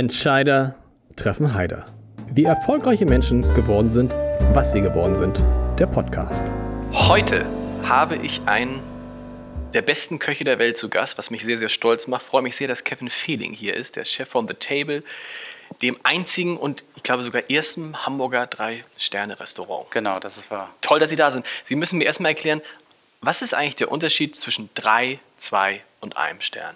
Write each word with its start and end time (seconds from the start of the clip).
Entscheider 0.00 0.76
treffen 1.14 1.52
Heider. 1.52 1.84
Wie 2.32 2.44
erfolgreiche 2.44 3.04
Menschen 3.04 3.42
geworden 3.54 3.90
sind, 3.90 4.16
was 4.54 4.72
sie 4.72 4.80
geworden 4.80 5.14
sind. 5.14 5.44
Der 5.78 5.86
Podcast. 5.86 6.46
Heute 6.90 7.44
habe 7.82 8.16
ich 8.16 8.40
einen 8.46 8.82
der 9.74 9.82
besten 9.82 10.18
Köche 10.18 10.44
der 10.44 10.58
Welt 10.58 10.78
zu 10.78 10.88
Gast, 10.88 11.18
was 11.18 11.30
mich 11.30 11.44
sehr, 11.44 11.58
sehr 11.58 11.68
stolz 11.68 12.06
macht. 12.06 12.22
Ich 12.22 12.28
freue 12.28 12.40
mich 12.40 12.56
sehr, 12.56 12.66
dass 12.66 12.84
Kevin 12.84 13.10
Fehling 13.10 13.52
hier 13.52 13.74
ist, 13.74 13.96
der 13.96 14.06
Chef 14.06 14.26
von 14.26 14.48
The 14.48 14.54
Table, 14.54 15.02
dem 15.82 15.98
einzigen 16.02 16.56
und 16.56 16.82
ich 16.96 17.02
glaube 17.02 17.22
sogar 17.22 17.50
ersten 17.50 18.06
Hamburger 18.06 18.46
Drei-Sterne-Restaurant. 18.46 19.90
Genau, 19.90 20.14
das 20.14 20.38
ist 20.38 20.50
wahr. 20.50 20.74
Toll, 20.80 20.98
dass 20.98 21.10
Sie 21.10 21.16
da 21.16 21.30
sind. 21.30 21.44
Sie 21.62 21.76
müssen 21.76 21.98
mir 21.98 22.04
erstmal 22.04 22.30
erklären, 22.30 22.62
was 23.20 23.42
ist 23.42 23.52
eigentlich 23.52 23.76
der 23.76 23.92
Unterschied 23.92 24.34
zwischen 24.34 24.70
drei, 24.74 25.18
zwei 25.36 25.82
und 26.00 26.16
einem 26.16 26.40
Stern? 26.40 26.74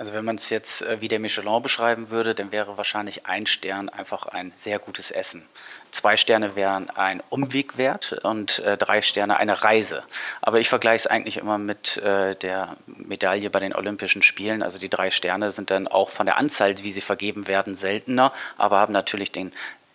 Also 0.00 0.14
wenn 0.14 0.24
man 0.24 0.36
es 0.36 0.48
jetzt 0.48 0.80
äh, 0.80 1.02
wie 1.02 1.08
der 1.08 1.18
Michelin 1.18 1.60
beschreiben 1.60 2.08
würde, 2.08 2.34
dann 2.34 2.52
wäre 2.52 2.78
wahrscheinlich 2.78 3.26
ein 3.26 3.44
Stern 3.44 3.90
einfach 3.90 4.24
ein 4.24 4.50
sehr 4.56 4.78
gutes 4.78 5.10
Essen. 5.10 5.46
Zwei 5.90 6.16
Sterne 6.16 6.56
wären 6.56 6.88
ein 6.88 7.22
Umweg 7.28 7.76
wert 7.76 8.14
und 8.22 8.60
äh, 8.60 8.78
drei 8.78 9.02
Sterne 9.02 9.36
eine 9.36 9.62
Reise. 9.62 10.02
Aber 10.40 10.58
ich 10.58 10.70
vergleiche 10.70 10.96
es 10.96 11.06
eigentlich 11.06 11.36
immer 11.36 11.58
mit 11.58 11.98
äh, 11.98 12.34
der 12.34 12.78
Medaille 12.86 13.50
bei 13.50 13.60
den 13.60 13.74
Olympischen 13.74 14.22
Spielen. 14.22 14.62
Also 14.62 14.78
die 14.78 14.88
drei 14.88 15.10
Sterne 15.10 15.50
sind 15.50 15.70
dann 15.70 15.86
auch 15.86 16.08
von 16.08 16.24
der 16.24 16.38
Anzahl, 16.38 16.78
wie 16.78 16.92
sie 16.92 17.02
vergeben 17.02 17.46
werden, 17.46 17.74
seltener, 17.74 18.32
aber 18.56 18.78
haben 18.78 18.94
natürlich 18.94 19.32
den 19.32 19.52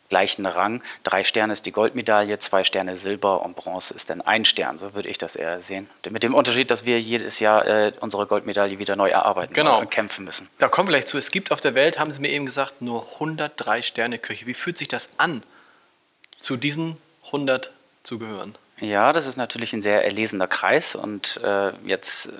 gleichen 0.09 0.45
Rang. 0.45 0.81
Drei 1.03 1.23
Sterne 1.23 1.53
ist 1.53 1.65
die 1.65 1.71
Goldmedaille, 1.71 2.37
zwei 2.39 2.63
Sterne 2.63 2.95
Silber 2.97 3.43
und 3.43 3.55
Bronze 3.55 3.93
ist 3.93 4.09
dann 4.09 4.21
ein 4.21 4.45
Stern. 4.45 4.77
So 4.77 4.93
würde 4.93 5.09
ich 5.09 5.17
das 5.17 5.35
eher 5.35 5.61
sehen. 5.61 5.89
Mit 6.09 6.23
dem 6.23 6.33
Unterschied, 6.33 6.69
dass 6.71 6.85
wir 6.85 6.99
jedes 7.01 7.39
Jahr 7.39 7.65
äh, 7.65 7.93
unsere 7.99 8.27
Goldmedaille 8.27 8.77
wieder 8.79 8.95
neu 8.95 9.09
erarbeiten 9.09 9.53
Genau. 9.53 9.79
und 9.79 9.89
kämpfen 9.91 10.25
müssen. 10.25 10.47
Da 10.59 10.67
kommen 10.67 10.87
wir 10.89 10.93
gleich 10.93 11.05
zu. 11.07 11.17
Es 11.17 11.31
gibt 11.31 11.51
auf 11.51 11.61
der 11.61 11.75
Welt, 11.75 11.99
haben 11.99 12.11
Sie 12.11 12.21
mir 12.21 12.29
eben 12.29 12.45
gesagt, 12.45 12.81
nur 12.81 13.07
103 13.15 13.81
Sterne 13.81 14.19
Küche. 14.19 14.45
Wie 14.45 14.53
fühlt 14.53 14.77
sich 14.77 14.87
das 14.87 15.09
an, 15.17 15.43
zu 16.39 16.57
diesen 16.57 16.97
100 17.27 17.71
zu 18.03 18.19
gehören? 18.19 18.55
Ja, 18.79 19.11
das 19.13 19.25
ist 19.25 19.37
natürlich 19.37 19.73
ein 19.73 19.81
sehr 19.81 20.03
erlesener 20.03 20.47
Kreis 20.47 20.95
und 20.95 21.39
äh, 21.43 21.71
jetzt 21.85 22.27
äh, 22.27 22.31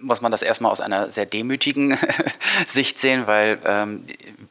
muss 0.00 0.20
man 0.20 0.32
das 0.32 0.42
erstmal 0.42 0.72
aus 0.72 0.80
einer 0.80 1.10
sehr 1.10 1.26
demütigen 1.26 1.98
Sicht 2.66 2.98
sehen, 2.98 3.26
weil, 3.26 3.58
ähm, 3.64 4.04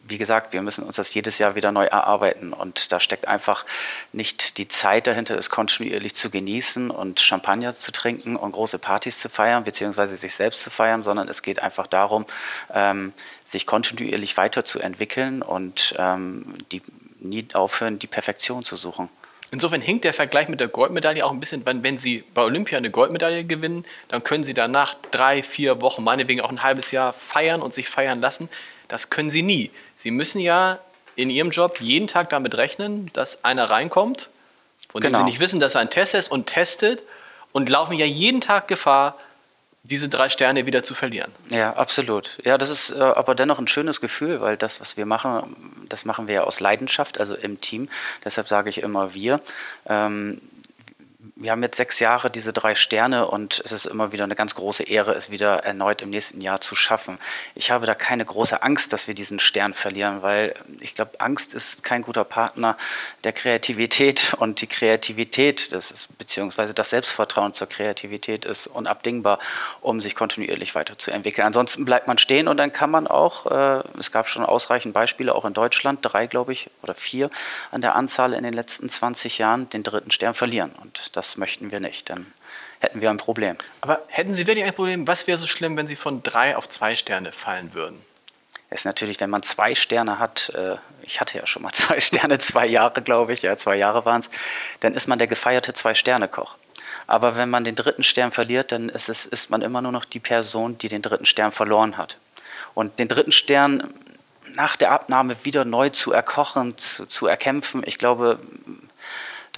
wie 0.08 0.18
gesagt, 0.18 0.54
wir 0.54 0.62
müssen 0.62 0.84
uns 0.84 0.96
das 0.96 1.14
jedes 1.14 1.38
Jahr 1.38 1.56
wieder 1.56 1.72
neu 1.72 1.86
erarbeiten 1.86 2.54
und 2.54 2.92
da 2.92 3.00
steckt 3.00 3.28
einfach 3.28 3.66
nicht 4.14 4.58
die 4.58 4.68
Zeit 4.68 5.08
dahinter, 5.08 5.36
es 5.36 5.50
kontinuierlich 5.50 6.16
zu 6.16 6.30
genießen 6.30 6.90
und 6.90 7.20
Champagner 7.20 7.74
zu 7.74 7.92
trinken 7.92 8.36
und 8.36 8.52
große 8.52 8.80
Partys 8.80 9.20
zu 9.20 9.30
feiern, 9.30 9.64
beziehungsweise 9.64 10.18
sich 10.18 10.36
selbst 10.36 10.64
zu 10.64 10.70
feiern, 10.70 11.04
sondern 11.04 11.28
es 11.28 11.42
geht 11.42 11.60
einfach 11.60 11.88
darum, 11.88 12.26
ähm, 12.74 13.14
sich 13.44 13.66
kontinuierlich 13.66 14.38
weiterzuentwickeln 14.38 15.42
und 15.42 15.96
ähm, 15.98 16.56
die, 16.72 16.82
nie 17.20 17.48
aufhören, 17.54 18.00
die 18.00 18.08
Perfektion 18.08 18.64
zu 18.64 18.76
suchen. 18.76 19.10
Insofern 19.52 19.80
hinkt 19.80 20.04
der 20.04 20.14
Vergleich 20.14 20.50
mit 20.50 20.60
der 20.60 20.68
Goldmedaille 20.68 21.26
auch 21.26 21.32
ein 21.32 21.40
bisschen, 21.40 21.66
wenn, 21.66 21.82
wenn 21.82 21.98
Sie 21.98 22.24
bei 22.34 22.44
Olympia 22.44 22.78
eine 22.78 22.92
Goldmedaille 22.92 23.46
gewinnen, 23.46 23.86
dann 24.10 24.24
können 24.24 24.44
Sie 24.44 24.54
danach 24.54 24.96
drei, 25.12 25.42
vier 25.42 25.82
Wochen, 25.82 26.04
meinetwegen 26.04 26.42
auch 26.42 26.50
ein 26.50 26.64
halbes 26.64 26.92
Jahr 26.92 27.14
feiern 27.14 27.62
und 27.62 27.74
sich 27.74 27.88
feiern 27.88 28.20
lassen. 28.20 28.50
Das 28.90 29.10
können 29.10 29.30
Sie 29.30 29.44
nie. 29.44 29.72
Sie 29.96 30.12
müssen 30.12 30.40
ja 30.40 30.80
in 31.16 31.30
Ihrem 31.30 31.52
Job 31.52 31.80
jeden 31.80 32.08
Tag 32.08 32.30
damit 32.30 32.56
rechnen, 32.58 33.10
dass 33.14 33.46
einer 33.46 33.70
reinkommt, 33.70 34.30
von 34.90 35.02
dem 35.02 35.08
Genau. 35.08 35.20
Sie 35.20 35.26
nicht 35.26 35.40
wissen, 35.40 35.60
dass 35.60 35.76
er 35.76 35.82
ein 35.82 35.90
Test 35.90 36.14
ist 36.14 36.30
und 36.30 36.48
testet 36.48 37.02
und 37.54 37.70
laufen 37.70 37.94
ja 37.94 38.06
jeden 38.06 38.42
Tag 38.42 38.68
Gefahr, 38.68 39.18
diese 39.84 40.10
drei 40.10 40.30
Sterne 40.30 40.66
wieder 40.66 40.84
zu 40.84 40.94
verlieren. 40.94 41.32
Ja, 41.50 41.74
absolut. 41.74 42.38
Ja, 42.44 42.58
das 42.58 42.70
ist 42.70 42.92
äh, 42.92 43.00
aber 43.00 43.36
dennoch 43.36 43.60
ein 43.60 43.68
schönes 43.68 44.02
Gefühl, 44.02 44.42
weil 44.42 44.58
das, 44.58 44.82
was 44.82 44.98
wir 44.98 45.06
machen, 45.06 45.86
das 45.88 46.04
machen 46.04 46.28
wir 46.28 46.36
ja 46.36 46.44
aus 46.44 46.60
Leidenschaft, 46.60 47.20
also 47.20 47.36
im 47.36 47.62
Team. 47.62 47.88
Deshalb 48.26 48.48
sage 48.48 48.70
ich 48.70 48.82
immer 48.82 49.14
wir. 49.14 49.40
Ähm, 49.88 50.42
wir 51.36 51.52
haben 51.52 51.64
jetzt 51.64 51.78
sechs 51.78 52.00
Jahre 52.00 52.30
diese 52.30 52.54
drei 52.54 52.76
Sterne 52.76 53.28
und 53.28 53.62
es 53.66 53.72
ist 53.72 53.86
immer 53.86 54.12
wieder 54.12 54.24
eine 54.24 54.36
ganz 54.36 54.56
große 54.56 54.84
Ehre, 54.84 55.14
es 55.14 55.30
wieder 55.30 55.64
erneut 55.64 56.02
im 56.02 56.10
nächsten 56.10 56.42
Jahr 56.42 56.62
zu 56.62 56.76
schaffen. 56.76 57.20
Ich 57.56 57.72
habe 57.72 57.86
da 57.86 57.96
keine 57.96 58.24
große 58.24 58.62
Angst, 58.62 58.94
dass 58.94 59.08
wir 59.08 59.16
diesen 59.16 59.40
Stern 59.40 59.74
verlieren, 59.74 60.22
weil 60.22 60.56
ich 60.80 60.96
glaube, 60.96 61.20
Angst 61.20 61.54
ist 61.54 61.84
kein 61.84 62.04
guter 62.04 62.24
Partner 62.24 62.78
der 63.24 63.34
Kreativität 63.34 64.34
und 64.40 64.62
die 64.62 64.68
Kreativität, 64.68 65.74
das 65.74 65.92
ist, 65.92 66.18
beziehungsweise 66.18 66.74
das 66.74 66.92
Selbstvertrauen 66.92 67.54
zur 67.54 67.68
Kreativität 67.68 68.46
ist 68.46 68.68
unabdingbar, 68.68 69.40
um 69.82 70.00
sich 70.00 70.16
kontinuierlich 70.16 70.76
weiterzuentwickeln. 70.76 71.46
Ansonsten 71.46 71.86
bleibt 71.86 72.08
man 72.08 72.18
stehen 72.18 72.48
und 72.48 72.58
dann 72.58 72.72
kann 72.72 72.92
man 72.92 73.08
auch, 73.08 73.46
äh, 73.48 73.84
es 73.98 74.12
gab 74.12 74.28
schon 74.30 74.46
ausreichend 74.46 74.94
Beispiele, 74.94 75.34
auch 75.34 75.46
in 75.46 75.54
Deutschland, 75.54 76.00
drei 76.02 76.28
glaube 76.28 76.54
ich 76.54 76.70
oder 76.84 76.96
vier 76.96 77.30
an 77.72 77.82
der 77.82 77.96
Anzahl 77.96 78.34
in 78.34 78.44
den 78.44 78.54
letzten 78.54 78.88
20 78.88 79.40
Jahren, 79.40 79.70
den 79.70 79.84
dritten 79.84 80.12
Stern 80.12 80.34
verlieren. 80.34 80.72
Und 80.82 81.17
das 81.18 81.36
möchten 81.36 81.72
wir 81.72 81.80
nicht, 81.80 82.10
dann 82.10 82.32
hätten 82.80 83.02
wir 83.02 83.10
ein 83.10 83.18
Problem. 83.18 83.58
Aber 83.82 84.02
hätten 84.08 84.34
Sie 84.34 84.46
wirklich 84.46 84.66
ein 84.66 84.74
Problem? 84.74 85.08
Was 85.08 85.28
wäre 85.28 85.38
so 85.38 85.48
schlimm, 85.48 85.76
wenn 85.76 85.88
Sie 85.88 85.96
von 85.96 86.22
drei 86.24 86.56
auf 86.56 86.70
zwei 86.70 86.96
Sterne 86.96 87.32
fallen 87.32 87.74
würden? 87.74 88.06
Es 88.70 88.82
ist 88.82 88.86
natürlich, 88.86 89.20
wenn 89.20 89.30
man 89.30 89.44
zwei 89.44 89.76
Sterne 89.76 90.20
hat, 90.20 90.50
äh, 90.50 90.76
ich 91.02 91.20
hatte 91.20 91.38
ja 91.38 91.48
schon 91.48 91.64
mal 91.64 91.72
zwei 91.74 92.00
Sterne, 92.00 92.38
zwei 92.38 92.68
Jahre, 92.68 93.02
glaube 93.02 93.34
ich, 93.34 93.42
ja, 93.42 93.58
zwei 93.58 93.78
Jahre 93.78 94.06
waren 94.06 94.20
es, 94.20 94.30
dann 94.80 94.94
ist 94.94 95.08
man 95.08 95.18
der 95.18 95.28
gefeierte 95.28 95.74
Zwei-Sterne-Koch. 95.74 96.56
Aber 97.08 97.36
wenn 97.36 97.50
man 97.50 97.64
den 97.64 97.76
dritten 97.76 98.04
Stern 98.04 98.32
verliert, 98.32 98.72
dann 98.72 98.90
ist, 98.90 99.10
es, 99.10 99.26
ist 99.26 99.50
man 99.50 99.62
immer 99.62 99.82
nur 99.82 99.92
noch 99.92 100.06
die 100.06 100.20
Person, 100.20 100.78
die 100.78 100.90
den 100.90 101.02
dritten 101.02 101.26
Stern 101.26 101.52
verloren 101.52 101.98
hat. 101.98 102.18
Und 102.74 103.00
den 103.00 103.08
dritten 103.08 103.32
Stern 103.32 103.94
nach 104.54 104.76
der 104.76 104.92
Abnahme 104.92 105.46
wieder 105.46 105.66
neu 105.66 105.90
zu 105.90 106.12
erkochen, 106.12 106.78
zu, 106.78 107.06
zu 107.06 107.28
erkämpfen, 107.28 107.84
ich 107.86 107.98
glaube, 107.98 108.40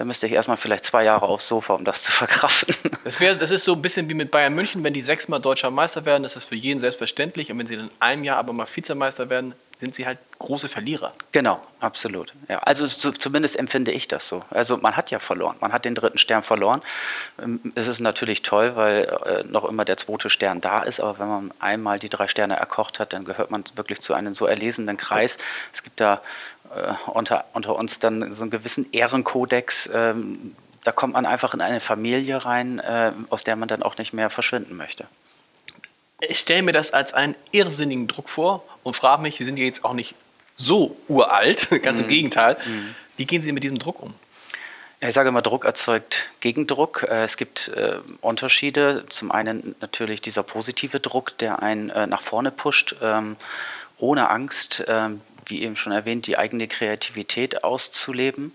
da 0.00 0.06
müsste 0.06 0.26
ich 0.26 0.32
erstmal 0.32 0.56
vielleicht 0.56 0.86
zwei 0.86 1.04
Jahre 1.04 1.26
aufs 1.26 1.46
Sofa, 1.46 1.74
um 1.74 1.84
das 1.84 2.04
zu 2.04 2.10
verkraften. 2.20 2.74
Das, 3.04 3.20
wär, 3.20 3.34
das 3.34 3.50
ist 3.50 3.64
so 3.64 3.74
ein 3.74 3.82
bisschen 3.82 4.08
wie 4.08 4.14
mit 4.14 4.30
Bayern 4.30 4.54
München, 4.54 4.82
wenn 4.82 4.94
die 4.94 5.02
sechsmal 5.02 5.42
deutscher 5.42 5.70
Meister 5.70 6.06
werden, 6.06 6.24
ist 6.24 6.36
das 6.36 6.44
für 6.44 6.54
jeden 6.54 6.80
selbstverständlich. 6.80 7.52
Und 7.52 7.58
wenn 7.58 7.66
sie 7.66 7.74
in 7.74 7.90
einem 8.00 8.24
Jahr 8.24 8.38
aber 8.38 8.54
mal 8.54 8.66
Vizemeister 8.66 9.28
werden, 9.28 9.54
sind 9.80 9.94
sie 9.94 10.06
halt 10.06 10.18
große 10.38 10.68
Verlierer. 10.68 11.12
Genau, 11.32 11.60
absolut. 11.80 12.32
Ja, 12.48 12.58
also 12.60 12.86
zu, 12.86 13.12
zumindest 13.12 13.58
empfinde 13.58 13.92
ich 13.92 14.08
das 14.08 14.28
so. 14.28 14.44
Also 14.50 14.76
man 14.76 14.96
hat 14.96 15.10
ja 15.10 15.18
verloren, 15.18 15.56
man 15.60 15.72
hat 15.72 15.84
den 15.84 15.94
dritten 15.94 16.18
Stern 16.18 16.42
verloren. 16.42 16.80
Ähm, 17.42 17.60
Es 17.74 17.88
ist 17.88 18.00
natürlich 18.00 18.42
toll, 18.42 18.76
weil 18.76 19.04
äh, 19.24 19.44
noch 19.44 19.64
immer 19.64 19.84
der 19.84 19.96
zweite 19.96 20.30
Stern 20.30 20.60
da 20.60 20.80
ist, 20.82 21.00
aber 21.00 21.18
wenn 21.18 21.28
man 21.28 21.54
einmal 21.58 21.98
die 21.98 22.08
drei 22.08 22.26
Sterne 22.26 22.56
erkocht 22.56 22.98
hat, 23.00 23.12
dann 23.12 23.24
gehört 23.24 23.50
man 23.50 23.64
wirklich 23.74 24.00
zu 24.00 24.14
einem 24.14 24.34
so 24.34 24.46
erlesenen 24.46 24.96
Kreis. 24.96 25.38
Es 25.72 25.82
gibt 25.82 26.00
da 26.00 26.20
äh, 26.74 26.92
unter, 27.10 27.46
unter 27.52 27.74
uns 27.76 27.98
dann 27.98 28.32
so 28.32 28.42
einen 28.42 28.50
gewissen 28.50 28.86
Ehrenkodex. 28.92 29.90
Ähm, 29.92 30.54
da 30.84 30.92
kommt 30.92 31.14
man 31.14 31.26
einfach 31.26 31.52
in 31.54 31.60
eine 31.60 31.80
Familie 31.80 32.44
rein, 32.44 32.78
äh, 32.78 33.12
aus 33.28 33.44
der 33.44 33.56
man 33.56 33.68
dann 33.68 33.82
auch 33.82 33.98
nicht 33.98 34.12
mehr 34.12 34.30
verschwinden 34.30 34.76
möchte. 34.76 35.06
Ich 36.28 36.38
stelle 36.38 36.62
mir 36.62 36.72
das 36.72 36.92
als 36.92 37.12
einen 37.12 37.34
irrsinnigen 37.50 38.06
Druck 38.06 38.28
vor 38.28 38.64
und 38.82 38.94
frage 38.94 39.22
mich, 39.22 39.36
Sie 39.36 39.44
sind 39.44 39.58
ja 39.58 39.64
jetzt 39.64 39.84
auch 39.84 39.94
nicht 39.94 40.14
so 40.56 40.96
uralt, 41.08 41.68
ganz 41.82 42.00
im 42.00 42.08
Gegenteil. 42.08 42.56
Wie 43.16 43.26
gehen 43.26 43.42
Sie 43.42 43.52
mit 43.52 43.64
diesem 43.64 43.78
Druck 43.78 44.02
um? 44.02 44.14
Ich 45.02 45.14
sage 45.14 45.30
immer, 45.30 45.40
Druck 45.40 45.64
erzeugt 45.64 46.28
Gegendruck. 46.40 47.06
Äh, 47.08 47.24
Es 47.24 47.38
gibt 47.38 47.68
äh, 47.68 48.00
Unterschiede. 48.20 49.06
Zum 49.08 49.32
einen 49.32 49.74
natürlich 49.80 50.20
dieser 50.20 50.42
positive 50.42 51.00
Druck, 51.00 51.38
der 51.38 51.62
einen 51.62 51.88
äh, 51.88 52.06
nach 52.06 52.20
vorne 52.20 52.50
pusht, 52.50 52.96
ähm, 53.00 53.36
ohne 53.96 54.28
Angst, 54.28 54.84
ähm, 54.88 55.22
wie 55.46 55.62
eben 55.62 55.76
schon 55.76 55.92
erwähnt, 55.92 56.26
die 56.26 56.36
eigene 56.36 56.68
Kreativität 56.68 57.64
auszuleben. 57.64 58.52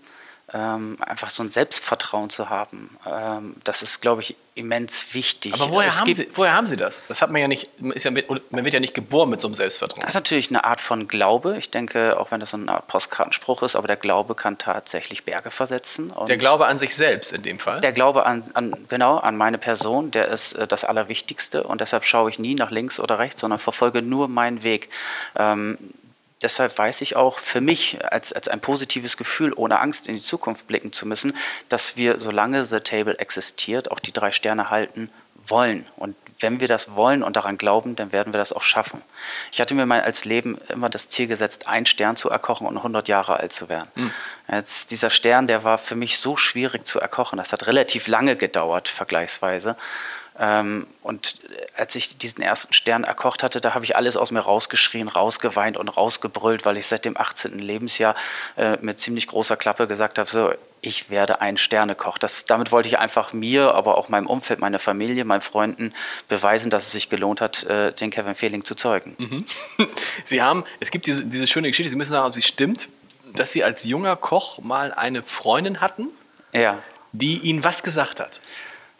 Ähm, 0.56 0.96
einfach 1.00 1.28
so 1.28 1.42
ein 1.42 1.50
Selbstvertrauen 1.50 2.30
zu 2.30 2.48
haben. 2.48 2.96
Ähm, 3.06 3.56
das 3.64 3.82
ist, 3.82 4.00
glaube 4.00 4.22
ich, 4.22 4.36
immens 4.54 5.12
wichtig. 5.12 5.52
Aber 5.52 5.70
woher 5.70 5.88
Es 5.88 6.00
haben, 6.00 6.14
Sie, 6.14 6.28
woher 6.34 6.54
haben 6.54 6.66
Sie 6.66 6.76
das? 6.76 7.04
Das 7.08 7.20
hat 7.20 7.30
man 7.30 7.42
ja 7.42 7.48
nicht, 7.48 7.68
man 7.78 7.92
ist 7.92 8.04
ja 8.04 8.10
mit, 8.10 8.26
man 8.28 8.64
wird 8.64 8.72
ja 8.72 8.80
nicht 8.80 8.94
geboren 8.94 9.28
mit 9.28 9.40
so 9.40 9.48
einem 9.48 9.54
Selbstvertrauen. 9.54 10.00
Das 10.00 10.10
ist 10.10 10.14
natürlich 10.14 10.48
eine 10.48 10.64
Art 10.64 10.80
von 10.80 11.08
Glaube. 11.08 11.58
Ich 11.58 11.70
denke, 11.70 12.18
auch 12.18 12.30
wenn 12.30 12.40
das 12.40 12.52
so 12.52 12.58
Art 12.68 12.88
Postkartenspruch 12.88 13.62
ist, 13.62 13.76
aber 13.76 13.86
der 13.86 13.96
Glaube 13.96 14.34
kann 14.34 14.56
tatsächlich 14.56 15.24
Berge 15.24 15.50
versetzen. 15.50 16.10
Der 16.26 16.38
Glaube 16.38 16.66
an 16.68 16.78
sich 16.78 16.94
selbst 16.94 17.32
in 17.32 17.42
dem 17.42 17.58
Fall. 17.58 17.82
Der 17.82 17.92
Glaube 17.92 18.24
an, 18.24 18.48
an, 18.54 18.74
genau, 18.88 19.18
an 19.18 19.36
meine 19.36 19.58
Person, 19.58 20.10
der 20.10 20.28
ist 20.28 20.54
äh, 20.54 20.66
das 20.66 20.84
Allerwichtigste 20.84 21.64
und 21.64 21.82
deshalb 21.82 22.04
schaue 22.04 22.30
ich 22.30 22.38
nie 22.38 22.54
nach 22.54 22.70
links 22.70 22.98
oder 22.98 23.18
rechts, 23.18 23.42
sondern 23.42 23.58
verfolge 23.58 24.00
nur 24.00 24.28
meinen 24.28 24.62
Weg. 24.62 24.88
Ähm, 25.36 25.76
deshalb 26.42 26.76
weiß 26.78 27.00
ich 27.00 27.16
auch 27.16 27.38
für 27.38 27.60
mich 27.60 27.98
als, 28.12 28.32
als 28.32 28.48
ein 28.48 28.60
positives 28.60 29.16
Gefühl, 29.16 29.52
ohne 29.54 29.80
Angst 29.80 30.08
in 30.08 30.14
die 30.14 30.22
Zukunft 30.22 30.66
blicken 30.66 30.92
zu 30.92 31.06
müssen, 31.06 31.36
dass 31.68 31.96
wir, 31.96 32.20
solange 32.20 32.64
The 32.64 32.80
Table 32.80 33.18
existiert, 33.18 33.90
auch 33.90 34.00
die 34.00 34.12
drei 34.12 34.32
Sterne 34.32 34.70
halten 34.70 35.10
wollen. 35.48 35.86
Und 35.96 36.16
wenn 36.40 36.60
wir 36.60 36.68
das 36.68 36.94
wollen 36.94 37.22
und 37.22 37.36
daran 37.36 37.56
glauben, 37.56 37.96
dann 37.96 38.12
werden 38.12 38.34
wir 38.34 38.38
das 38.38 38.52
auch 38.52 38.62
schaffen. 38.62 39.00
Ich 39.52 39.60
hatte 39.60 39.74
mir 39.74 39.86
mal 39.86 40.02
als 40.02 40.24
Leben 40.24 40.58
immer 40.68 40.90
das 40.90 41.08
Ziel 41.08 41.26
gesetzt, 41.26 41.66
einen 41.66 41.86
Stern 41.86 42.16
zu 42.16 42.28
erkochen 42.28 42.66
und 42.66 42.76
100 42.76 43.08
Jahre 43.08 43.38
alt 43.38 43.52
zu 43.52 43.68
werden. 43.70 43.88
Jetzt, 44.50 44.90
dieser 44.90 45.10
Stern, 45.10 45.46
der 45.46 45.64
war 45.64 45.78
für 45.78 45.94
mich 45.94 46.18
so 46.18 46.36
schwierig 46.36 46.86
zu 46.86 47.00
erkochen. 47.00 47.38
Das 47.38 47.52
hat 47.52 47.66
relativ 47.66 48.06
lange 48.06 48.36
gedauert, 48.36 48.88
vergleichsweise. 48.88 49.76
Ähm, 50.38 50.86
und 51.02 51.40
als 51.76 51.94
ich 51.94 52.18
diesen 52.18 52.42
ersten 52.42 52.74
Stern 52.74 53.04
erkocht 53.04 53.42
hatte, 53.42 53.60
da 53.60 53.74
habe 53.74 53.84
ich 53.84 53.96
alles 53.96 54.16
aus 54.16 54.30
mir 54.30 54.40
rausgeschrien, 54.40 55.08
rausgeweint 55.08 55.76
und 55.76 55.88
rausgebrüllt, 55.88 56.64
weil 56.64 56.76
ich 56.76 56.86
seit 56.86 57.04
dem 57.04 57.16
18. 57.16 57.58
Lebensjahr 57.58 58.14
äh, 58.56 58.76
mit 58.80 58.98
ziemlich 58.98 59.26
großer 59.26 59.56
Klappe 59.56 59.86
gesagt 59.86 60.18
habe, 60.18 60.30
so, 60.30 60.52
ich 60.82 61.10
werde 61.10 61.40
ein 61.40 61.56
Sternekoch. 61.56 62.18
Das, 62.18 62.44
damit 62.44 62.70
wollte 62.70 62.88
ich 62.88 62.98
einfach 62.98 63.32
mir, 63.32 63.74
aber 63.74 63.98
auch 63.98 64.08
meinem 64.08 64.26
Umfeld, 64.26 64.60
meiner 64.60 64.78
Familie, 64.78 65.24
meinen 65.24 65.40
Freunden 65.40 65.92
beweisen, 66.28 66.70
dass 66.70 66.84
es 66.84 66.92
sich 66.92 67.08
gelohnt 67.08 67.40
hat, 67.40 67.64
äh, 67.64 67.92
den 67.92 68.10
Kevin 68.10 68.34
Fehling 68.34 68.64
zu 68.64 68.74
zeugen. 68.74 69.16
Mhm. 69.18 69.46
Sie 70.24 70.42
haben, 70.42 70.64
es 70.80 70.90
gibt 70.90 71.06
diese, 71.06 71.24
diese 71.24 71.46
schöne 71.46 71.68
Geschichte, 71.68 71.90
Sie 71.90 71.96
müssen 71.96 72.12
sagen, 72.12 72.26
ob 72.26 72.34
sie 72.34 72.42
stimmt, 72.42 72.88
dass 73.34 73.52
Sie 73.52 73.64
als 73.64 73.84
junger 73.84 74.16
Koch 74.16 74.58
mal 74.60 74.92
eine 74.92 75.22
Freundin 75.22 75.80
hatten, 75.80 76.08
ja. 76.52 76.78
die 77.12 77.38
Ihnen 77.38 77.64
was 77.64 77.82
gesagt 77.82 78.20
hat. 78.20 78.40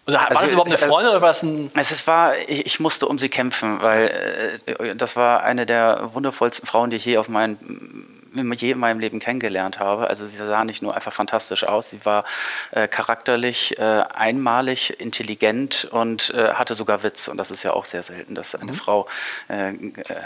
Also, 0.06 0.19
war 0.20 0.31
also, 0.31 0.41
das 0.43 0.53
überhaupt 0.53 0.70
eine 0.70 0.79
Freundin 0.79 1.11
oder 1.11 1.20
war 1.20 1.29
das 1.29 1.43
ein. 1.43 1.70
Es 1.75 2.06
war, 2.06 2.38
ich, 2.47 2.64
ich, 2.64 2.81
musste 2.81 3.08
um 3.08 3.19
sie 3.19 3.29
kämpfen, 3.29 3.82
weil 3.82 4.58
äh, 4.67 4.94
das 4.94 5.17
war 5.17 5.43
eine 5.43 5.67
der 5.67 6.11
wundervollsten 6.14 6.67
Frauen, 6.67 6.91
die 6.91 6.97
ich 6.97 7.05
je 7.05 7.19
auf 7.19 7.29
meinen 7.29 8.16
je 8.55 8.73
in 8.73 8.79
meinem 8.79 9.00
Leben 9.00 9.19
kennengelernt 9.19 9.79
habe. 9.79 10.09
Also 10.09 10.27
sie 10.27 10.37
sah 10.37 10.65
nicht 10.65 10.83
nur 10.83 10.94
einfach 10.94 11.12
fantastisch 11.12 11.65
aus, 11.65 11.91
sie 11.91 12.05
war 12.05 12.25
äh, 12.71 12.88
charakterlich 12.88 13.79
äh, 13.79 13.83
einmalig, 13.83 14.99
intelligent 15.00 15.88
und 15.91 16.31
äh, 16.31 16.55
hatte 16.55 16.75
sogar 16.75 17.03
Witz. 17.03 17.29
Und 17.29 17.38
das 17.38 17.50
ist 17.50 17.62
ja 17.62 17.73
auch 17.73 17.85
sehr 17.85 18.03
selten, 18.03 18.35
dass 18.35 18.55
eine 18.55 18.73
mhm. 18.73 18.77
Frau 18.77 19.09
äh, 19.49 19.71
äh, 19.71 19.75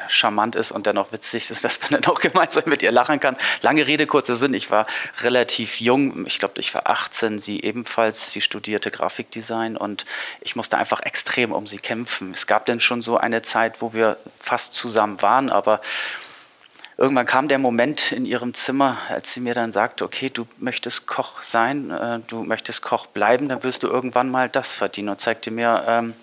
charmant 0.09 0.57
ist 0.57 0.73
und 0.73 0.87
dennoch 0.87 1.12
witzig 1.12 1.51
ist, 1.51 1.65
dass 1.65 1.81
man 1.83 2.01
dann 2.01 2.12
auch 2.12 2.21
gemeinsam 2.21 2.65
mit 2.67 2.83
ihr 2.83 2.93
lachen 2.93 3.21
kann. 3.21 3.37
Lange 3.62 3.87
Rede, 3.87 4.07
kurzer 4.07 4.37
Sinn. 4.37 4.55
Ich 4.55 4.71
war 4.71 4.87
relativ 5.23 5.81
jung. 5.81 6.27
Ich 6.27 6.39
glaube, 6.39 6.61
ich 6.61 6.75
war 6.75 6.89
18, 6.89 7.39
sie 7.39 7.61
ebenfalls. 7.62 8.33
Sie 8.33 8.41
studierte 8.41 8.91
Grafikdesign 8.91 9.77
und 9.77 10.05
ich 10.41 10.57
musste 10.57 10.79
einfach 10.79 11.01
extrem 11.03 11.53
um 11.53 11.67
sie 11.67 11.79
kämpfen. 11.79 12.33
Es 12.33 12.47
gab 12.47 12.67
denn 12.67 12.81
schon 12.81 13.03
so 13.03 13.17
eine 13.17 13.43
Zeit, 13.43 13.81
wo 13.81 13.93
wir 13.93 14.17
fast 14.37 14.75
zusammen 14.75 15.23
waren, 15.23 15.51
aber 15.51 15.81
irgendwann 17.00 17.26
kam 17.26 17.49
der 17.49 17.58
Moment 17.58 18.12
in 18.12 18.26
ihrem 18.26 18.52
Zimmer, 18.52 18.99
als 19.08 19.32
sie 19.32 19.41
mir 19.41 19.55
dann 19.55 19.73
sagte, 19.73 20.05
okay, 20.05 20.29
du 20.29 20.47
möchtest 20.58 21.06
Koch 21.06 21.41
sein, 21.43 21.91
äh, 21.91 22.20
du 22.26 22.44
möchtest 22.44 22.82
Koch 22.82 23.06
bleiben, 23.06 23.49
dann 23.49 23.62
wirst 23.62 23.82
du 23.82 23.88
irgendwann 23.88 24.31
mal 24.31 24.50
das 24.50 24.75
verdienen 24.75 25.08
und 25.08 25.20
zeigte 25.20 25.50
mir 25.50 25.82
ähm, 25.88 26.14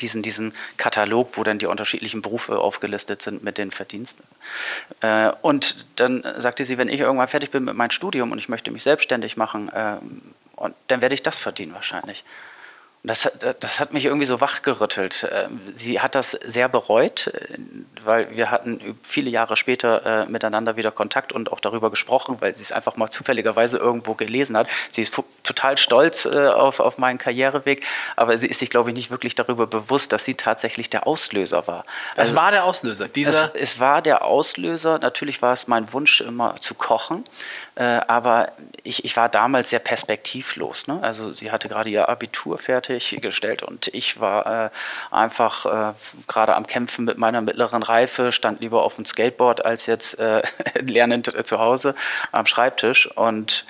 diesen, 0.00 0.22
diesen 0.22 0.52
Katalog, 0.76 1.36
wo 1.36 1.44
dann 1.44 1.58
die 1.58 1.66
unterschiedlichen 1.66 2.22
Berufe 2.22 2.58
aufgelistet 2.58 3.22
sind 3.22 3.44
mit 3.44 3.56
den 3.56 3.70
Verdiensten. 3.70 4.24
Äh, 5.00 5.30
und 5.42 5.86
dann 5.96 6.24
sagte 6.36 6.64
sie, 6.64 6.76
wenn 6.76 6.88
ich 6.88 7.00
irgendwann 7.00 7.28
fertig 7.28 7.52
bin 7.52 7.64
mit 7.64 7.74
meinem 7.74 7.90
Studium 7.90 8.32
und 8.32 8.38
ich 8.38 8.48
möchte 8.48 8.72
mich 8.72 8.82
selbstständig 8.82 9.36
machen, 9.36 9.68
äh, 9.68 9.96
und 10.56 10.74
dann 10.88 11.00
werde 11.00 11.14
ich 11.14 11.22
das 11.22 11.38
verdienen 11.38 11.72
wahrscheinlich. 11.72 12.22
Das, 13.02 13.32
das 13.60 13.80
hat 13.80 13.94
mich 13.94 14.04
irgendwie 14.04 14.26
so 14.26 14.42
wachgerüttelt. 14.42 15.26
Ähm, 15.32 15.62
sie 15.72 16.00
hat 16.00 16.14
das 16.14 16.32
sehr 16.32 16.68
bereut, 16.68 17.28
äh, 17.28 17.56
weil 18.04 18.36
wir 18.36 18.50
hatten 18.50 18.98
viele 19.02 19.30
Jahre 19.30 19.56
später 19.56 20.24
äh, 20.24 20.26
miteinander 20.26 20.76
wieder 20.76 20.90
Kontakt 20.90 21.32
und 21.32 21.50
auch 21.50 21.60
darüber 21.60 21.88
gesprochen, 21.88 22.36
weil 22.40 22.54
sie 22.54 22.62
es 22.62 22.72
einfach 22.72 22.96
mal 22.96 23.08
zufälligerweise 23.08 23.78
irgendwo 23.78 24.12
gelesen 24.12 24.54
hat. 24.54 24.68
Sie 24.90 25.00
ist 25.00 25.18
total 25.44 25.78
stolz 25.78 26.26
äh, 26.26 26.48
auf, 26.48 26.78
auf 26.78 26.98
meinen 26.98 27.16
Karriereweg, 27.16 27.86
aber 28.16 28.36
sie 28.36 28.48
ist 28.48 28.58
sich, 28.58 28.68
glaube 28.68 28.90
ich, 28.90 28.96
nicht 28.96 29.10
wirklich 29.10 29.34
darüber 29.34 29.66
bewusst, 29.66 30.12
dass 30.12 30.26
sie 30.26 30.34
tatsächlich 30.34 30.90
der 30.90 31.06
Auslöser 31.06 31.66
war. 31.66 31.86
Das 32.16 32.28
also, 32.28 32.34
war 32.34 32.50
der 32.50 32.64
Auslöser. 32.64 33.08
Dieser 33.08 33.54
es, 33.54 33.62
es, 33.72 33.80
war 33.80 34.02
der 34.02 34.26
Auslöser. 34.26 34.98
Natürlich 34.98 35.40
war 35.40 35.54
es 35.54 35.68
mein 35.68 35.90
Wunsch, 35.94 36.20
immer 36.20 36.56
zu 36.56 36.74
kochen, 36.74 37.24
aber 37.76 38.52
ich, 38.82 39.06
ich 39.06 39.16
war 39.16 39.30
damals 39.30 39.70
sehr 39.70 39.78
perspektivlos. 39.78 40.86
Ne? 40.86 40.98
Also 41.00 41.32
sie 41.32 41.50
hatte 41.50 41.68
gerade 41.68 41.88
ihr 41.88 42.06
Abitur 42.06 42.58
fertig 42.58 42.89
fertiggestellt 42.98 43.62
und 43.62 43.88
ich 43.88 44.20
war 44.20 44.66
äh, 44.66 44.70
einfach 45.10 45.66
äh, 45.66 45.94
gerade 46.26 46.56
am 46.56 46.66
Kämpfen 46.66 47.04
mit 47.04 47.18
meiner 47.18 47.40
mittleren 47.40 47.82
Reife, 47.82 48.32
stand 48.32 48.60
lieber 48.60 48.82
auf 48.82 48.96
dem 48.96 49.04
Skateboard 49.04 49.64
als 49.64 49.86
jetzt 49.86 50.18
äh, 50.18 50.42
lernend 50.80 51.32
zu 51.46 51.58
Hause 51.58 51.94
am 52.32 52.46
Schreibtisch 52.46 53.06
und 53.06 53.64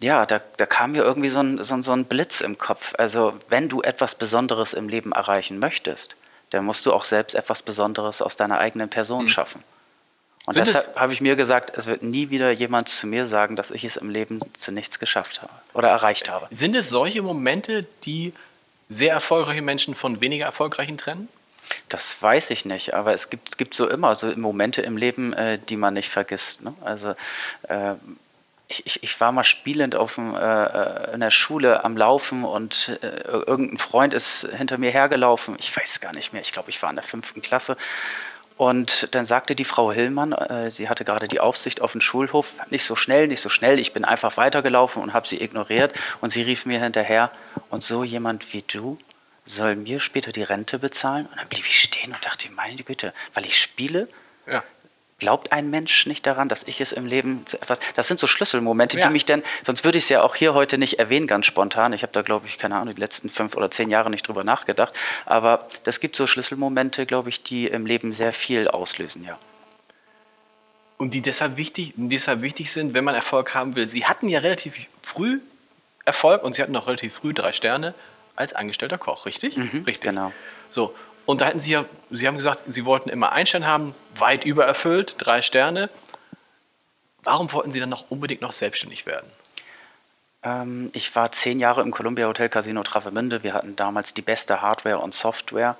ja, 0.00 0.26
da, 0.26 0.40
da 0.58 0.66
kam 0.66 0.92
mir 0.92 1.02
irgendwie 1.02 1.30
so 1.30 1.40
ein, 1.40 1.62
so, 1.62 1.80
so 1.80 1.92
ein 1.92 2.04
Blitz 2.04 2.42
im 2.42 2.58
Kopf. 2.58 2.92
Also 2.98 3.32
wenn 3.48 3.70
du 3.70 3.80
etwas 3.80 4.14
Besonderes 4.14 4.74
im 4.74 4.90
Leben 4.90 5.12
erreichen 5.12 5.58
möchtest, 5.58 6.16
dann 6.50 6.66
musst 6.66 6.84
du 6.84 6.92
auch 6.92 7.04
selbst 7.04 7.34
etwas 7.34 7.62
Besonderes 7.62 8.20
aus 8.20 8.36
deiner 8.36 8.58
eigenen 8.58 8.90
Person 8.90 9.24
mhm. 9.24 9.28
schaffen. 9.28 9.64
Und 10.46 10.54
Sind 10.54 10.68
deshalb 10.68 10.96
habe 10.96 11.12
ich 11.12 11.20
mir 11.20 11.34
gesagt, 11.34 11.76
es 11.76 11.86
wird 11.86 12.04
nie 12.04 12.30
wieder 12.30 12.52
jemand 12.52 12.88
zu 12.88 13.08
mir 13.08 13.26
sagen, 13.26 13.56
dass 13.56 13.72
ich 13.72 13.82
es 13.82 13.96
im 13.96 14.10
Leben 14.10 14.40
zu 14.56 14.70
nichts 14.70 15.00
geschafft 15.00 15.42
habe 15.42 15.52
oder 15.74 15.88
erreicht 15.88 16.30
habe. 16.30 16.46
Sind 16.52 16.76
es 16.76 16.88
solche 16.88 17.20
Momente, 17.20 17.84
die 18.04 18.32
sehr 18.88 19.12
erfolgreiche 19.12 19.62
Menschen 19.62 19.96
von 19.96 20.20
weniger 20.20 20.46
erfolgreichen 20.46 20.98
trennen? 20.98 21.28
Das 21.88 22.22
weiß 22.22 22.50
ich 22.50 22.64
nicht, 22.64 22.94
aber 22.94 23.12
es 23.12 23.28
gibt, 23.28 23.48
es 23.48 23.56
gibt 23.56 23.74
so 23.74 23.88
immer 23.88 24.14
so 24.14 24.28
Momente 24.36 24.82
im 24.82 24.96
Leben, 24.96 25.32
äh, 25.32 25.58
die 25.58 25.76
man 25.76 25.94
nicht 25.94 26.08
vergisst. 26.08 26.62
Ne? 26.62 26.72
Also 26.80 27.14
äh, 27.64 27.94
ich, 28.68 28.86
ich, 28.86 29.02
ich, 29.02 29.20
war 29.20 29.32
mal 29.32 29.42
spielend 29.44 29.96
auf 29.96 30.14
dem, 30.14 30.36
äh, 30.36 30.38
äh 30.38 31.14
in 31.14 31.20
der 31.20 31.30
Schule 31.32 31.84
am 31.84 31.96
Laufen 31.96 32.44
und 32.44 32.98
äh, 33.02 33.22
irgendein 33.22 33.78
Freund 33.78 34.14
ist 34.14 34.48
hinter 34.56 34.78
mir 34.78 34.90
hergelaufen. 34.90 35.56
Ich 35.58 35.76
weiß 35.76 36.00
gar 36.00 36.12
nicht 36.12 36.32
mehr. 36.32 36.42
Ich 36.42 36.52
glaube, 36.52 36.70
ich 36.70 36.80
war 36.82 36.90
in 36.90 36.96
der 36.96 37.04
fünften 37.04 37.42
Klasse 37.42 37.76
und 38.56 39.14
dann 39.14 39.26
sagte 39.26 39.54
die 39.54 39.64
Frau 39.64 39.92
Hillmann, 39.92 40.32
äh, 40.32 40.70
sie 40.70 40.88
hatte 40.88 41.04
gerade 41.04 41.28
die 41.28 41.40
Aufsicht 41.40 41.82
auf 41.82 41.92
dem 41.92 42.00
Schulhof, 42.00 42.54
nicht 42.70 42.84
so 42.84 42.96
schnell, 42.96 43.28
nicht 43.28 43.40
so 43.40 43.48
schnell, 43.48 43.78
ich 43.78 43.92
bin 43.92 44.04
einfach 44.04 44.36
weitergelaufen 44.36 45.02
und 45.02 45.12
habe 45.12 45.28
sie 45.28 45.42
ignoriert. 45.42 45.92
Und 46.20 46.30
sie 46.30 46.42
rief 46.42 46.64
mir 46.64 46.80
hinterher, 46.80 47.30
und 47.68 47.82
so 47.82 48.02
jemand 48.02 48.52
wie 48.52 48.62
du 48.62 48.98
soll 49.44 49.76
mir 49.76 50.00
später 50.00 50.32
die 50.32 50.42
Rente 50.42 50.78
bezahlen? 50.78 51.26
Und 51.26 51.38
dann 51.38 51.48
blieb 51.48 51.66
ich 51.66 51.80
stehen 51.80 52.12
und 52.12 52.24
dachte, 52.24 52.50
meine 52.50 52.82
Güte, 52.82 53.12
weil 53.34 53.44
ich 53.44 53.60
spiele? 53.60 54.08
Ja. 54.46 54.64
Glaubt 55.18 55.50
ein 55.50 55.70
Mensch 55.70 56.04
nicht 56.06 56.26
daran, 56.26 56.48
dass 56.48 56.62
ich 56.64 56.82
es 56.82 56.92
im 56.92 57.06
Leben 57.06 57.42
etwas. 57.52 57.80
Das 57.94 58.06
sind 58.06 58.20
so 58.20 58.26
Schlüsselmomente, 58.26 58.98
ja. 58.98 59.06
die 59.06 59.12
mich 59.12 59.24
dann. 59.24 59.42
Sonst 59.64 59.82
würde 59.82 59.96
ich 59.96 60.04
es 60.04 60.10
ja 60.10 60.22
auch 60.22 60.34
hier 60.34 60.52
heute 60.52 60.76
nicht 60.76 60.98
erwähnen, 60.98 61.26
ganz 61.26 61.46
spontan. 61.46 61.94
Ich 61.94 62.02
habe 62.02 62.12
da, 62.12 62.20
glaube 62.20 62.46
ich, 62.46 62.58
keine 62.58 62.76
Ahnung, 62.76 62.94
die 62.94 63.00
letzten 63.00 63.30
fünf 63.30 63.56
oder 63.56 63.70
zehn 63.70 63.88
Jahre 63.88 64.10
nicht 64.10 64.28
drüber 64.28 64.44
nachgedacht. 64.44 64.92
Aber 65.24 65.66
das 65.84 66.00
gibt 66.00 66.16
so 66.16 66.26
Schlüsselmomente, 66.26 67.06
glaube 67.06 67.30
ich, 67.30 67.42
die 67.42 67.66
im 67.66 67.86
Leben 67.86 68.12
sehr 68.12 68.34
viel 68.34 68.68
auslösen, 68.68 69.24
ja. 69.24 69.38
Und 70.98 71.14
die 71.14 71.22
deshalb 71.22 71.56
wichtig, 71.56 71.92
deshalb 71.96 72.42
wichtig 72.42 72.70
sind, 72.70 72.92
wenn 72.92 73.04
man 73.04 73.14
Erfolg 73.14 73.54
haben 73.54 73.74
will. 73.74 73.88
Sie 73.88 74.06
hatten 74.06 74.28
ja 74.28 74.40
relativ 74.40 74.86
früh 75.02 75.40
Erfolg 76.04 76.42
und 76.42 76.56
Sie 76.56 76.62
hatten 76.62 76.76
auch 76.76 76.86
relativ 76.86 77.14
früh 77.14 77.34
drei 77.34 77.52
Sterne 77.52 77.94
als 78.36 78.52
angestellter 78.52 78.98
Koch, 78.98 79.26
richtig? 79.26 79.56
Mhm, 79.56 79.84
richtig. 79.86 80.02
Genau. 80.02 80.32
So, 80.70 80.94
und 81.26 81.40
da 81.40 81.46
hatten 81.46 81.60
Sie 81.60 81.72
ja, 81.72 81.84
Sie 82.10 82.26
haben 82.26 82.36
gesagt, 82.36 82.62
Sie 82.66 82.84
wollten 82.84 83.08
immer 83.08 83.32
einen 83.32 83.46
Stern 83.46 83.66
haben, 83.66 83.92
weit 84.16 84.44
übererfüllt, 84.44 85.16
drei 85.18 85.42
Sterne. 85.42 85.90
Warum 87.22 87.52
wollten 87.52 87.72
Sie 87.72 87.80
dann 87.80 87.88
noch 87.88 88.10
unbedingt 88.10 88.40
noch 88.40 88.52
selbstständig 88.52 89.04
werden? 89.04 89.26
Ähm, 90.44 90.90
ich 90.92 91.14
war 91.16 91.32
zehn 91.32 91.58
Jahre 91.58 91.82
im 91.82 91.90
Columbia 91.90 92.28
Hotel 92.28 92.48
Casino 92.48 92.82
Travemünde. 92.84 93.42
Wir 93.42 93.52
hatten 93.52 93.74
damals 93.74 94.14
die 94.14 94.22
beste 94.22 94.62
Hardware 94.62 95.00
und 95.00 95.12
Software. 95.12 95.76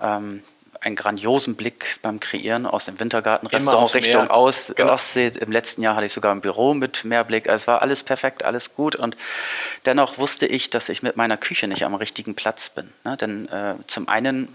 Ähm, 0.00 0.42
einen 0.80 0.96
grandiosen 0.96 1.56
Blick 1.56 1.98
beim 2.02 2.20
Kreieren 2.20 2.66
aus 2.66 2.84
dem 2.84 3.00
Wintergartenrestaurant 3.00 3.94
Richtung 3.94 4.28
aus 4.28 4.72
genau. 4.76 4.92
Ostsee. 4.92 5.32
Im 5.40 5.50
letzten 5.50 5.82
Jahr 5.82 5.96
hatte 5.96 6.06
ich 6.06 6.12
sogar 6.12 6.34
ein 6.34 6.42
Büro 6.42 6.74
mit 6.74 7.04
Mehrblick. 7.04 7.48
Also 7.48 7.62
es 7.62 7.66
war 7.66 7.82
alles 7.82 8.02
perfekt, 8.02 8.44
alles 8.44 8.74
gut. 8.74 8.94
Und 8.94 9.16
dennoch 9.86 10.18
wusste 10.18 10.46
ich, 10.46 10.70
dass 10.70 10.88
ich 10.90 11.02
mit 11.02 11.16
meiner 11.16 11.36
Küche 11.36 11.66
nicht 11.68 11.84
am 11.84 11.94
richtigen 11.94 12.34
Platz 12.34 12.68
bin. 12.68 12.92
Ne? 13.04 13.16
Denn 13.16 13.48
äh, 13.48 13.74
zum 13.86 14.08
einen 14.08 14.48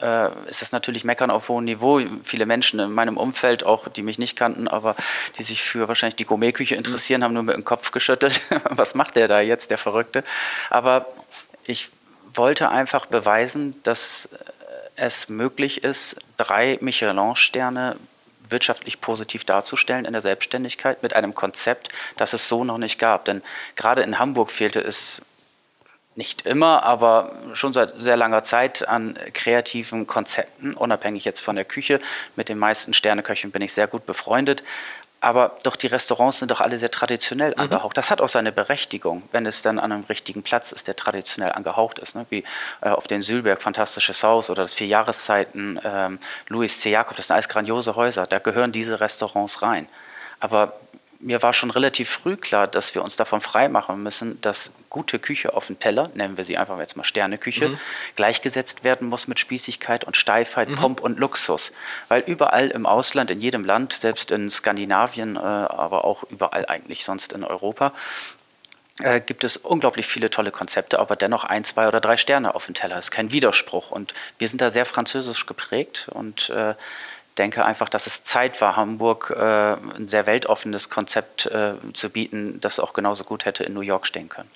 äh, 0.00 0.30
ist 0.46 0.62
das 0.62 0.72
natürlich 0.72 1.04
Meckern 1.04 1.30
auf 1.30 1.48
hohem 1.48 1.64
Niveau. 1.64 2.00
Viele 2.24 2.46
Menschen 2.46 2.80
in 2.80 2.92
meinem 2.92 3.16
Umfeld, 3.16 3.64
auch 3.64 3.88
die 3.88 4.02
mich 4.02 4.18
nicht 4.18 4.36
kannten, 4.36 4.68
aber 4.68 4.96
die 5.36 5.42
sich 5.42 5.62
für 5.62 5.88
wahrscheinlich 5.88 6.16
die 6.16 6.26
Gourmetküche 6.26 6.74
interessieren, 6.74 7.24
haben 7.24 7.34
nur 7.34 7.42
mit 7.42 7.54
dem 7.54 7.64
Kopf 7.64 7.90
geschüttelt. 7.90 8.40
Was 8.70 8.94
macht 8.94 9.16
der 9.16 9.28
da 9.28 9.40
jetzt, 9.40 9.70
der 9.70 9.78
Verrückte? 9.78 10.24
Aber 10.70 11.06
ich 11.64 11.90
wollte 12.32 12.68
einfach 12.68 13.06
beweisen, 13.06 13.80
dass 13.82 14.28
es 14.96 15.28
möglich 15.28 15.84
ist, 15.84 16.16
drei 16.36 16.78
Michelin-Sterne 16.80 17.96
wirtschaftlich 18.50 19.00
positiv 19.00 19.44
darzustellen 19.44 20.04
in 20.04 20.12
der 20.12 20.20
Selbstständigkeit 20.20 21.02
mit 21.02 21.14
einem 21.14 21.34
Konzept, 21.34 21.90
das 22.16 22.32
es 22.32 22.48
so 22.48 22.64
noch 22.64 22.78
nicht 22.78 22.98
gab. 22.98 23.24
Denn 23.26 23.42
gerade 23.76 24.02
in 24.02 24.18
Hamburg 24.18 24.50
fehlte 24.50 24.80
es 24.80 25.22
nicht 26.18 26.46
immer, 26.46 26.82
aber 26.82 27.32
schon 27.52 27.72
seit 27.72 27.92
sehr 27.96 28.16
langer 28.16 28.42
Zeit 28.42 28.86
an 28.88 29.16
kreativen 29.34 30.08
Konzepten, 30.08 30.74
unabhängig 30.74 31.24
jetzt 31.24 31.38
von 31.38 31.54
der 31.54 31.64
Küche. 31.64 32.00
Mit 32.34 32.48
den 32.48 32.58
meisten 32.58 32.92
Sterneköchen 32.92 33.52
bin 33.52 33.62
ich 33.62 33.72
sehr 33.72 33.86
gut 33.86 34.04
befreundet. 34.04 34.64
Aber 35.20 35.56
doch 35.62 35.76
die 35.76 35.86
Restaurants 35.86 36.40
sind 36.40 36.50
doch 36.50 36.60
alle 36.60 36.76
sehr 36.76 36.90
traditionell 36.90 37.52
mhm. 37.52 37.60
angehaucht. 37.60 37.96
Das 37.96 38.10
hat 38.10 38.20
auch 38.20 38.28
seine 38.28 38.50
Berechtigung, 38.50 39.22
wenn 39.30 39.46
es 39.46 39.62
dann 39.62 39.78
an 39.78 39.92
einem 39.92 40.04
richtigen 40.04 40.42
Platz 40.42 40.72
ist, 40.72 40.88
der 40.88 40.96
traditionell 40.96 41.52
angehaucht 41.52 42.00
ist. 42.00 42.16
Ne? 42.16 42.26
Wie 42.30 42.42
äh, 42.80 42.88
auf 42.88 43.06
den 43.06 43.22
Sülberg, 43.22 43.62
Fantastisches 43.62 44.24
Haus 44.24 44.50
oder 44.50 44.62
das 44.62 44.74
Vier 44.74 44.88
Jahreszeiten, 44.88 45.80
ähm, 45.84 46.18
Louis 46.48 46.80
C. 46.80 46.90
Jakob, 46.90 47.16
das 47.16 47.28
sind 47.28 47.34
alles 47.34 47.48
grandiose 47.48 47.94
Häuser. 47.94 48.26
Da 48.26 48.40
gehören 48.40 48.72
diese 48.72 48.98
Restaurants 48.98 49.62
rein. 49.62 49.88
Aber 50.40 50.80
mir 51.20 51.42
war 51.42 51.52
schon 51.52 51.70
relativ 51.70 52.08
früh 52.08 52.36
klar, 52.36 52.66
dass 52.66 52.94
wir 52.94 53.02
uns 53.02 53.16
davon 53.16 53.40
freimachen 53.40 54.02
müssen, 54.02 54.40
dass 54.40 54.72
gute 54.88 55.18
Küche 55.18 55.54
auf 55.54 55.66
dem 55.66 55.78
Teller, 55.78 56.10
nennen 56.14 56.36
wir 56.36 56.44
sie 56.44 56.56
einfach 56.56 56.78
jetzt 56.78 56.96
mal 56.96 57.04
Sterneküche, 57.04 57.70
mhm. 57.70 57.78
gleichgesetzt 58.14 58.84
werden 58.84 59.08
muss 59.08 59.26
mit 59.26 59.40
Spießigkeit 59.40 60.04
und 60.04 60.16
Steifheit, 60.16 60.68
mhm. 60.68 60.76
Pomp 60.76 61.00
und 61.00 61.18
Luxus. 61.18 61.72
Weil 62.08 62.22
überall 62.22 62.68
im 62.68 62.86
Ausland, 62.86 63.30
in 63.30 63.40
jedem 63.40 63.64
Land, 63.64 63.92
selbst 63.92 64.30
in 64.30 64.48
Skandinavien, 64.48 65.36
äh, 65.36 65.40
aber 65.40 66.04
auch 66.04 66.22
überall 66.24 66.66
eigentlich 66.66 67.04
sonst 67.04 67.32
in 67.32 67.42
Europa, 67.42 67.92
äh, 69.00 69.20
gibt 69.20 69.44
es 69.44 69.56
unglaublich 69.56 70.06
viele 70.06 70.30
tolle 70.30 70.50
Konzepte, 70.50 70.98
aber 70.98 71.16
dennoch 71.16 71.44
ein, 71.44 71.64
zwei 71.64 71.88
oder 71.88 72.00
drei 72.00 72.16
Sterne 72.16 72.54
auf 72.54 72.66
dem 72.66 72.74
Teller. 72.74 72.96
Das 72.96 73.06
ist 73.06 73.10
kein 73.10 73.32
Widerspruch. 73.32 73.90
Und 73.90 74.14
wir 74.38 74.48
sind 74.48 74.60
da 74.60 74.70
sehr 74.70 74.86
französisch 74.86 75.46
geprägt 75.46 76.08
und 76.12 76.50
äh, 76.50 76.74
denke 77.38 77.64
einfach, 77.64 77.88
dass 77.88 78.06
es 78.06 78.24
Zeit 78.24 78.60
war, 78.60 78.76
Hamburg 78.76 79.34
äh, 79.36 79.74
ein 79.96 80.08
sehr 80.08 80.26
weltoffenes 80.26 80.90
Konzept 80.90 81.46
äh, 81.46 81.74
zu 81.92 82.10
bieten, 82.10 82.60
das 82.60 82.80
auch 82.80 82.92
genauso 82.92 83.24
gut 83.24 83.44
hätte 83.44 83.64
in 83.64 83.74
New 83.74 83.80
York 83.80 84.06
stehen 84.06 84.28
können. 84.28 84.50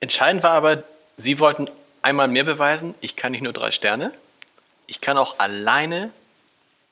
Entscheidend 0.00 0.42
war 0.42 0.52
aber, 0.52 0.82
Sie 1.16 1.38
wollten 1.38 1.68
einmal 2.00 2.28
mehr 2.28 2.44
beweisen, 2.44 2.94
ich 3.00 3.14
kann 3.14 3.32
nicht 3.32 3.42
nur 3.42 3.52
drei 3.52 3.70
Sterne, 3.70 4.12
ich 4.86 5.02
kann 5.02 5.18
auch 5.18 5.38
alleine 5.38 6.10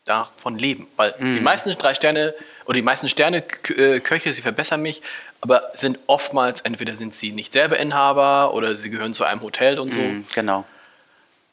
davon 0.05 0.59
leben. 0.59 0.87
Weil 0.97 1.15
mm. 1.19 1.33
die 1.33 1.41
meisten 1.41 1.71
drei 1.71 1.95
Sterne 1.95 2.35
oder 2.67 2.75
die 2.75 2.83
meisten 2.83 3.09
Sterne-Köche, 3.09 4.35
sie 4.35 4.43
verbessern 4.43 4.83
mich, 4.83 5.03
aber 5.41 5.71
sind 5.75 5.99
oftmals, 6.07 6.61
entweder 6.63 6.97
sind 6.97 7.15
sie 7.15 7.33
nicht 7.33 7.53
selber 7.53 7.79
Inhaber 7.79 8.55
oder 8.55 8.75
sie 8.75 8.91
gehören 8.91 9.15
zu 9.15 9.25
einem 9.25 9.41
Hotel 9.43 9.79
und 9.79 9.95
so. 9.95 10.01
Mm, 10.01 10.27
genau. 10.35 10.65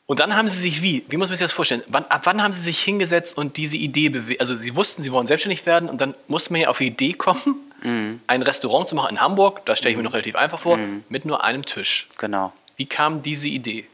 Und 0.07 0.19
dann 0.19 0.35
haben 0.35 0.47
sie 0.47 0.59
sich 0.59 0.81
wie? 0.81 1.03
Wie 1.09 1.17
muss 1.17 1.29
man 1.29 1.37
sich 1.37 1.45
das 1.45 1.51
vorstellen? 1.51 1.83
Wann, 1.87 2.05
ab 2.05 2.21
wann 2.25 2.43
haben 2.43 2.53
sie 2.53 2.61
sich 2.61 2.79
hingesetzt 2.79 3.37
und 3.37 3.57
diese 3.57 3.77
Idee 3.77 4.09
bewegt? 4.09 4.39
Also 4.39 4.55
sie 4.55 4.75
wussten, 4.75 5.01
sie 5.01 5.11
wollen 5.11 5.25
selbstständig 5.25 5.65
werden 5.65 5.89
und 5.89 5.99
dann 5.99 6.13
musste 6.27 6.53
man 6.53 6.61
ja 6.61 6.69
auf 6.69 6.77
die 6.77 6.87
Idee 6.87 7.13
kommen, 7.13 7.55
mhm. 7.81 8.21
ein 8.27 8.43
Restaurant 8.43 8.87
zu 8.87 8.95
machen 8.95 9.15
in 9.15 9.21
Hamburg, 9.21 9.65
das 9.65 9.79
stelle 9.79 9.91
ich 9.91 9.97
mir 9.97 10.03
noch 10.03 10.13
relativ 10.13 10.35
einfach 10.35 10.59
vor, 10.59 10.77
mhm. 10.77 11.03
mit 11.09 11.25
nur 11.25 11.43
einem 11.43 11.65
Tisch. 11.65 12.07
Genau. 12.19 12.53
Wie 12.77 12.85
kam 12.85 13.23
diese 13.23 13.47
Idee? 13.47 13.85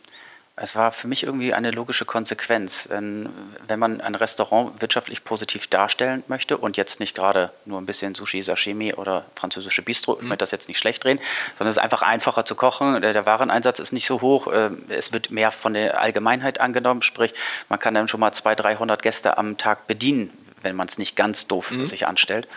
Es 0.64 0.76
war 0.76 0.92
für 0.92 1.08
mich 1.08 1.24
irgendwie 1.24 1.56
eine 1.56 1.72
logische 1.72 2.06
Konsequenz. 2.06 2.88
Wenn 2.92 3.80
man 3.80 4.00
ein 4.00 4.14
Restaurant 4.14 4.80
wirtschaftlich 4.80 5.24
positiv 5.24 5.66
darstellen 5.66 6.24
möchte 6.28 6.56
und 6.56 6.78
jetzt 6.78 7.00
nicht 7.00 7.16
gerade 7.16 7.50
nur 7.66 7.82
ein 7.82 7.88
bisschen 7.88 8.14
Sushi, 8.14 8.44
Sashimi 8.44 8.94
oder 8.94 9.26
französische 9.36 9.82
Bistro, 9.82 10.18
ich 10.18 10.22
mhm. 10.22 10.28
möchte 10.30 10.44
das 10.44 10.52
jetzt 10.52 10.68
nicht 10.68 10.78
schlecht 10.78 11.04
drehen, 11.04 11.20
sondern 11.58 11.70
es 11.70 11.78
ist 11.78 11.84
einfach 11.84 12.04
einfacher 12.04 12.46
zu 12.46 12.54
kochen. 12.54 13.02
Der 13.02 13.26
Wareneinsatz 13.26 13.80
ist 13.80 13.92
nicht 13.92 14.06
so 14.06 14.22
hoch. 14.22 14.48
Ähm, 14.54 14.84
es 14.90 15.12
wird 15.12 15.32
mehr 15.32 15.50
von 15.50 15.74
der 15.74 16.00
Allgemeinheit 16.00 16.62
angenommen, 16.62 17.02
sprich, 17.02 17.34
man 17.68 17.80
kann 17.80 17.96
dann 17.96 18.08
schon 18.08 18.20
mal 18.20 18.32
200, 18.32 18.64
300 18.64 19.02
Gäste 19.02 19.40
am 19.40 19.58
Tag 19.58 19.88
bedienen, 19.88 20.30
wenn 20.64 20.76
man 20.76 20.88
es 20.88 20.98
nicht 20.98 21.16
ganz 21.16 21.48
doof 21.48 21.72
mhm. 21.72 21.86
sich 21.86 22.08
anstellt. 22.08 22.48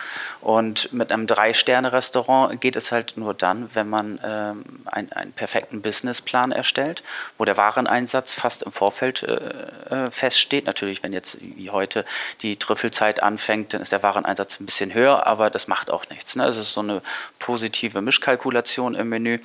Und 0.41 0.93
mit 0.93 1.13
einem 1.13 1.27
Drei-Sterne-Restaurant 1.27 2.61
geht 2.61 2.77
es 2.77 2.93
halt 2.93 3.17
nur 3.17 3.35
dann, 3.35 3.71
wenn 3.75 3.89
man 3.89 4.21
ähm, 4.25 4.65
ein, 4.87 5.13
einen 5.13 5.33
perfekten 5.33 5.83
Businessplan 5.83 6.53
erstellt, 6.53 7.03
wo 7.39 7.45
der 7.45 7.57
Wareneinsatz 7.57 8.35
fast 8.35 8.63
im 8.63 8.73
Vorfeld 8.73 9.23
äh, 9.23 10.07
äh, 10.07 10.11
feststeht. 10.11 10.67
Natürlich, 10.67 11.03
wenn 11.03 11.13
jetzt 11.13 11.39
wie 11.41 11.71
heute 11.71 12.05
die 12.43 12.57
Trüffelzeit 12.57 13.23
anfängt, 13.23 13.75
dann 13.75 13.81
ist 13.81 13.93
der 13.93 14.03
Wareneinsatz 14.03 14.61
ein 14.61 14.67
bisschen 14.67 14.95
höher, 14.95 15.27
aber 15.27 15.51
das 15.51 15.69
macht 15.69 15.91
auch 15.91 16.09
nichts. 16.11 16.37
Ne? 16.37 16.45
Das 16.45 16.57
ist 16.57 16.73
so 16.73 16.81
eine 16.81 17.03
positive 17.39 18.01
Mischkalkulation 18.01 18.95
im 18.95 19.09
Menü. 19.09 19.39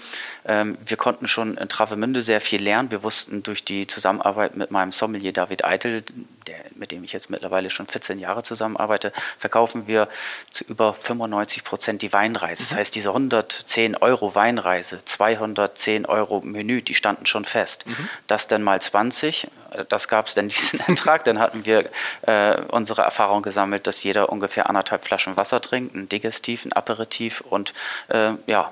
Ähm, 0.46 0.78
wir 0.86 0.98
konnten 0.98 1.28
schon 1.28 1.58
in 1.58 1.70
Travemünde 1.70 2.22
sehr 2.22 2.42
viel 2.42 2.62
lernen. 2.62 2.92
Wir 2.92 3.04
wussten 3.04 3.44
durch 3.44 3.64
die 3.64 3.88
Zusammenarbeit 3.88 4.56
mit 4.56 4.72
meinem 4.72 4.92
Sommelier 4.92 5.34
David 5.34 5.66
Eitel, 5.66 6.04
der, 6.50 6.66
mit 6.76 6.92
dem 6.92 7.04
ich 7.04 7.14
jetzt 7.14 7.30
mittlerweile 7.30 7.70
schon 7.70 7.88
14 7.88 8.20
Jahre 8.20 8.44
zusammenarbeite, 8.44 9.14
verkaufen 9.38 9.88
wir 9.88 10.08
zu 10.50 10.64
über 10.66 10.94
95 10.94 11.64
Prozent 11.64 12.02
die 12.02 12.12
Weinreise. 12.12 12.64
Das 12.64 12.72
mhm. 12.74 12.78
heißt, 12.78 12.96
diese 12.96 13.10
110 13.10 13.96
Euro 13.98 14.36
Weinreise, 14.36 15.04
210 15.04 16.06
Euro 16.06 16.42
Menü, 16.42 16.82
die 16.82 16.96
standen 16.96 17.26
schon 17.26 17.46
fest. 17.46 17.86
Mhm. 17.86 18.10
Das 18.28 18.48
dann 18.48 18.64
mal 18.64 18.82
20, 18.82 19.48
das 19.88 20.08
gab 20.08 20.28
es 20.28 20.34
dann 20.34 20.48
diesen 20.48 20.80
Ertrag. 20.88 21.24
Dann 21.24 21.40
hatten 21.40 21.66
wir 21.66 21.90
äh, 22.24 22.62
unsere 22.70 23.04
Erfahrung 23.04 23.44
gesammelt, 23.44 23.88
dass 23.88 24.04
jeder 24.04 24.30
ungefähr 24.30 24.68
anderthalb 24.68 25.06
Flaschen 25.06 25.38
Wasser 25.38 25.62
trinkt, 25.62 25.96
ein 25.96 26.10
Digestiv, 26.10 26.66
ein 26.66 26.74
Aperitif 26.74 27.42
und 27.42 27.74
äh, 28.08 28.32
ja, 28.48 28.72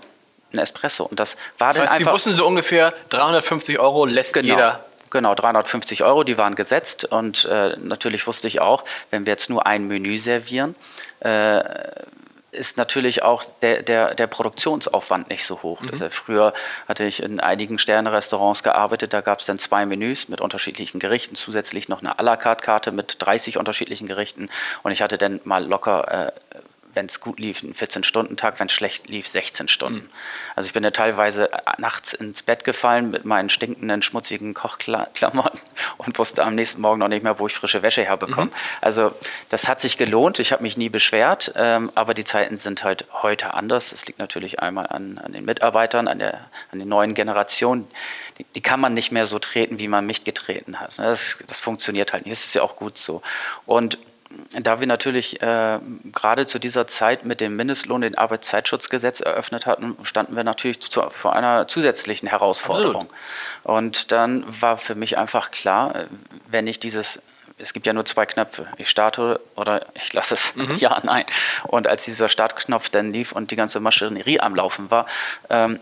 ein 0.54 0.60
Espresso. 0.60 1.04
Und 1.06 1.20
das 1.20 1.38
war 1.58 1.68
das 1.70 1.76
dann 1.76 1.84
heißt, 1.84 1.94
einfach. 1.94 2.12
Sie 2.12 2.16
wussten 2.16 2.34
so 2.34 2.48
ungefähr 2.48 2.94
350 3.10 3.80
Euro 3.80 4.06
lässt 4.06 4.34
genau. 4.34 4.56
jeder 4.56 4.87
Genau, 5.10 5.36
350 5.36 6.04
Euro, 6.04 6.24
die 6.24 6.38
waren 6.38 6.56
gesetzt. 6.56 7.06
Und 7.06 7.46
äh, 7.46 7.78
natürlich 7.78 8.28
wusste 8.28 8.48
ich 8.48 8.62
auch, 8.62 8.84
wenn 9.10 9.26
wir 9.26 9.32
jetzt 9.34 9.50
nur 9.50 9.66
ein 9.66 9.88
Menü 9.88 10.18
servieren, 10.18 10.76
äh, 11.20 11.64
ist 12.52 12.78
natürlich 12.78 13.24
auch 13.24 13.44
der, 13.62 13.84
der, 13.84 14.16
der 14.16 14.28
Produktionsaufwand 14.28 15.30
nicht 15.30 15.46
so 15.46 15.62
hoch. 15.64 15.82
Mhm. 15.82 15.90
Also 15.92 16.10
früher 16.10 16.54
hatte 16.88 17.04
ich 17.04 17.22
in 17.22 17.40
einigen 17.40 17.78
Sterne-Restaurants 17.78 18.64
gearbeitet, 18.64 19.14
da 19.14 19.22
gab 19.22 19.40
es 19.40 19.46
dann 19.46 19.58
zwei 19.58 19.86
Menüs 19.86 20.28
mit 20.28 20.42
unterschiedlichen 20.42 21.00
Gerichten, 21.00 21.36
zusätzlich 21.36 21.90
noch 21.90 22.02
eine 22.02 22.20
à 22.20 22.24
la 22.24 22.36
carte 22.36 22.64
Karte 22.64 22.92
mit 22.92 23.18
30 23.20 23.58
unterschiedlichen 23.58 24.08
Gerichten 24.08 24.50
und 24.84 24.92
ich 24.92 25.02
hatte 25.02 25.18
dann 25.18 25.40
mal 25.44 25.66
locker 25.66 26.28
äh, 26.28 26.32
wenn 26.98 27.06
es 27.06 27.22
gut 27.22 27.40
lief, 27.40 27.62
ein 27.62 27.74
14-Stunden-Tag, 27.74 28.60
wenn 28.60 28.66
es 28.68 28.74
schlecht 28.74 29.08
lief, 29.08 29.28
16 29.28 29.68
Stunden. 29.68 30.00
Mhm. 30.00 30.10
Also 30.56 30.66
ich 30.66 30.74
bin 30.74 30.84
ja 30.84 30.90
teilweise 30.90 31.54
äh, 31.54 31.58
nachts 31.78 32.14
ins 32.14 32.42
Bett 32.42 32.64
gefallen 32.64 33.12
mit 33.12 33.24
meinen 33.24 33.50
stinkenden, 33.50 34.02
schmutzigen 34.02 34.56
Kochklamotten 34.56 35.60
und 35.98 36.18
wusste 36.18 36.44
am 36.44 36.56
nächsten 36.56 36.82
Morgen 36.82 37.00
noch 37.00 37.08
nicht 37.08 37.22
mehr, 37.22 37.38
wo 37.38 37.46
ich 37.46 37.54
frische 37.54 37.84
Wäsche 37.84 38.04
herbekomme. 38.04 38.48
Mhm. 38.48 38.52
Also 38.82 39.12
das 39.50 39.68
hat 39.68 39.80
sich 39.80 40.00
gelohnt, 40.00 40.40
ich 40.40 40.52
habe 40.52 40.64
mich 40.64 40.76
nie 40.76 40.90
beschwert, 40.90 41.54
ähm, 41.56 41.92
aber 41.94 42.16
die 42.16 42.24
Zeiten 42.24 42.58
sind 42.58 42.84
halt 42.84 43.06
heute 43.14 43.54
anders. 43.54 43.92
Das 43.92 44.08
liegt 44.08 44.18
natürlich 44.18 44.60
einmal 44.60 44.88
an, 44.88 45.20
an 45.20 45.34
den 45.34 45.46
Mitarbeitern, 45.46 46.08
an, 46.08 46.18
der, 46.18 46.50
an 46.72 46.80
den 46.80 46.90
neuen 46.90 47.14
Generationen. 47.14 47.88
Die, 48.40 48.46
die, 48.56 48.62
kann 48.62 48.80
man 48.80 48.96
nicht 48.96 49.12
mehr 49.12 49.28
so 49.28 49.38
treten, 49.38 49.78
wie 49.78 49.88
man 49.88 50.06
mich 50.06 50.24
getreten 50.24 50.80
hat. 50.80 50.98
Das, 50.98 51.44
das 51.46 51.60
funktioniert 51.60 52.14
halt 52.14 52.26
nicht. 52.26 52.34
Das 52.34 52.44
ist 52.44 52.56
ja 52.56 52.64
auch 52.64 52.76
gut 52.76 52.98
so. 52.98 53.22
Und 53.68 54.00
da 54.60 54.80
wir 54.80 54.88
natürlich 54.88 55.42
äh, 55.42 55.80
gerade 56.12 56.46
zu 56.46 56.60
dieser 56.60 56.88
Zeit 56.88 57.26
mit 57.26 57.42
dem 57.42 57.56
Mindestlohn 57.56 58.02
den 58.02 58.18
Arbeitszeitschutzgesetz 58.18 59.20
eröffnet 59.22 59.66
hatten, 59.66 59.98
standen 60.04 60.36
wir 60.36 60.44
natürlich 60.44 60.80
zu, 60.82 61.02
vor 61.10 61.34
einer 61.34 61.68
zusätzlichen 61.68 62.28
Herausforderung. 62.28 63.10
Absolut. 63.64 63.78
Und 63.78 64.12
dann 64.12 64.46
war 64.48 64.78
für 64.78 64.96
mich 64.96 65.18
einfach 65.18 65.52
klar, 65.52 66.06
wenn 66.50 66.68
ich 66.68 66.80
dieses 66.80 67.22
es 67.60 67.74
gibt 67.74 67.88
ja 67.88 67.94
nur 67.94 68.06
zwei 68.06 68.28
Knöpfe. 68.28 68.68
Ich 68.78 68.88
starte 68.88 69.42
oder 69.56 69.88
ich 69.96 70.14
lasse 70.14 70.36
es. 70.36 70.56
Mhm. 70.56 70.76
Ja, 70.78 71.02
nein. 71.04 71.26
Und 71.64 71.88
als 71.88 72.06
dieser 72.06 72.30
Startknopf 72.30 72.90
dann 72.90 73.12
lief 73.12 73.32
und 73.32 73.50
die 73.50 73.56
ganze 73.56 73.80
Maschinerie 73.80 74.40
am 74.40 74.54
Laufen 74.54 74.92
war, 74.92 75.08
ähm, 75.50 75.80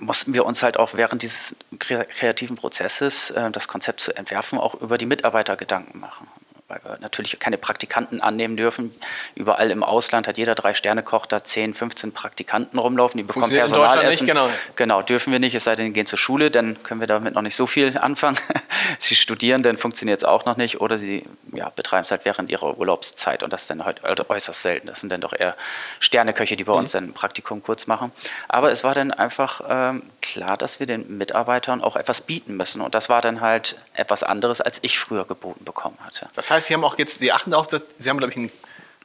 mussten 0.00 0.34
wir 0.34 0.44
uns 0.44 0.64
halt 0.64 0.76
auch 0.76 0.94
während 0.94 1.22
dieses 1.22 1.54
kreativen 1.78 2.56
Prozesses, 2.56 3.30
äh, 3.30 3.52
das 3.52 3.68
Konzept 3.68 4.00
zu 4.00 4.16
entwerfen, 4.16 4.58
auch 4.58 4.74
über 4.74 4.98
die 4.98 5.06
Mitarbeiter 5.06 5.56
Gedanken 5.56 6.00
machen 6.00 6.26
weil 6.68 6.80
wir 6.84 6.98
natürlich 7.00 7.38
keine 7.38 7.56
Praktikanten 7.56 8.20
annehmen 8.20 8.56
dürfen. 8.58 8.94
Überall 9.34 9.70
im 9.70 9.82
Ausland 9.82 10.28
hat 10.28 10.36
jeder 10.36 10.54
Drei-Sterne-Koch 10.54 11.24
da 11.24 11.42
10, 11.42 11.72
15 11.72 12.12
Praktikanten 12.12 12.78
rumlaufen, 12.78 13.16
die 13.16 13.24
bekommen 13.24 13.50
Personalessen. 13.50 14.26
Nicht, 14.26 14.34
genau. 14.34 14.50
genau, 14.76 15.00
dürfen 15.00 15.32
wir 15.32 15.38
nicht, 15.38 15.54
es 15.54 15.64
sei 15.64 15.76
denn, 15.76 15.86
die 15.86 15.92
gehen 15.94 16.04
zur 16.04 16.18
Schule, 16.18 16.50
dann 16.50 16.82
können 16.82 17.00
wir 17.00 17.06
damit 17.06 17.34
noch 17.34 17.40
nicht 17.40 17.56
so 17.56 17.66
viel 17.66 17.96
anfangen. 17.96 18.38
sie 18.98 19.14
studieren, 19.14 19.62
dann 19.62 19.78
funktioniert 19.78 20.18
es 20.18 20.24
auch 20.24 20.44
noch 20.44 20.58
nicht 20.58 20.82
oder 20.82 20.98
sie 20.98 21.24
ja, 21.52 21.70
betreiben 21.70 22.04
es 22.04 22.10
halt 22.10 22.26
während 22.26 22.50
ihrer 22.50 22.76
Urlaubszeit 22.76 23.42
und 23.42 23.50
das 23.50 23.62
ist 23.62 23.70
dann 23.70 23.86
halt 23.86 24.02
äußerst 24.04 24.60
selten. 24.60 24.88
Das 24.88 25.00
sind 25.00 25.10
dann 25.10 25.22
doch 25.22 25.32
eher 25.32 25.56
Sterneköche, 26.00 26.56
die 26.56 26.64
bei 26.64 26.74
mhm. 26.74 26.80
uns 26.80 26.92
dann 26.92 27.04
ein 27.04 27.12
Praktikum 27.14 27.62
kurz 27.62 27.86
machen. 27.86 28.12
Aber 28.46 28.70
es 28.70 28.84
war 28.84 28.94
dann 28.94 29.10
einfach 29.10 29.62
ähm, 29.66 30.02
klar, 30.20 30.58
dass 30.58 30.80
wir 30.80 30.86
den 30.86 31.16
Mitarbeitern 31.16 31.82
auch 31.82 31.96
etwas 31.96 32.20
bieten 32.20 32.58
müssen 32.58 32.82
und 32.82 32.94
das 32.94 33.08
war 33.08 33.22
dann 33.22 33.40
halt 33.40 33.76
etwas 33.94 34.22
anderes, 34.22 34.60
als 34.60 34.80
ich 34.82 34.98
früher 34.98 35.24
geboten 35.24 35.64
bekommen 35.64 35.96
hatte. 36.00 36.28
Das 36.34 36.50
heißt, 36.50 36.57
heißt, 36.58 36.66
Sie 36.68 36.74
haben 36.74 36.84
auch 36.84 36.98
jetzt, 36.98 37.18
Sie 37.20 37.32
achten 37.32 37.54
auch, 37.54 37.66
Sie 37.98 38.10
haben, 38.10 38.18
glaube 38.18 38.32
ich, 38.32 38.36
ein, 38.36 38.50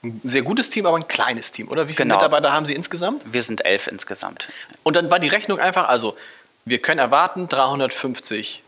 ein 0.03 0.21
sehr 0.23 0.41
gutes 0.41 0.69
Team, 0.69 0.85
aber 0.85 0.97
ein 0.97 1.07
kleines 1.07 1.51
Team, 1.51 1.69
oder? 1.69 1.87
Wie 1.87 1.93
viele 1.93 2.05
genau. 2.05 2.15
Mitarbeiter 2.15 2.51
haben 2.51 2.65
Sie 2.65 2.73
insgesamt? 2.73 3.23
Wir 3.25 3.41
sind 3.41 3.65
elf 3.65 3.87
insgesamt. 3.87 4.49
Und 4.83 4.95
dann 4.95 5.09
war 5.09 5.19
die 5.19 5.29
Rechnung 5.29 5.59
einfach, 5.59 5.87
also 5.87 6.17
wir 6.65 6.79
können 6.79 6.99
erwarten, 6.99 7.47
350 7.47 8.63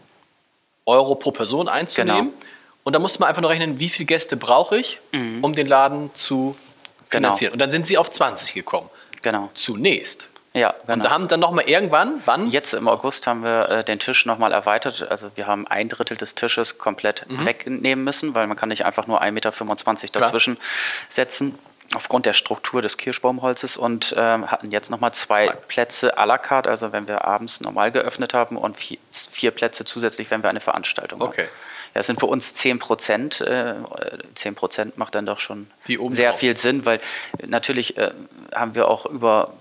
Euro 0.85 1.15
pro 1.15 1.31
Person 1.31 1.67
einzunehmen. 1.67 2.31
Genau. 2.31 2.45
Und 2.83 2.93
da 2.93 2.99
musste 2.99 3.19
man 3.19 3.29
einfach 3.29 3.41
nur 3.41 3.49
rechnen, 3.49 3.79
wie 3.79 3.89
viele 3.89 4.05
Gäste 4.05 4.37
brauche 4.37 4.77
ich, 4.77 4.99
mhm. 5.11 5.43
um 5.43 5.55
den 5.55 5.65
Laden 5.65 6.11
zu 6.13 6.55
genau. 7.09 7.29
finanzieren. 7.29 7.51
Genau. 7.51 7.53
Und 7.53 7.59
dann 7.59 7.71
sind 7.71 7.87
Sie 7.87 7.97
auf 7.97 8.11
20 8.11 8.53
gekommen. 8.53 8.89
Genau. 9.21 9.49
Zunächst. 9.55 10.29
Ja, 10.55 10.73
genau. 10.81 10.93
Und 10.93 11.03
da 11.03 11.09
haben 11.11 11.27
dann 11.27 11.41
nochmal 11.41 11.65
irgendwann, 11.65 12.21
wann? 12.25 12.47
Jetzt 12.47 12.73
im 12.73 12.87
August 12.87 13.27
haben 13.27 13.43
wir 13.43 13.69
äh, 13.69 13.83
den 13.83 13.99
Tisch 13.99 14.25
nochmal 14.25 14.53
erweitert. 14.53 15.05
Also 15.11 15.29
wir 15.35 15.47
haben 15.47 15.67
ein 15.67 15.89
Drittel 15.89 16.15
des 16.15 16.33
Tisches 16.33 16.77
komplett 16.77 17.29
mhm. 17.29 17.45
wegnehmen 17.45 18.05
müssen, 18.05 18.33
weil 18.35 18.47
man 18.47 18.55
kann 18.55 18.69
nicht 18.69 18.85
einfach 18.85 19.05
nur 19.05 19.21
1,25 19.21 19.31
Meter 20.03 20.19
dazwischen 20.21 20.55
Klar. 20.55 20.67
setzen 21.09 21.59
aufgrund 21.93 22.25
der 22.25 22.33
Struktur 22.33 22.81
des 22.81 22.97
Kirschbaumholzes 22.97 23.77
und 23.77 24.15
ähm, 24.17 24.49
hatten 24.49 24.71
jetzt 24.71 24.89
nochmal 24.89 25.13
zwei 25.13 25.49
Plätze 25.67 26.17
à 26.17 26.25
la 26.25 26.37
carte, 26.37 26.69
also 26.69 26.91
wenn 26.91 27.07
wir 27.07 27.25
abends 27.25 27.61
normal 27.61 27.91
geöffnet 27.91 28.33
haben 28.33 28.57
und 28.57 28.75
vier, 28.75 28.97
vier 29.11 29.51
Plätze 29.51 29.85
zusätzlich, 29.85 30.31
wenn 30.31 30.41
wir 30.41 30.49
eine 30.49 30.61
Veranstaltung 30.61 31.21
okay. 31.21 31.43
haben. 31.43 31.49
Das 31.93 32.07
sind 32.07 32.19
für 32.19 32.25
uns 32.25 32.53
10 32.53 32.79
Prozent. 32.79 33.39
Äh, 33.39 33.75
10 34.33 34.55
Prozent 34.55 34.97
macht 34.97 35.15
dann 35.15 35.25
doch 35.25 35.39
schon 35.39 35.67
sehr 36.09 36.33
viel 36.33 36.57
Sinn, 36.57 36.85
weil 36.85 36.99
natürlich 37.45 37.97
äh, 37.97 38.11
haben 38.53 38.75
wir 38.75 38.89
auch 38.89 39.05
über 39.05 39.53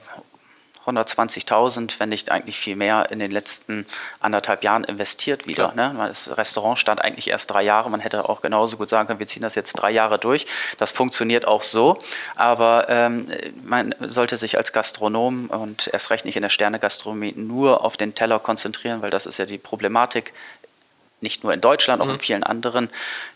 120.000, 0.87 1.99
wenn 1.99 2.09
nicht 2.09 2.31
eigentlich 2.31 2.59
viel 2.59 2.77
mehr, 2.77 3.11
in 3.11 3.19
den 3.19 3.31
letzten 3.31 3.87
anderthalb 4.21 4.65
Jahren 4.65 4.85
investiert 4.85 5.47
wieder. 5.47 5.73
Ne? 5.75 5.95
Das 5.97 6.37
Restaurant 6.37 6.79
stand 6.79 7.03
eigentlich 7.03 7.29
erst 7.29 7.51
drei 7.51 7.63
Jahre. 7.63 7.91
Man 7.91 8.01
hätte 8.01 8.29
auch 8.29 8.43
genauso 8.43 8.77
gut 8.77 8.89
sagen 8.89 9.07
können, 9.07 9.19
wir 9.19 9.27
ziehen 9.27 9.43
das 9.43 9.55
jetzt 9.55 9.75
drei 9.75 9.91
Jahre 9.91 10.19
durch. 10.19 10.47
Das 10.79 10.93
funktioniert 10.93 11.47
auch 11.47 11.63
so. 11.63 11.99
Aber 12.37 12.89
ähm, 12.89 13.31
man 13.63 13.95
sollte 14.01 14.37
sich 14.37 14.57
als 14.57 14.73
Gastronom 14.73 15.49
und 15.49 15.89
erst 15.93 16.11
recht 16.11 16.25
nicht 16.25 16.37
in 16.37 16.43
der 16.43 16.51
Sternegastronomie 16.51 17.35
nur 17.37 17.85
auf 17.85 17.97
den 17.97 18.15
Teller 18.15 18.39
konzentrieren, 18.39 19.03
weil 19.03 19.11
das 19.11 19.27
ist 19.27 19.39
ja 19.39 19.47
die 19.47 19.59
Problematik 19.59 20.33
nicht 21.25 21.43
nur 21.43 21.53
in 21.53 21.61
Deutschland, 21.61 22.01
auch 22.01 22.09
in 22.09 22.21
vielen 22.21 22.45
anderen 22.45 22.89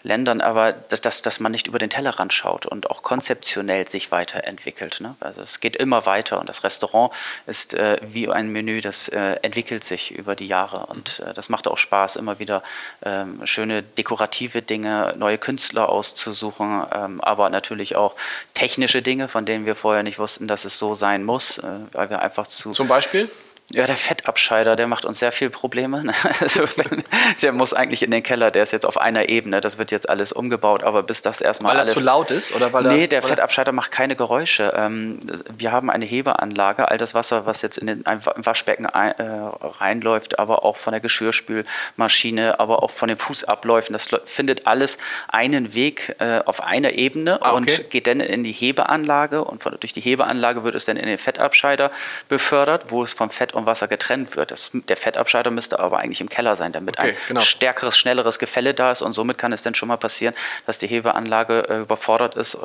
Ländern, 0.05 0.41
aber 0.41 0.73
dass, 0.73 1.01
dass, 1.01 1.23
dass 1.23 1.41
man 1.41 1.51
nicht 1.51 1.67
über 1.67 1.81
den 1.81 1.91
Tellerrand 1.91 2.33
schaut 2.33 2.67
und 2.67 2.91
auch 2.91 3.03
konzeptionell 3.03 3.89
sich 3.89 4.13
weiterentwickelt. 4.13 5.01
Ne? 5.01 5.17
Also 5.19 5.43
es 5.43 5.59
geht 5.59 5.75
immer 5.75 6.07
weiter 6.07 6.39
und 6.39 6.49
das 6.49 6.63
Restaurant 6.63 7.13
ist 7.47 7.75
äh, 7.75 7.97
wie 8.03 8.29
ein 8.29 8.51
Menü, 8.51 8.81
das 8.81 9.09
äh, 9.09 9.37
entwickelt 9.43 9.83
sich 9.83 10.13
über 10.13 10.37
die 10.37 10.47
Jahre 10.47 10.87
und 10.87 11.21
äh, 11.27 11.35
das 11.35 11.49
macht 11.49 11.67
auch 11.67 11.79
Spaß, 11.79 12.17
immer 12.17 12.39
wieder 12.39 12.63
ähm, 13.03 13.45
schöne 13.45 13.83
dekorative 13.83 14.63
Dinge, 14.63 15.15
neue 15.19 15.39
Künstler 15.39 15.89
auszusuchen, 15.89 16.85
ähm, 16.93 17.21
aber 17.21 17.51
natürlich 17.51 17.97
auch 17.97 18.15
technische 18.55 19.03
Dinge, 19.03 19.29
von 19.29 19.47
denen 19.47 19.67
wir 19.67 19.75
vorher 19.75 20.03
nicht 20.03 20.19
wussten, 20.19 20.47
dass 20.47 20.65
es 20.65 20.79
so 20.79 20.95
sein 20.95 21.25
muss, 21.25 21.59
äh, 21.59 21.63
weil 21.93 22.11
wir 22.11 22.21
einfach 22.21 22.47
zu 22.47 22.73
Zum 22.73 22.87
Beispiel? 22.89 23.31
Ja, 23.75 23.85
der 23.87 23.97
Fettabscheider, 23.97 24.77
der 24.77 24.87
macht 24.87 25.05
uns 25.05 25.19
sehr 25.19 25.31
viel 25.33 25.51
Probleme. 25.51 26.03
ne? 26.05 26.15
Also, 26.41 26.63
wenn- 26.77 27.05
der 27.43 27.53
muss 27.53 27.75
eigentlich 27.75 28.03
in 28.03 28.11
den 28.11 28.23
Keller, 28.23 28.51
der 28.51 28.63
ist 28.63 28.73
jetzt 28.73 28.87
auf 28.87 28.99
einer 28.99 29.29
Ebene, 29.29 29.61
das 29.61 29.77
wird 29.79 29.91
jetzt 29.91 30.09
alles 30.09 30.33
umgebaut, 30.33 30.83
aber 30.85 31.03
bis 31.03 31.21
das 31.23 31.41
erstmal 31.41 31.73
Weil 31.73 31.79
er 31.79 31.83
alles... 31.83 31.95
zu 31.95 32.01
laut 32.01 32.31
ist? 32.31 32.55
Oder 32.57 32.73
weil 32.73 32.87
er, 32.87 32.93
nee, 32.93 33.07
der 33.07 33.19
oder? 33.21 33.29
Fettabscheider 33.29 33.73
macht 33.73 33.91
keine 33.91 34.17
Geräusche. 34.17 34.73
Ähm, 34.77 35.21
wir 35.57 35.71
haben 35.73 35.91
eine 35.91 36.07
Hebeanlage, 36.07 36.89
all 36.91 36.97
das 36.99 37.15
Wasser, 37.15 37.45
was 37.47 37.61
jetzt 37.63 37.77
in 37.79 37.87
den 37.89 38.01
im 38.03 38.21
Waschbecken 38.47 38.87
äh, 38.87 39.15
reinläuft, 39.63 40.39
aber 40.39 40.65
auch 40.65 40.77
von 40.79 40.93
der 40.93 41.01
Geschirrspülmaschine, 41.01 42.59
aber 42.61 42.83
auch 42.83 42.91
von 42.91 43.09
den 43.09 43.19
Fußabläufen, 43.19 43.93
das 43.93 44.09
findet 44.25 44.67
alles 44.67 44.99
einen 45.29 45.75
Weg 45.75 46.17
äh, 46.21 46.41
auf 46.45 46.63
einer 46.63 46.93
Ebene 46.93 47.43
Ah, 47.43 47.51
okay. 47.53 47.57
und 47.57 47.91
geht 47.91 48.07
dann 48.07 48.21
in 48.21 48.45
die 48.45 48.53
Hebeanlage 48.53 49.45
und 49.45 49.63
von, 49.63 49.77
durch 49.79 49.93
die 49.93 50.01
Hebeanlage 50.01 50.65
wird 50.65 50.75
es 50.75 50.85
dann 50.87 50.97
in 50.97 51.07
den 51.07 51.19
Fettabscheider 51.19 51.91
befördert, 52.29 52.91
wo 52.91 53.03
es 53.03 53.13
vom 53.13 53.31
Fett 53.31 53.55
und 53.59 53.67
Wasser 53.67 53.89
getrennt 53.89 54.37
wird. 54.37 54.51
Das, 54.51 54.71
der 54.73 54.97
Fettabscheider 54.97 55.51
müsste 55.51 55.79
aber 55.79 55.99
eigentlich 55.99 56.21
im 56.21 56.29
Keller 56.29 56.57
sein, 56.57 56.73
damit 56.73 56.99
Okay, 56.99 57.11
ein 57.11 57.17
genau. 57.29 57.41
stärkeres, 57.41 57.97
schnelleres 57.97 58.39
Gefälle 58.39 58.75
da 58.75 58.91
ist 58.91 59.03
und 59.03 59.13
somit 59.13 59.39
kann 59.39 59.53
es 59.53 59.63
dann 59.63 59.75
schon 59.75 59.89
mal 59.89 59.97
passieren, 59.97 60.35
dass 60.67 60.79
die 60.79 60.87
Hebeanlage 60.87 61.69
äh, 61.69 61.81
überfordert 61.81 62.35
ist, 62.37 62.59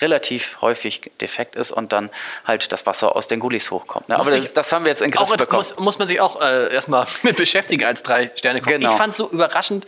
relativ 0.00 0.60
häufig 0.60 1.10
defekt 1.20 1.56
ist 1.56 1.72
und 1.72 1.92
dann 1.92 2.10
halt 2.44 2.72
das 2.72 2.86
Wasser 2.86 3.14
aus 3.16 3.28
den 3.28 3.40
Gullis 3.40 3.70
hochkommt. 3.70 4.08
Ne? 4.08 4.18
Aber 4.18 4.30
das, 4.30 4.52
das 4.52 4.72
haben 4.72 4.84
wir 4.84 4.90
jetzt 4.90 5.00
in 5.02 5.10
den 5.10 5.16
Griff 5.16 5.30
Auch, 5.30 5.36
bekommen. 5.36 5.58
muss, 5.58 5.78
muss 5.78 5.98
man 5.98 6.08
sich 6.08 6.20
auch 6.20 6.40
äh, 6.40 6.72
erstmal 6.72 7.06
mit 7.22 7.36
beschäftigen 7.36 7.84
als 7.84 8.02
drei 8.02 8.30
Sterne 8.34 8.60
Koch. 8.60 8.70
Genau. 8.70 8.92
Ich 8.92 8.96
fand 8.96 9.10
es 9.12 9.16
so 9.16 9.28
überraschend, 9.30 9.86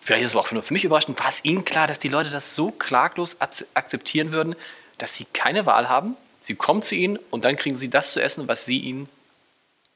vielleicht 0.00 0.22
ist 0.22 0.28
es 0.28 0.34
aber 0.34 0.44
auch 0.46 0.52
nur 0.52 0.62
für 0.62 0.72
mich 0.72 0.84
überraschend, 0.84 1.18
war 1.20 1.28
es 1.28 1.44
Ihnen 1.44 1.64
klar, 1.64 1.86
dass 1.86 1.98
die 1.98 2.08
Leute 2.08 2.30
das 2.30 2.54
so 2.54 2.70
klaglos 2.70 3.38
akzeptieren 3.40 4.32
würden, 4.32 4.54
dass 4.98 5.14
sie 5.14 5.26
keine 5.32 5.66
Wahl 5.66 5.88
haben? 5.88 6.16
Sie 6.40 6.54
kommen 6.54 6.82
zu 6.82 6.94
Ihnen 6.94 7.18
und 7.30 7.44
dann 7.44 7.56
kriegen 7.56 7.76
Sie 7.76 7.90
das 7.90 8.12
zu 8.12 8.22
essen, 8.22 8.46
was 8.48 8.64
Sie 8.64 8.78
ihnen 8.78 9.08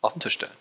auf 0.02 0.12
den 0.12 0.20
Tisch 0.20 0.34
stellen. 0.34 0.52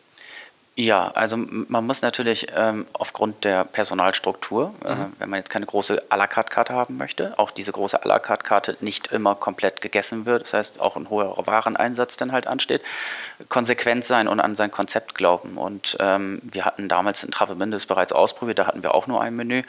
Ja, 0.77 1.11
also 1.11 1.35
man 1.35 1.85
muss 1.85 2.01
natürlich 2.01 2.47
ähm, 2.55 2.87
aufgrund 2.93 3.43
der 3.43 3.65
Personalstruktur, 3.65 4.73
äh, 4.85 4.95
wenn 5.19 5.29
man 5.29 5.39
jetzt 5.39 5.49
keine 5.49 5.65
große 5.65 6.01
à 6.09 6.15
la 6.15 6.27
carte 6.27 6.49
Karte 6.49 6.73
haben 6.73 6.95
möchte, 6.95 7.37
auch 7.37 7.51
diese 7.51 7.73
große 7.73 8.01
à 8.01 8.07
la 8.07 8.19
carte 8.19 8.45
Karte 8.45 8.77
nicht 8.79 9.07
immer 9.07 9.35
komplett 9.35 9.81
gegessen 9.81 10.25
wird, 10.25 10.43
das 10.43 10.53
heißt 10.53 10.79
auch 10.79 10.95
ein 10.95 11.09
hoher 11.09 11.35
Wareneinsatz 11.45 12.15
dann 12.15 12.31
halt 12.31 12.47
ansteht, 12.47 12.81
konsequent 13.49 14.05
sein 14.05 14.29
und 14.29 14.39
an 14.39 14.55
sein 14.55 14.71
Konzept 14.71 15.13
glauben. 15.13 15.57
Und 15.57 15.97
ähm, 15.99 16.39
wir 16.41 16.63
hatten 16.63 16.87
damals 16.87 17.25
in 17.25 17.31
Travemünde 17.31 17.77
bereits 17.85 18.13
ausprobiert, 18.13 18.57
da 18.57 18.67
hatten 18.67 18.81
wir 18.81 18.95
auch 18.95 19.07
nur 19.07 19.21
ein 19.21 19.35
Menü. 19.35 19.63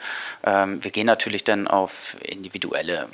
Ähm, 0.45 0.81
wir 0.81 0.91
gehen 0.91 1.07
natürlich 1.07 1.43
dann 1.43 1.67
auf 1.67 2.15
individuelle 2.21 3.09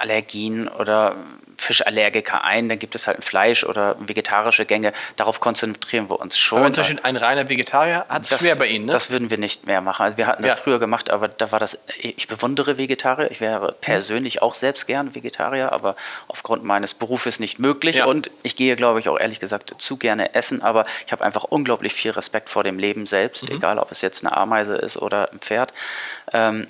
Allergien 0.00 0.68
oder 0.68 1.16
Fischallergiker 1.56 2.42
ein, 2.42 2.68
dann 2.68 2.80
gibt 2.80 2.96
es 2.96 3.06
halt 3.06 3.18
ein 3.18 3.22
Fleisch 3.22 3.62
oder 3.62 3.94
vegetarische 4.00 4.66
Gänge. 4.66 4.92
Darauf 5.16 5.38
konzentrieren 5.40 6.10
wir 6.10 6.18
uns 6.20 6.36
schon. 6.36 6.58
Aber 6.58 6.66
wenn 6.66 6.74
zum 6.74 6.82
Beispiel 6.82 7.00
ein 7.04 7.16
reiner 7.16 7.48
Vegetarier 7.48 8.06
hat 8.08 8.24
es 8.24 8.30
Das- 8.30 8.40
schwer 8.40 8.56
bei 8.56 8.66
Ihnen, 8.66 8.86
ne? 8.86 8.92
Das 8.92 9.10
würden 9.10 9.30
wir 9.30 9.38
nicht 9.38 9.64
mehr 9.64 9.80
machen. 9.80 10.02
Also 10.02 10.16
wir 10.18 10.26
hatten 10.26 10.42
das 10.42 10.52
Ja. 10.52 10.56
früher 10.56 10.80
gemacht, 10.80 11.10
aber 11.10 11.28
da 11.28 11.52
war 11.52 11.60
das, 11.60 11.78
ich 11.98 12.26
bewundere 12.26 12.76
Vegetarier. 12.76 13.30
Ich 13.30 13.40
wäre 13.40 13.72
persönlich 13.80 14.42
auch 14.42 14.52
selbst 14.54 14.86
gern 14.88 15.14
Vegetarier, 15.14 15.72
aber 15.72 15.94
aufgrund 16.26 16.64
meines 16.64 16.92
Berufes 16.92 17.38
nicht 17.38 17.60
möglich. 17.60 17.96
Ja. 17.98 18.06
Und 18.06 18.32
ich 18.42 18.56
gehe, 18.56 18.74
glaube 18.74 18.98
ich, 18.98 19.08
auch 19.08 19.18
ehrlich 19.18 19.38
gesagt 19.38 19.80
zu 19.80 19.96
gerne 19.96 20.34
essen, 20.34 20.60
aber 20.60 20.86
ich 21.06 21.12
habe 21.12 21.24
einfach 21.24 21.44
unglaublich 21.44 21.94
viel 21.94 22.10
Respekt 22.10 22.50
vor 22.50 22.64
dem 22.64 22.80
Leben 22.80 23.06
selbst, 23.06 23.48
Mhm. 23.48 23.56
egal 23.56 23.78
ob 23.78 23.92
es 23.92 24.02
jetzt 24.02 24.26
eine 24.26 24.36
Ameise 24.36 24.74
ist 24.74 24.96
oder 24.96 25.30
ein 25.32 25.38
Pferd. 25.38 25.72
Ähm, 26.32 26.66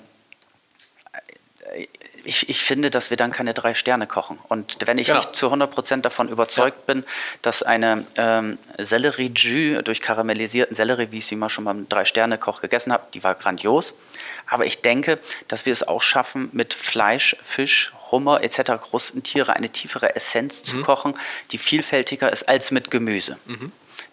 ich, 2.25 2.49
ich 2.49 2.61
finde, 2.61 2.89
dass 2.89 3.09
wir 3.09 3.17
dann 3.17 3.31
keine 3.31 3.53
drei 3.53 3.73
Sterne 3.73 4.07
kochen. 4.07 4.39
Und 4.47 4.77
wenn 4.85 4.97
ich 4.97 5.07
Genau. 5.07 5.19
nicht 5.19 5.35
zu 5.35 5.51
100% 5.51 6.01
davon 6.01 6.27
überzeugt 6.29 6.85
bin, 6.85 7.03
dass 7.41 7.63
eine 7.63 8.05
ähm, 8.17 8.57
Sellerie-Jus 8.77 9.83
durch 9.83 10.01
karamellisierten 10.01 10.75
Sellerie, 10.75 11.07
wie 11.11 11.17
ich 11.19 11.25
sie 11.25 11.35
mal 11.35 11.49
schon 11.49 11.65
beim 11.65 11.87
Drei-Sterne-Koch 11.89 12.61
gegessen 12.61 12.91
habe, 12.91 13.03
die 13.13 13.23
war 13.23 13.35
grandios. 13.35 13.93
Aber 14.47 14.65
ich 14.65 14.81
denke, 14.81 15.19
dass 15.47 15.65
wir 15.65 15.73
es 15.73 15.87
auch 15.87 16.01
schaffen, 16.01 16.49
mit 16.51 16.73
Fleisch, 16.73 17.35
Fisch, 17.43 17.93
Hummer 18.11 18.43
etc. 18.43 18.73
Krustentiere 18.81 19.55
eine 19.55 19.69
tiefere 19.69 20.15
Essenz 20.15 20.61
Mhm. 20.61 20.65
zu 20.65 20.81
kochen, 20.83 21.13
die 21.51 21.57
vielfältiger 21.57 22.31
ist 22.31 22.47
als 22.47 22.71
mit 22.71 22.91
Gemüse. 22.91 23.37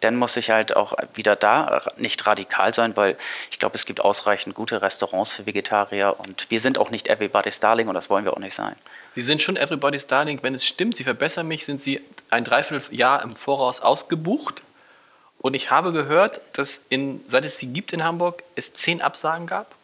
Dann 0.02 0.16
muss 0.16 0.36
ich 0.36 0.50
halt 0.50 0.76
auch 0.76 0.94
wieder 1.14 1.34
da 1.36 1.82
nicht 1.96 2.26
radikal 2.26 2.74
sein, 2.74 2.96
weil 2.96 3.16
ich 3.50 3.58
glaube, 3.58 3.74
es 3.74 3.86
gibt 3.86 4.00
ausreichend 4.00 4.54
gute 4.54 4.82
Restaurants 4.82 5.32
für 5.32 5.46
Vegetarier 5.46 6.16
und 6.18 6.50
wir 6.50 6.60
sind 6.60 6.78
auch 6.78 6.90
nicht 6.90 7.08
everybody's 7.08 7.60
darling 7.60 7.88
und 7.88 7.94
das 7.94 8.10
wollen 8.10 8.24
wir 8.24 8.34
auch 8.34 8.38
nicht 8.38 8.54
sein. 8.54 8.76
Sie 9.14 9.22
sind 9.22 9.42
schon 9.42 9.56
Everybody's 9.56 10.06
Darling. 10.06 10.38
Wenn 10.42 10.54
es 10.54 10.64
stimmt, 10.64 10.96
Sie 10.96 11.04
verbessern 11.04 11.46
mich, 11.46 11.64
sind 11.64 11.82
Sie 11.82 12.00
ein 12.30 12.44
Dreivierteljahr 12.44 13.22
im 13.22 13.36
Voraus 13.36 13.80
ausgebucht. 13.80 14.62
Und 15.38 15.54
ich 15.54 15.70
habe 15.70 15.92
gehört, 15.92 16.40
dass 16.54 16.82
in, 16.88 17.22
seit 17.28 17.44
es 17.44 17.58
Sie 17.58 17.66
gibt 17.66 17.92
in 17.92 18.04
Hamburg, 18.04 18.42
es 18.54 18.72
zehn 18.72 19.02
Absagen 19.02 19.46
gab. 19.46 19.74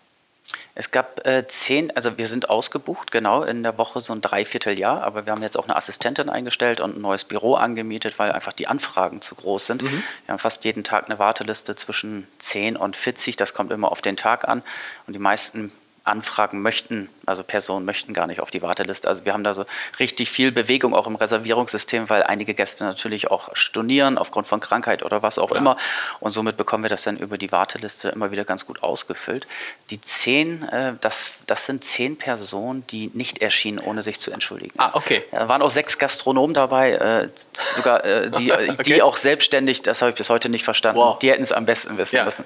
Es 0.75 0.91
gab 0.91 1.27
äh, 1.27 1.47
zehn, 1.47 1.95
also 1.97 2.19
wir 2.19 2.27
sind 2.27 2.49
ausgebucht, 2.49 3.11
genau, 3.11 3.43
in 3.43 3.63
der 3.63 3.79
Woche 3.79 4.01
so 4.01 4.13
ein 4.13 4.21
Dreivierteljahr, 4.21 5.03
aber 5.03 5.27
wir 5.27 5.33
haben 5.33 5.43
jetzt 5.43 5.59
auch 5.59 5.65
eine 5.65 5.77
Assistentin 5.77 6.29
eingestellt 6.29 6.81
und 6.81 6.97
ein 6.97 7.01
neues 7.01 7.25
Büro 7.25 7.55
angemietet, 7.55 8.19
weil 8.19 8.33
einfach 8.33 8.53
die 8.53 8.67
Anfragen 8.67 9.21
zu 9.21 9.35
groß 9.35 9.67
sind. 9.67 9.83
Wir 9.83 9.91
haben 10.29 10.39
fast 10.39 10.65
jeden 10.65 10.85
Tag 10.85 11.07
eine 11.07 11.19
Warteliste 11.19 11.75
zwischen 11.75 12.27
10 12.39 12.77
und 12.77 12.97
40, 12.97 13.37
das 13.37 13.55
kommt 13.55 13.73
immer 13.73 13.91
auf 13.93 14.03
den 14.03 14.17
Tag 14.17 14.47
an 14.47 14.63
und 15.07 15.15
die 15.15 15.19
meisten 15.19 15.73
Anfragen 16.09 16.61
möchten, 16.63 17.09
also 17.27 17.43
Personen 17.45 17.85
möchten 17.85 18.15
gar 18.15 18.27
nicht 18.27 18.41
auf 18.41 18.51
die 18.51 18.63
Warteliste. 18.63 19.07
Also 19.09 19.25
wir 19.25 19.33
haben 19.33 19.45
da 19.45 19.55
so 19.55 19.65
richtig 19.99 20.31
viel 20.31 20.51
Bewegung 20.53 20.95
auch 20.95 21.07
im 21.07 21.17
Reservierungssystem, 21.17 22.09
weil 22.11 22.23
einige 22.23 22.55
Gäste 22.55 22.85
natürlich 22.85 23.31
auch 23.31 23.51
stornieren 23.55 24.19
aufgrund 24.19 24.47
von 24.49 24.61
Krankheit 24.61 25.03
oder 25.03 25.23
was 25.23 25.39
auch 25.39 25.53
immer. 25.53 25.77
Und 26.21 26.31
somit 26.31 26.57
bekommen 26.57 26.85
wir 26.85 26.89
das 26.91 27.03
dann 27.03 27.17
über 27.17 27.39
die 27.39 27.53
Warteliste 27.53 28.09
immer 28.09 28.31
wieder 28.31 28.45
ganz 28.45 28.67
gut 28.67 28.83
ausgefüllt. 28.83 29.47
Die 29.91 30.01
zehn, 30.01 30.63
äh, 30.69 30.95
das, 31.01 31.35
das 31.47 31.67
sind 31.67 31.85
zehn 31.85 32.17
Personen, 32.19 32.85
die 32.89 33.11
nicht 33.15 33.41
erschienen, 33.43 33.79
ohne 33.79 34.03
sich 34.03 34.21
zu 34.21 34.31
entschuldigen. 34.31 34.75
Ah, 34.79 34.91
okay. 34.95 35.23
Ja, 35.33 35.41
da 35.41 35.49
waren 35.49 35.63
auch 35.63 35.71
sechs 35.71 35.99
Gastronomen 35.99 36.55
dabei, 36.55 36.93
äh, 36.93 37.29
sogar 37.75 38.05
äh, 38.05 38.31
die, 38.31 38.53
Okay. 38.79 38.83
die 38.85 39.03
auch 39.03 39.17
selbstständig, 39.17 39.83
das 39.83 40.03
habe 40.03 40.11
ich 40.11 40.17
bis 40.17 40.31
heute 40.31 40.49
nicht 40.49 40.65
verstanden, 40.65 41.01
Wow. 41.01 41.19
die 41.19 41.31
hätten 41.31 41.43
es 41.43 41.53
am 41.53 41.67
besten 41.67 41.97
wissen 41.99 42.17
Ja. 42.17 42.25
müssen. 42.25 42.45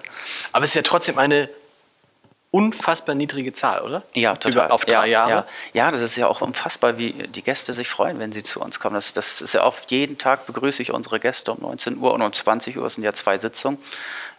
Aber 0.53 0.65
es 0.65 0.71
ist 0.71 0.75
ja 0.77 0.83
trotzdem 0.83 1.19
eine 1.19 1.49
unfassbar 2.53 3.15
niedrige 3.15 3.55
Zahl, 3.55 3.81
oder? 3.81 4.03
Ja, 4.13 4.37
total. 4.37 4.67
Über, 4.67 4.75
auf 4.75 4.85
drei 4.85 4.93
ja, 4.93 5.05
Jahre. 5.07 5.31
Ja. 5.31 5.47
ja, 5.87 5.91
das 5.91 6.03
ist 6.03 6.17
ja 6.17 6.29
auch 6.29 6.43
unfassbar, 6.43 6.99
wie 6.99 7.13
die 7.15 7.43
Gäste 7.43 7.73
sich 7.73 7.89
freuen, 7.89 8.19
wenn 8.19 8.31
sie 8.31 8.43
zu 8.43 8.61
uns 8.61 8.79
kommen. 8.79 8.95
Das, 8.95 9.15
das 9.15 9.41
ist 9.41 9.55
ja 9.55 9.63
auf 9.63 9.83
jeden 9.89 10.19
Tag 10.19 10.45
begrüße 10.47 10.83
ich 10.83 10.93
unsere 10.93 11.19
Gäste 11.19 11.51
um 11.51 11.63
19 11.63 11.97
Uhr 11.97 12.13
und 12.13 12.21
um 12.21 12.31
20 12.31 12.77
Uhr 12.77 12.85
Es 12.85 12.97
sind 12.97 13.05
ja 13.05 13.15
zwei 13.15 13.39
Sitzungen 13.39 13.79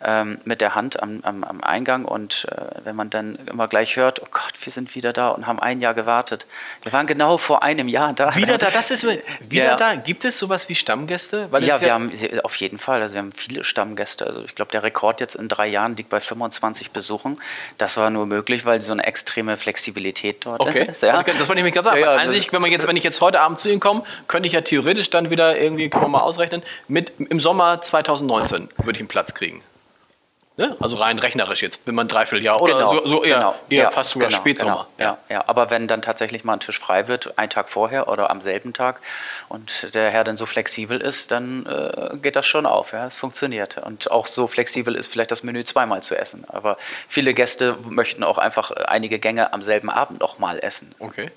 ähm, 0.04 0.39
mit 0.45 0.62
der 0.62 0.76
Hand 0.76 1.02
am, 1.02 1.21
am, 1.23 1.43
am 1.43 1.63
Eingang. 1.63 2.06
Und 2.06 2.47
äh, 2.52 2.86
wenn 2.86 2.95
man 2.95 3.10
dann 3.10 3.36
immer 3.47 3.67
gleich 3.67 3.95
hört, 3.95 4.21
oh 4.21 4.28
Gott, 4.30 4.54
wir 4.62 4.71
sind 4.71 4.93
wieder 4.93 5.12
da 5.12 5.30
und 5.30 5.47
haben 5.47 5.60
ein 5.60 5.80
Jahr 5.80 5.95
gewartet. 5.95 6.45
Wir 6.84 6.93
waren 6.93 7.08
genau 7.08 7.39
vor 7.39 7.63
einem 7.63 7.88
Jahr 7.88 8.13
da. 8.13 8.36
Wieder 8.36 8.60
da, 8.60 8.69
das 8.69 8.91
ist 8.91 9.08
wieder 9.49 9.65
Ja. 9.65 9.76
da. 9.76 9.95
Gibt 9.95 10.23
es 10.23 10.38
sowas 10.38 10.69
wie 10.69 10.76
Stammgäste? 10.76 11.47
Weil 11.49 11.63
Ja, 11.63 11.82
wir 11.82 11.91
haben 11.91 12.12
auf 12.43 12.56
jeden 12.58 12.78
Fall. 12.78 13.02
Also 13.02 13.15
wir 13.15 13.21
haben 13.23 13.32
viele 13.32 13.63
Stammgäste. 13.63 14.28
Also 14.28 14.43
ich 14.43 14.54
glaube, 14.54 14.71
der 14.71 14.84
Rekord 14.84 15.19
jetzt 15.19 15.34
in 15.34 15.47
drei 15.47 15.65
Jahren 15.65 15.95
liegt 15.95 16.10
bei 16.10 16.21
25 16.21 16.91
Besuchen. 16.91 17.41
Das 17.80 17.97
war 17.97 18.02
nur 18.09 18.25
möglich, 18.25 18.65
weil 18.65 18.81
so 18.81 18.91
eine 18.91 19.05
extreme 19.05 19.57
Flexibilität 19.57 20.45
dort 20.45 20.61
Okay, 20.61 20.85
ist. 20.89 21.01
Ja. 21.03 21.21
das 21.23 21.47
wollte 21.47 21.59
ich 21.59 21.63
mich 21.63 21.73
gerade 21.73 21.87
sagen. 21.87 22.01
Ja, 22.01 22.15
ja, 22.15 22.21
An 22.21 22.31
sich, 22.31 22.51
wenn, 22.51 22.61
man 22.61 22.71
jetzt, 22.71 22.87
wenn 22.87 22.97
ich 22.97 23.03
jetzt 23.03 23.21
heute 23.21 23.41
Abend 23.41 23.59
zu 23.59 23.69
Ihnen 23.69 23.79
komme, 23.79 24.03
könnte 24.27 24.47
ich 24.47 24.53
ja 24.53 24.61
theoretisch 24.61 25.09
dann 25.09 25.29
wieder 25.29 25.57
irgendwie, 25.57 25.89
kann 25.89 26.01
man 26.01 26.11
mal 26.11 26.21
ausrechnen, 26.21 26.63
mit, 26.87 27.13
im 27.17 27.39
Sommer 27.39 27.81
2019 27.81 28.69
würde 28.77 28.91
ich 28.91 28.99
einen 28.99 29.07
Platz 29.07 29.33
kriegen. 29.33 29.61
Ne? 30.55 30.77
Also 30.79 30.97
rein 30.97 31.17
rechnerisch 31.17 31.63
jetzt, 31.63 31.87
wenn 31.87 31.95
man 31.95 32.07
dreiviertel 32.07 32.43
Jahr 32.45 32.61
oder 32.61 32.75
Genau, 32.75 32.93
so, 32.93 33.07
so 33.07 33.23
eher, 33.23 33.37
genau. 33.37 33.55
eher 33.71 33.83
Ja, 33.85 33.91
fast 33.91 34.11
sogar 34.11 34.29
genau, 34.29 34.39
Spätsommer. 34.39 34.87
Genau, 34.97 35.09
ja, 35.11 35.17
ja. 35.27 35.43
Aber 35.47 35.71
wenn 35.71 35.87
dann 35.87 36.03
tatsächlich 36.03 36.43
mal 36.43 36.53
ein 36.53 36.59
Tisch 36.59 36.77
frei 36.79 37.07
wird, 37.07 37.39
einen 37.39 37.49
Tag 37.49 37.69
vorher 37.69 38.07
oder 38.07 38.29
am 38.29 38.39
selben 38.39 38.71
Tag 38.71 39.01
und 39.49 39.95
der 39.95 40.11
Herr 40.11 40.23
dann 40.23 40.37
so 40.37 40.45
flexibel 40.45 41.01
ist, 41.01 41.31
dann 41.31 41.65
äh, 41.65 42.17
geht 42.17 42.35
das 42.35 42.45
schon 42.45 42.67
auf. 42.67 42.91
Ja, 42.93 43.07
es 43.07 43.17
funktioniert. 43.17 43.79
Und 43.79 44.11
auch 44.11 44.27
so 44.27 44.45
flexibel 44.47 44.93
ist 44.95 45.11
vielleicht 45.11 45.31
das 45.31 45.41
Menü 45.41 45.63
zweimal 45.63 46.03
zu 46.03 46.15
essen. 46.15 46.45
Aber 46.47 46.77
viele 47.07 47.33
Gäste 47.33 47.75
möchten 47.89 48.23
auch 48.23 48.37
einfach 48.37 48.69
einige 48.69 49.17
Gänge 49.17 49.53
am 49.53 49.63
selben 49.63 49.89
Abend 49.89 50.19
noch 50.21 50.37
mal 50.37 50.59
essen. 50.59 50.93
Okay. 50.99 51.31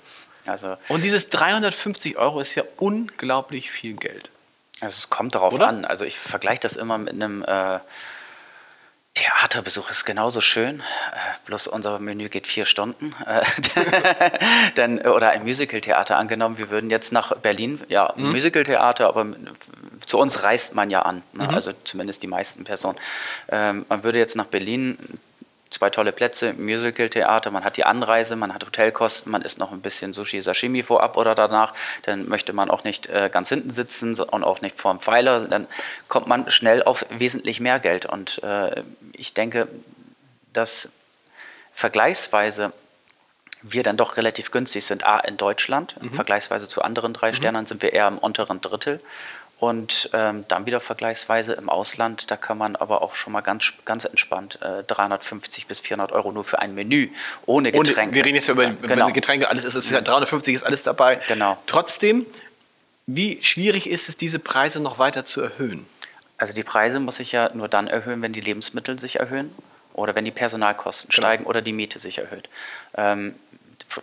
Also, 0.45 0.77
Und 0.89 1.03
dieses 1.03 1.29
350 1.31 2.17
Euro 2.17 2.39
ist 2.39 2.53
ja 2.53 2.63
unglaublich 2.77 3.71
viel 3.71 3.95
Geld. 3.95 4.29
also 4.79 4.93
es 4.95 5.09
kommt 5.09 5.33
darauf 5.35 5.53
Oder? 5.55 5.67
an. 5.67 5.85
Also 5.85 6.05
ich 6.05 6.17
vergleiche 6.19 6.59
das 6.61 6.75
immer 6.75 6.97
mit 6.99 7.13
einem 7.13 7.43
äh, 7.43 7.79
Theaterbesuch 9.17 9.89
ist 9.89 10.05
genauso 10.05 10.41
schön, 10.41 10.81
äh, 10.81 10.83
bloß 11.45 11.67
unser 11.67 11.97
Menü 11.97 12.29
geht 12.29 12.45
vier 12.45 12.65
Stunden. 12.65 13.15
Äh, 13.25 13.41
Dann, 14.75 14.99
oder 14.99 15.31
ein 15.31 15.41
Musicaltheater 15.41 16.17
angenommen, 16.17 16.59
wir 16.59 16.69
würden 16.69 16.91
jetzt 16.91 17.11
nach 17.11 17.35
Berlin, 17.35 17.81
ja, 17.89 18.11
ein 18.11 18.29
Musicaltheater, 18.29 19.07
aber 19.07 19.25
zu 20.05 20.19
uns 20.19 20.43
reist 20.43 20.75
man 20.75 20.91
ja 20.91 21.01
an, 21.01 21.23
ne? 21.33 21.49
also 21.49 21.71
zumindest 21.83 22.21
die 22.21 22.27
meisten 22.27 22.63
Personen. 22.63 22.99
Ähm, 23.49 23.87
man 23.89 24.03
würde 24.03 24.19
jetzt 24.19 24.35
nach 24.35 24.45
Berlin, 24.45 24.99
zwei 25.69 25.89
tolle 25.89 26.11
Plätze, 26.11 26.53
Musicaltheater, 26.53 27.51
man 27.51 27.63
hat 27.63 27.77
die 27.77 27.83
Anreise, 27.83 28.35
man 28.35 28.53
hat 28.53 28.65
Hotelkosten, 28.65 29.31
man 29.31 29.41
isst 29.41 29.59
noch 29.59 29.71
ein 29.71 29.81
bisschen 29.81 30.13
Sushi, 30.13 30.41
Sashimi 30.41 30.83
vorab 30.83 31.17
oder 31.17 31.35
danach, 31.35 31.73
dann 32.03 32.27
möchte 32.27 32.53
man 32.53 32.69
auch 32.69 32.83
nicht 32.83 33.07
äh, 33.07 33.29
ganz 33.31 33.49
hinten 33.49 33.69
sitzen 33.69 34.19
und 34.19 34.43
auch 34.43 34.61
nicht 34.61 34.79
vorm 34.79 34.99
Pfeiler, 34.99 35.41
dann 35.41 35.67
kommt 36.07 36.27
man 36.27 36.49
schnell 36.49 36.83
auf 36.83 37.05
wesentlich 37.09 37.59
mehr 37.59 37.79
Geld 37.79 38.05
und 38.05 38.41
äh, 38.43 38.83
ich 39.13 39.33
denke, 39.33 39.67
dass 40.53 40.89
vergleichsweise 41.73 42.73
wir 43.61 43.83
dann 43.83 43.97
doch 43.97 44.17
relativ 44.17 44.51
günstig 44.51 44.85
sind. 44.85 45.05
A, 45.05 45.19
in 45.19 45.37
Deutschland, 45.37 45.95
vergleichsweise 46.11 46.67
zu 46.67 46.81
anderen 46.81 47.13
drei 47.13 47.33
Sternern 47.33 47.65
sind 47.65 47.81
wir 47.81 47.93
eher 47.93 48.07
im 48.07 48.17
unteren 48.17 48.61
Drittel. 48.61 48.99
Und 49.59 50.11
ähm, 50.13 50.45
dann 50.47 50.67
wieder 50.67 50.79
vergleichsweise 50.79 51.53
im 51.53 51.67
Ausland, 51.67 52.29
da 52.29 52.37
kann 52.37 52.59
man 52.59 52.75
aber 52.75 53.01
auch 53.01 53.15
schon 53.15 53.33
mal 53.33 53.41
ganz, 53.41 53.73
ganz 53.85 54.05
entspannt 54.05 54.59
äh, 54.61 54.83
350 54.83 55.65
bis 55.65 55.79
400 55.79 56.11
Euro 56.11 56.31
nur 56.31 56.43
für 56.43 56.59
ein 56.59 56.75
Menü 56.75 57.09
ohne 57.47 57.71
Getränke. 57.71 58.13
wir 58.13 58.23
reden 58.23 58.35
jetzt 58.35 58.47
ja 58.47 58.53
über, 58.53 58.69
genau. 58.69 59.11
Getränke, 59.11 59.49
alles 59.49 59.65
ist, 59.65 59.73
ist 59.73 59.89
ja 59.89 60.01
350 60.01 60.53
ist 60.53 60.63
alles 60.63 60.83
dabei. 60.83 61.19
Genau. 61.27 61.57
Trotzdem, 61.65 62.27
wie 63.07 63.41
schwierig 63.41 63.89
ist 63.89 64.09
es, 64.09 64.17
diese 64.17 64.37
Preise 64.37 64.79
noch 64.79 64.99
weiter 64.99 65.25
zu 65.25 65.41
erhöhen? 65.41 65.87
Also 66.37 66.53
die 66.53 66.63
Preise 66.63 66.99
muss 66.99 67.19
ich 67.19 67.31
ja 67.31 67.49
nur 67.55 67.67
dann 67.67 67.87
erhöhen, 67.87 68.21
wenn 68.21 68.33
die 68.33 68.41
Lebensmittel 68.41 68.99
sich 68.99 69.19
erhöhen 69.19 69.49
oder 69.93 70.13
wenn 70.13 70.23
die 70.23 70.31
Personalkosten 70.31 71.09
Genau. 71.09 71.25
steigen 71.27 71.45
oder 71.45 71.63
die 71.63 71.73
Miete 71.73 71.97
sich 71.97 72.19
erhöht. 72.19 72.47
Ähm, 72.95 73.33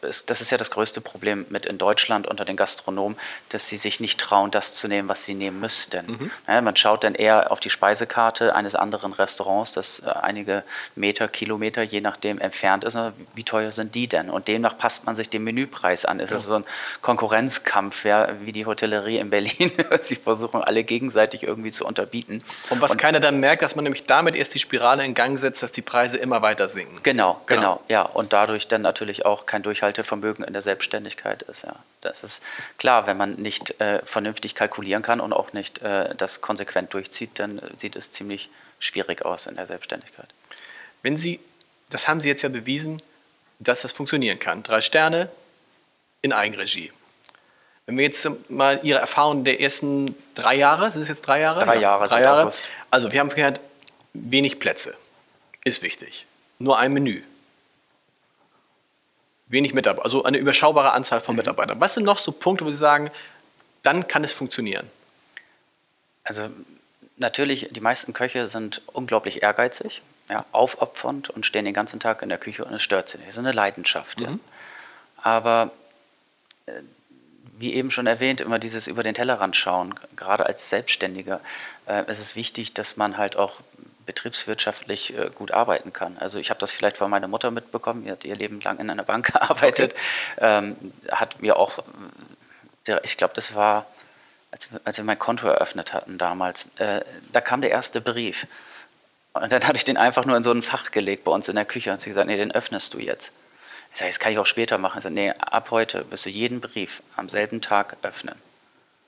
das 0.02 0.40
ist 0.40 0.50
ja 0.50 0.58
das 0.58 0.70
größte 0.70 1.00
Problem 1.00 1.46
mit 1.48 1.66
in 1.66 1.78
Deutschland 1.78 2.26
unter 2.26 2.44
den 2.44 2.56
Gastronomen, 2.56 3.16
dass 3.48 3.68
sie 3.68 3.76
sich 3.76 4.00
nicht 4.00 4.18
trauen, 4.20 4.50
das 4.50 4.74
zu 4.74 4.88
nehmen, 4.88 5.08
was 5.08 5.24
sie 5.24 5.34
nehmen 5.34 5.60
müssten. 5.60 6.06
Mhm. 6.06 6.30
Ja, 6.48 6.60
man 6.60 6.76
schaut 6.76 7.04
dann 7.04 7.14
eher 7.14 7.52
auf 7.52 7.60
die 7.60 7.70
Speisekarte 7.70 8.54
eines 8.54 8.74
anderen 8.74 9.12
Restaurants, 9.12 9.72
das 9.72 10.00
äh, 10.00 10.10
einige 10.10 10.64
Meter, 10.94 11.28
Kilometer, 11.28 11.82
je 11.82 12.00
nachdem 12.00 12.40
entfernt 12.40 12.84
ist. 12.84 12.96
Wie 13.34 13.44
teuer 13.44 13.70
sind 13.72 13.94
die 13.94 14.08
denn? 14.08 14.30
Und 14.30 14.48
demnach 14.48 14.76
passt 14.78 15.06
man 15.06 15.16
sich 15.16 15.28
den 15.28 15.44
Menüpreis 15.44 16.04
an. 16.04 16.20
Es 16.20 16.30
ist 16.30 16.44
so 16.44 16.54
ein 16.56 16.64
Konkurrenzkampf, 17.02 18.04
ja, 18.04 18.28
wie 18.42 18.52
die 18.52 18.66
Hotellerie 18.66 19.18
in 19.18 19.30
Berlin. 19.30 19.72
sie 20.00 20.16
versuchen 20.16 20.62
alle 20.62 20.84
gegenseitig 20.84 21.42
irgendwie 21.42 21.70
zu 21.70 21.84
unterbieten. 21.84 22.40
Und 22.70 22.80
was 22.80 22.96
keiner 22.96 23.20
dann 23.20 23.40
merkt, 23.40 23.62
dass 23.62 23.74
man 23.76 23.84
nämlich 23.84 24.06
damit 24.06 24.36
erst 24.36 24.54
die 24.54 24.58
Spirale 24.58 25.04
in 25.04 25.14
Gang 25.14 25.38
setzt, 25.38 25.62
dass 25.62 25.72
die 25.72 25.82
Preise 25.82 26.16
immer 26.18 26.42
weiter 26.42 26.68
sinken. 26.68 27.00
Genau, 27.02 27.40
Genau. 27.46 27.60
genau, 27.60 27.80
ja. 27.88 28.02
Und 28.02 28.32
dadurch 28.32 28.68
dann 28.68 28.82
natürlich 28.82 29.26
auch 29.26 29.46
kein 29.46 29.62
Durchhaltevermögen 29.64 30.44
in 30.44 30.52
der 30.52 30.62
Selbstständigkeit 30.62 31.42
ist, 31.42 31.64
ja. 31.64 31.74
Das 32.00 32.22
ist 32.22 32.42
klar, 32.78 33.06
wenn 33.06 33.16
man 33.16 33.34
nicht 33.34 33.80
äh, 33.80 34.00
vernünftig 34.04 34.54
kalkulieren 34.54 35.02
kann 35.02 35.20
und 35.20 35.32
auch 35.32 35.52
nicht 35.52 35.82
äh, 35.82 36.14
das 36.14 36.40
konsequent 36.40 36.94
durchzieht, 36.94 37.38
dann 37.38 37.60
sieht 37.76 37.96
es 37.96 38.10
ziemlich 38.12 38.50
schwierig 38.78 39.24
aus 39.24 39.46
in 39.46 39.56
der 39.56 39.66
Selbstständigkeit. 39.66 40.28
Wenn 41.02 41.18
Sie, 41.18 41.40
das 41.90 42.06
haben 42.06 42.20
Sie 42.20 42.28
jetzt 42.28 42.42
ja 42.42 42.48
bewiesen, 42.48 43.02
dass 43.58 43.82
das 43.82 43.92
funktionieren 43.92 44.38
kann. 44.38 44.62
Drei 44.62 44.80
Sterne 44.80 45.28
in 46.22 46.32
Eigenregie. 46.32 46.92
Wenn 47.86 47.98
wir 47.98 48.04
jetzt 48.04 48.28
mal 48.48 48.80
Ihre 48.82 48.98
Erfahrungen 48.98 49.44
der 49.44 49.60
ersten 49.60 50.16
drei 50.34 50.54
Jahre, 50.54 50.90
sind 50.90 51.02
es 51.02 51.08
jetzt 51.08 51.22
drei 51.22 51.40
Jahre? 51.40 51.64
Drei 51.64 51.76
Jahre 51.76 52.04
drei 52.04 52.16
seit 52.16 52.22
Jahre. 52.22 52.42
August. 52.42 52.68
Also 52.90 53.12
wir 53.12 53.20
haben 53.20 53.28
gehört, 53.28 53.60
wenig 54.14 54.58
Plätze. 54.58 54.96
Ist 55.64 55.82
wichtig. 55.82 56.26
Nur 56.58 56.78
ein 56.78 56.92
Menü. 56.92 57.22
Wenig 59.54 59.72
Mitarbeiter, 59.72 60.04
also 60.04 60.24
eine 60.24 60.36
überschaubare 60.36 60.92
Anzahl 60.92 61.20
Mhm. 61.20 61.24
von 61.24 61.36
Mitarbeitern. 61.36 61.80
Was 61.80 61.94
sind 61.94 62.04
noch 62.04 62.18
so 62.18 62.30
Punkte, 62.32 62.66
wo 62.66 62.70
Sie 62.70 62.76
sagen, 62.76 63.10
dann 63.82 64.06
kann 64.06 64.22
es 64.22 64.34
funktionieren? 64.34 64.90
Also 66.24 66.50
natürlich, 67.16 67.68
die 67.70 67.80
meisten 67.80 68.12
Köche 68.12 68.46
sind 68.46 68.82
unglaublich 68.92 69.42
ehrgeizig, 69.42 70.02
ja, 70.28 70.44
aufopfernd 70.52 71.30
und 71.30 71.46
stehen 71.46 71.64
den 71.64 71.74
ganzen 71.74 72.00
Tag 72.00 72.22
in 72.22 72.28
der 72.28 72.38
Küche 72.38 72.64
und 72.64 72.74
es 72.74 72.82
stört 72.82 73.08
sie 73.08 73.18
nicht. 73.18 73.28
Das 73.28 73.34
ist 73.36 73.38
eine 73.40 73.52
Leidenschaft. 73.52 74.20
Ja. 74.20 74.38
Aber 75.16 75.70
äh, 76.66 76.72
wie 77.58 77.74
eben 77.74 77.90
schon 77.90 78.06
erwähnt, 78.06 78.40
immer 78.40 78.58
dieses 78.58 78.86
über 78.88 79.02
den 79.02 79.14
Tellerrand 79.14 79.54
schauen, 79.54 79.94
gerade 80.16 80.46
als 80.46 80.68
Selbstständiger, 80.70 81.40
äh, 81.86 82.10
ist 82.10 82.18
es 82.18 82.36
wichtig, 82.36 82.74
dass 82.74 82.96
man 82.96 83.16
halt 83.16 83.36
auch 83.36 83.60
betriebswirtschaftlich 84.06 85.16
äh, 85.16 85.30
gut 85.34 85.50
arbeiten 85.52 85.92
kann. 85.92 86.16
Also 86.18 86.38
ich 86.38 86.50
habe 86.50 86.60
das 86.60 86.70
vielleicht 86.70 86.96
von 86.96 87.10
meiner 87.10 87.28
Mutter 87.28 87.50
mitbekommen, 87.50 88.04
die 88.04 88.10
hat 88.10 88.24
ihr 88.24 88.36
Leben 88.36 88.60
lang 88.60 88.78
in 88.78 88.90
einer 88.90 89.02
Bank 89.04 89.26
gearbeitet, 89.32 89.94
ähm, 90.38 90.76
hat 91.10 91.40
mir 91.40 91.56
auch, 91.56 91.78
ich 93.02 93.16
glaube, 93.16 93.34
das 93.34 93.54
war, 93.54 93.86
als, 94.50 94.72
wir- 94.72 94.80
als 94.84 94.96
wir 94.98 95.04
mein 95.04 95.18
Konto 95.18 95.46
eröffnet 95.48 95.92
hatten 95.92 96.18
damals, 96.18 96.66
äh, 96.78 97.00
da 97.32 97.40
kam 97.40 97.60
der 97.60 97.70
erste 97.70 98.00
Brief. 98.00 98.46
Und 99.32 99.52
dann 99.52 99.64
hatte 99.66 99.76
ich 99.76 99.84
den 99.84 99.96
einfach 99.96 100.24
nur 100.26 100.36
in 100.36 100.44
so 100.44 100.52
ein 100.52 100.62
Fach 100.62 100.90
gelegt 100.92 101.24
bei 101.24 101.32
uns 101.32 101.48
in 101.48 101.56
der 101.56 101.64
Küche 101.64 101.90
und 101.90 102.00
sie 102.00 102.10
gesagt, 102.10 102.28
nee, 102.28 102.36
den 102.36 102.52
öffnest 102.52 102.94
du 102.94 102.98
jetzt. 102.98 103.32
Ich 103.92 103.98
sage, 103.98 104.10
das 104.10 104.18
kann 104.20 104.32
ich 104.32 104.38
auch 104.38 104.46
später 104.46 104.78
machen. 104.78 104.98
Ich 104.98 105.02
sage, 105.04 105.14
nee, 105.14 105.30
ab 105.30 105.70
heute 105.72 106.08
wirst 106.10 106.26
du 106.26 106.30
jeden 106.30 106.60
Brief 106.60 107.02
am 107.16 107.28
selben 107.28 107.60
Tag 107.60 107.96
öffnen. 108.02 108.34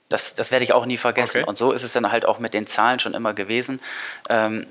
Das, 0.09 0.35
das 0.35 0.51
werde 0.53 0.65
ich 0.65 0.73
auch 0.73 0.87
nie 0.87 0.97
vergessen. 0.97 1.39
Okay. 1.43 1.49
Und 1.49 1.59
so 1.59 1.73
ist 1.73 1.83
es 1.83 1.93
dann 1.93 2.11
halt 2.13 2.25
auch 2.27 2.39
mit 2.39 2.55
den 2.55 2.67
Zahlen 2.67 2.99
schon 3.01 3.15
immer 3.15 3.35
gewesen. 3.35 3.81
Ähm, 4.29 4.67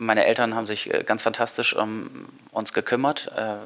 meine 0.00 0.24
Eltern 0.24 0.54
haben 0.54 0.66
sich 0.66 0.92
äh, 0.92 1.04
ganz 1.04 1.22
fantastisch 1.22 1.76
um 1.76 2.26
uns 2.50 2.72
gekümmert, 2.72 3.30
äh, 3.36 3.56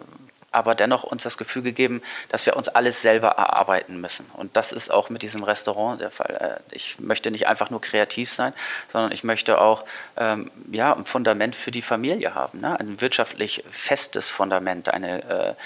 aber 0.51 0.75
dennoch 0.75 1.03
uns 1.03 1.25
das 1.25 1.37
Gefühl 1.37 1.63
gegeben, 1.63 2.01
dass 2.29 2.47
wir 2.47 2.57
uns 2.57 2.69
alles 2.69 3.03
selber 3.03 3.29
erarbeiten 3.31 4.01
müssen. 4.01 4.27
Und 4.35 4.57
das 4.57 4.71
ist 4.71 4.93
auch 4.93 5.11
mit 5.11 5.23
diesem 5.23 5.43
Restaurant 5.43 6.01
der 6.01 6.11
Fall. 6.11 6.61
Äh, 6.71 6.75
Ich 6.75 6.99
möchte 7.01 7.31
nicht 7.31 7.47
einfach 7.47 7.71
nur 7.71 7.81
kreativ 7.81 8.31
sein, 8.31 8.53
sondern 8.89 9.11
ich 9.13 9.25
möchte 9.25 9.61
auch 9.61 9.85
ähm, 10.17 10.51
ja, 10.71 10.95
ein 10.95 11.07
Fundament 11.07 11.57
für 11.57 11.71
die 11.71 11.83
Familie 11.83 12.35
haben. 12.35 12.61
Ne? 12.61 12.79
Ein 12.79 13.01
wirtschaftlich 13.01 13.65
festes 13.71 14.31
Fundament, 14.31 14.93
eine 14.93 15.57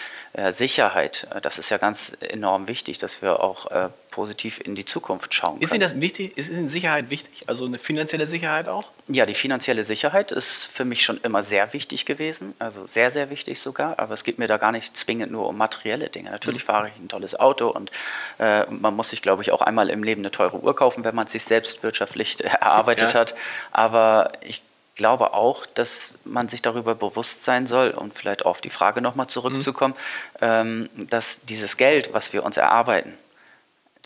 Sicherheit. 0.51 1.27
Das 1.43 1.59
ist 1.59 1.71
ja 1.71 1.79
ganz 1.79 2.13
enorm 2.21 2.69
wichtig, 2.69 2.99
dass 2.99 3.23
wir 3.23 3.41
auch 3.41 3.91
positiv 4.19 4.61
in 4.65 4.75
die 4.75 4.85
Zukunft 4.85 5.33
schauen 5.33 5.61
Ist 5.61 5.71
können. 5.71 5.81
Ihnen 5.83 5.91
das 5.93 6.01
wichtig? 6.01 6.37
Ist 6.37 6.51
Ihnen 6.51 6.69
Sicherheit 6.69 7.09
wichtig? 7.09 7.45
Also 7.49 7.67
eine 7.67 7.79
finanzielle 7.79 8.27
Sicherheit 8.27 8.67
auch? 8.67 8.91
Ja, 9.07 9.27
die 9.27 9.35
finanzielle 9.35 9.85
Sicherheit 9.85 10.33
ist 10.33 10.65
für 10.65 10.85
mich 10.85 11.05
schon 11.05 11.21
immer 11.23 11.45
sehr 11.45 11.73
wichtig 11.73 12.05
gewesen, 12.05 12.53
also 12.59 12.85
sehr, 12.89 13.13
sehr 13.13 13.31
wichtig 13.31 13.61
sogar, 13.61 14.01
aber 14.01 14.15
es 14.15 14.25
geht 14.25 14.41
mir 14.41 14.49
da 14.49 14.57
gar 14.57 14.73
nicht 14.73 14.97
zwingend 14.97 15.31
nur 15.31 15.47
um 15.49 15.57
materielle 15.57 16.09
Dinge. 16.09 16.33
Natürlich 16.33 16.65
fahre 16.65 16.89
ich 16.89 16.97
ein 17.01 17.09
tolles 17.09 17.39
Auto 17.39 17.69
und 17.69 17.93
äh, 18.41 18.67
man 18.67 18.97
muss 18.97 19.11
sich, 19.11 19.23
glaube 19.23 19.43
ich, 19.43 19.53
auch 19.53 19.63
einmal 19.63 19.89
im 19.89 20.03
Leben 20.03 20.23
eine 20.23 20.33
teure 20.33 20.61
Uhr 20.61 20.75
kaufen, 20.75 21.05
wenn 21.05 21.15
man 21.15 21.27
es 21.27 21.33
sich 21.33 21.45
selbst 21.45 21.85
wirtschaftlich 21.85 22.43
erarbeitet 22.45 23.15
Ja. 23.15 23.21
hat, 23.21 23.37
aber 23.71 24.33
ich 24.41 24.65
glaube 24.97 25.33
auch, 25.33 25.65
dass 25.65 26.17
man 26.25 26.49
sich 26.49 26.61
darüber 26.61 26.97
bewusst 26.97 27.45
sein 27.45 27.69
soll, 27.69 27.91
und 27.91 28.19
vielleicht 28.19 28.45
auf 28.45 28.61
die 28.61 28.71
Frage 28.71 29.01
nochmal 29.01 29.29
zurückzukommen, 29.29 29.95
ähm, 30.41 30.91
dass 30.97 31.41
dieses 31.45 31.77
Geld, 31.77 32.13
was 32.13 32.33
wir 32.33 32.43
uns 32.45 32.57
erarbeiten, 32.57 33.17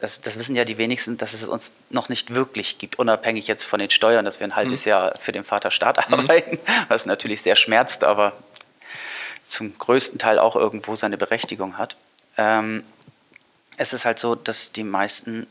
das, 0.02 0.20
das 0.20 0.36
wissen 0.36 0.56
ja 0.56 0.64
die 0.64 0.78
wenigsten, 0.78 1.16
dass 1.16 1.32
es 1.32 1.46
uns 1.46 1.72
noch 1.88 2.08
nicht 2.08 2.34
wirklich 2.34 2.78
gibt, 2.78 2.98
unabhängig 2.98 3.46
jetzt 3.46 3.62
von 3.62 3.78
den 3.78 3.88
Steuern, 3.88 4.24
dass 4.24 4.40
wir 4.40 4.48
ein 4.48 4.56
halbes 4.56 4.84
Jahr 4.84 5.14
für 5.20 5.30
den 5.30 5.44
Vaterstaat 5.44 6.12
arbeiten, 6.12 6.58
was 6.88 7.06
natürlich 7.06 7.40
sehr 7.40 7.54
schmerzt, 7.54 8.02
aber 8.02 8.32
zum 9.44 9.78
größten 9.78 10.18
Teil 10.18 10.40
auch 10.40 10.56
irgendwo 10.56 10.96
seine 10.96 11.16
Berechtigung 11.16 11.78
hat. 11.78 11.94
Ähm, 12.36 12.82
es 13.76 13.92
ist 13.92 14.04
halt 14.04 14.18
so, 14.18 14.34
dass 14.34 14.72
die 14.72 14.82
meisten 14.82 15.46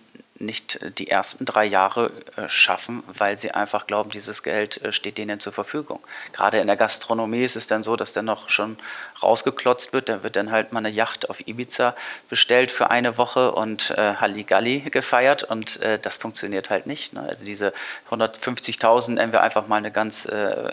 nicht 0.45 0.79
die 0.97 1.09
ersten 1.09 1.45
drei 1.45 1.65
Jahre 1.65 2.11
äh, 2.35 2.49
schaffen, 2.49 3.03
weil 3.07 3.37
sie 3.37 3.51
einfach 3.51 3.87
glauben, 3.87 4.09
dieses 4.09 4.43
Geld 4.43 4.81
äh, 4.83 4.91
steht 4.91 5.17
denen 5.17 5.39
zur 5.39 5.53
Verfügung. 5.53 5.99
Gerade 6.33 6.59
in 6.59 6.67
der 6.67 6.77
Gastronomie 6.77 7.43
ist 7.43 7.55
es 7.55 7.67
dann 7.67 7.83
so, 7.83 7.95
dass 7.95 8.13
dann 8.13 8.25
noch 8.25 8.49
schon 8.49 8.77
rausgeklotzt 9.21 9.93
wird. 9.93 10.09
Da 10.09 10.23
wird 10.23 10.35
dann 10.35 10.51
halt 10.51 10.73
mal 10.73 10.79
eine 10.79 10.89
Yacht 10.89 11.29
auf 11.29 11.47
Ibiza 11.47 11.95
bestellt 12.29 12.71
für 12.71 12.89
eine 12.89 13.17
Woche 13.17 13.51
und 13.51 13.91
äh, 13.91 14.15
Halligalli 14.15 14.81
gefeiert 14.89 15.43
und 15.43 15.81
äh, 15.81 15.99
das 15.99 16.17
funktioniert 16.17 16.69
halt 16.69 16.87
nicht. 16.87 17.13
Ne? 17.13 17.21
Also 17.21 17.45
diese 17.45 17.73
150.000 18.09 19.11
nennen 19.11 19.31
wir 19.31 19.41
einfach 19.41 19.67
mal 19.67 19.77
eine 19.77 19.91
ganz, 19.91 20.25
äh, 20.25 20.71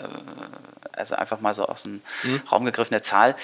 also 0.91 1.15
einfach 1.15 1.39
mal 1.39 1.53
so 1.53 1.65
aus 1.65 1.83
dem 1.83 2.01
mhm. 2.23 2.41
Raum 2.51 2.65
gegriffene 2.65 3.01
Zahl 3.01 3.35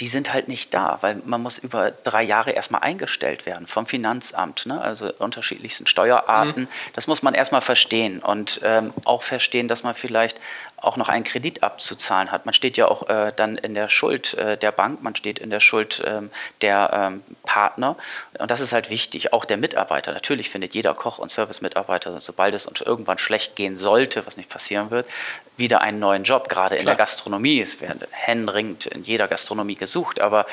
die 0.00 0.06
sind 0.06 0.32
halt 0.32 0.48
nicht 0.48 0.74
da, 0.74 0.98
weil 1.00 1.20
man 1.24 1.42
muss 1.42 1.58
über 1.58 1.90
drei 1.90 2.22
Jahre 2.22 2.50
erstmal 2.50 2.82
eingestellt 2.82 3.46
werden 3.46 3.66
vom 3.66 3.86
Finanzamt, 3.86 4.66
ne? 4.66 4.80
also 4.80 5.12
unterschiedlichsten 5.18 5.86
Steuerarten. 5.86 6.64
Mhm. 6.64 6.68
Das 6.92 7.06
muss 7.06 7.22
man 7.22 7.34
erstmal 7.34 7.60
verstehen 7.60 8.20
und 8.20 8.60
ähm, 8.62 8.92
auch 9.04 9.22
verstehen, 9.22 9.68
dass 9.68 9.82
man 9.82 9.94
vielleicht 9.94 10.40
auch 10.86 10.96
noch 10.96 11.08
einen 11.08 11.24
Kredit 11.24 11.62
abzuzahlen 11.62 12.30
hat. 12.30 12.46
Man 12.46 12.54
steht 12.54 12.76
ja 12.76 12.88
auch 12.88 13.08
äh, 13.08 13.32
dann 13.34 13.56
in 13.56 13.74
der 13.74 13.88
Schuld 13.88 14.34
äh, 14.34 14.56
der 14.56 14.72
Bank, 14.72 15.02
man 15.02 15.14
steht 15.16 15.38
in 15.38 15.50
der 15.50 15.60
Schuld 15.60 16.02
ähm, 16.06 16.30
der 16.60 16.90
ähm, 16.92 17.22
Partner. 17.44 17.96
Und 18.38 18.50
das 18.50 18.60
ist 18.60 18.72
halt 18.72 18.90
wichtig, 18.90 19.32
auch 19.32 19.44
der 19.44 19.56
Mitarbeiter. 19.56 20.12
Natürlich 20.12 20.50
findet 20.50 20.74
jeder 20.74 20.94
Koch 20.94 21.18
und 21.18 21.30
Service-Mitarbeiter, 21.30 22.20
sobald 22.20 22.54
es 22.54 22.66
uns 22.66 22.80
irgendwann 22.80 23.18
schlecht 23.18 23.56
gehen 23.56 23.76
sollte, 23.76 24.26
was 24.26 24.36
nicht 24.36 24.48
passieren 24.48 24.90
wird, 24.90 25.08
wieder 25.56 25.80
einen 25.80 25.98
neuen 25.98 26.24
Job. 26.24 26.48
Gerade 26.48 26.76
Klar. 26.76 26.80
in 26.80 26.86
der 26.86 26.96
Gastronomie. 26.96 27.60
Es 27.60 27.80
werden 27.80 28.00
händeringend 28.10 28.86
in 28.86 29.04
jeder 29.04 29.28
Gastronomie 29.28 29.76
gesucht. 29.76 30.20
Aber 30.20 30.46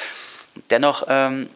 Dennoch 0.70 1.06
ähm, 1.08 1.50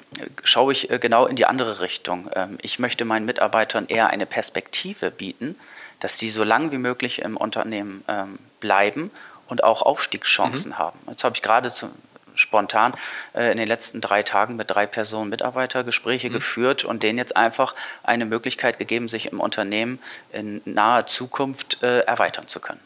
schaue 0.43 0.71
ich 0.71 0.89
äh, 0.89 0.99
genau 0.99 1.25
in 1.25 1.35
die 1.35 1.45
andere 1.45 1.81
Richtung. 1.81 2.29
Ähm, 2.33 2.57
ich 2.61 2.79
möchte 2.79 3.03
meinen 3.03 3.25
Mitarbeitern 3.25 3.87
eher 3.87 4.09
eine 4.09 4.25
Perspektive 4.25 5.11
bieten, 5.11 5.57
dass 6.05 6.19
sie 6.19 6.29
so 6.29 6.43
lange 6.43 6.71
wie 6.71 6.77
möglich 6.77 7.23
im 7.23 7.35
Unternehmen 7.35 8.03
ähm, 8.07 8.37
bleiben 8.59 9.09
und 9.47 9.63
auch 9.63 9.81
Aufstiegschancen 9.81 10.73
mhm. 10.73 10.77
haben. 10.77 10.99
Jetzt 11.09 11.23
habe 11.23 11.35
ich 11.35 11.41
gerade 11.41 11.71
zu, 11.71 11.89
spontan 12.35 12.93
äh, 13.33 13.51
in 13.51 13.57
den 13.57 13.67
letzten 13.67 14.01
drei 14.01 14.21
Tagen 14.21 14.55
mit 14.55 14.69
drei 14.69 14.85
Personen 14.85 15.31
Mitarbeitergespräche 15.31 16.29
mhm. 16.29 16.33
geführt 16.33 16.83
und 16.83 17.01
denen 17.01 17.17
jetzt 17.17 17.35
einfach 17.35 17.73
eine 18.03 18.25
Möglichkeit 18.25 18.77
gegeben, 18.77 19.07
sich 19.07 19.31
im 19.31 19.39
Unternehmen 19.39 19.97
in 20.31 20.61
naher 20.63 21.07
Zukunft 21.07 21.81
äh, 21.81 22.01
erweitern 22.01 22.47
zu 22.47 22.59
können. 22.59 22.84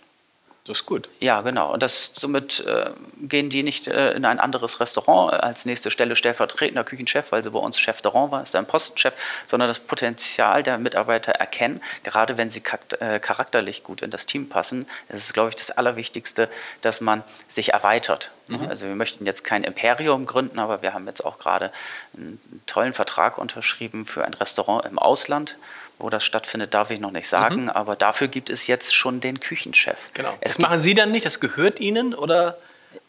Das 0.69 0.81
ist 0.81 0.85
gut. 0.85 1.09
Ja, 1.19 1.41
genau. 1.41 1.73
Und 1.73 1.81
das, 1.81 2.11
somit 2.13 2.59
äh, 2.59 2.91
gehen 3.17 3.49
die 3.49 3.63
nicht 3.63 3.87
äh, 3.87 4.11
in 4.11 4.23
ein 4.23 4.39
anderes 4.39 4.79
Restaurant 4.79 5.33
als 5.33 5.65
nächste 5.65 5.89
Stelle 5.89 6.15
stellvertretender 6.15 6.83
Küchenchef, 6.83 7.31
weil 7.31 7.43
sie 7.43 7.49
bei 7.49 7.57
uns 7.57 7.79
Chef 7.79 8.03
de 8.03 8.11
Rang 8.11 8.29
war, 8.29 8.43
ist 8.43 8.55
ein 8.55 8.67
Postenchef, 8.67 9.15
sondern 9.47 9.67
das 9.67 9.79
Potenzial 9.79 10.61
der 10.61 10.77
Mitarbeiter 10.77 11.31
erkennen, 11.31 11.81
gerade 12.03 12.37
wenn 12.37 12.51
sie 12.51 12.61
äh, 12.99 13.19
charakterlich 13.19 13.83
gut 13.83 14.03
in 14.03 14.11
das 14.11 14.27
Team 14.27 14.47
passen. 14.47 14.85
Das 15.07 15.21
ist, 15.21 15.33
glaube 15.33 15.49
ich, 15.49 15.55
das 15.55 15.71
Allerwichtigste, 15.71 16.49
dass 16.81 17.01
man 17.01 17.23
sich 17.47 17.73
erweitert. 17.73 18.29
Mhm. 18.47 18.67
Also 18.69 18.85
wir 18.85 18.95
möchten 18.95 19.25
jetzt 19.25 19.43
kein 19.43 19.63
Imperium 19.63 20.27
gründen, 20.27 20.59
aber 20.59 20.83
wir 20.83 20.93
haben 20.93 21.07
jetzt 21.07 21.25
auch 21.25 21.39
gerade 21.39 21.71
einen 22.15 22.61
tollen 22.67 22.93
Vertrag 22.93 23.39
unterschrieben 23.39 24.05
für 24.05 24.23
ein 24.23 24.35
Restaurant 24.35 24.85
im 24.85 24.99
Ausland 24.99 25.57
wo 25.99 26.09
das 26.09 26.23
stattfindet, 26.23 26.73
darf 26.73 26.89
ich 26.91 26.99
noch 26.99 27.11
nicht 27.11 27.27
sagen, 27.27 27.63
mhm. 27.63 27.69
aber 27.69 27.95
dafür 27.95 28.27
gibt 28.27 28.49
es 28.49 28.67
jetzt 28.67 28.95
schon 28.95 29.19
den 29.19 29.39
Küchenchef. 29.39 29.97
Genau. 30.13 30.35
Es 30.41 30.53
das 30.53 30.59
machen 30.59 30.81
Sie 30.81 30.93
dann 30.93 31.11
nicht, 31.11 31.25
das 31.25 31.39
gehört 31.39 31.79
Ihnen 31.79 32.15
oder? 32.15 32.57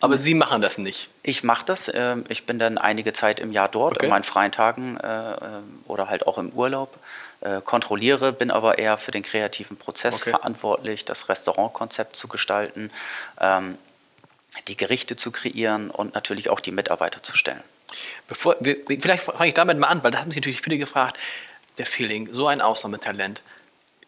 Aber 0.00 0.18
Sie 0.18 0.34
machen 0.34 0.60
das 0.60 0.76
nicht. 0.76 1.08
Ich 1.22 1.42
mache 1.42 1.64
das. 1.64 1.90
Ähm, 1.92 2.24
ich 2.28 2.44
bin 2.44 2.58
dann 2.58 2.76
einige 2.76 3.12
Zeit 3.12 3.40
im 3.40 3.52
Jahr 3.52 3.68
dort, 3.68 3.96
okay. 3.96 4.06
in 4.06 4.10
meinen 4.10 4.24
freien 4.24 4.52
Tagen 4.52 4.98
äh, 4.98 5.06
ähm, 5.06 5.84
oder 5.86 6.08
halt 6.08 6.26
auch 6.26 6.36
im 6.36 6.50
Urlaub. 6.50 6.98
Äh, 7.40 7.62
kontrolliere, 7.62 8.32
bin 8.32 8.50
aber 8.50 8.78
eher 8.78 8.98
für 8.98 9.12
den 9.12 9.22
kreativen 9.22 9.78
Prozess 9.78 10.20
okay. 10.20 10.30
verantwortlich, 10.30 11.06
das 11.06 11.30
Restaurantkonzept 11.30 12.14
zu 12.14 12.28
gestalten, 12.28 12.90
ähm, 13.40 13.78
die 14.68 14.76
Gerichte 14.76 15.16
zu 15.16 15.30
kreieren 15.30 15.90
und 15.90 16.14
natürlich 16.14 16.50
auch 16.50 16.60
die 16.60 16.72
Mitarbeiter 16.72 17.22
zu 17.22 17.36
stellen. 17.36 17.62
Bevor, 18.28 18.56
vielleicht 18.60 19.24
fange 19.24 19.48
ich 19.48 19.54
damit 19.54 19.78
mal 19.78 19.88
an, 19.88 20.02
weil 20.02 20.10
da 20.10 20.18
haben 20.18 20.30
sich 20.30 20.42
natürlich 20.42 20.60
viele 20.60 20.76
gefragt, 20.76 21.18
der 21.80 21.86
Feeling, 21.86 22.28
so 22.30 22.46
ein 22.46 22.60
Ausnahmetalent, 22.60 23.42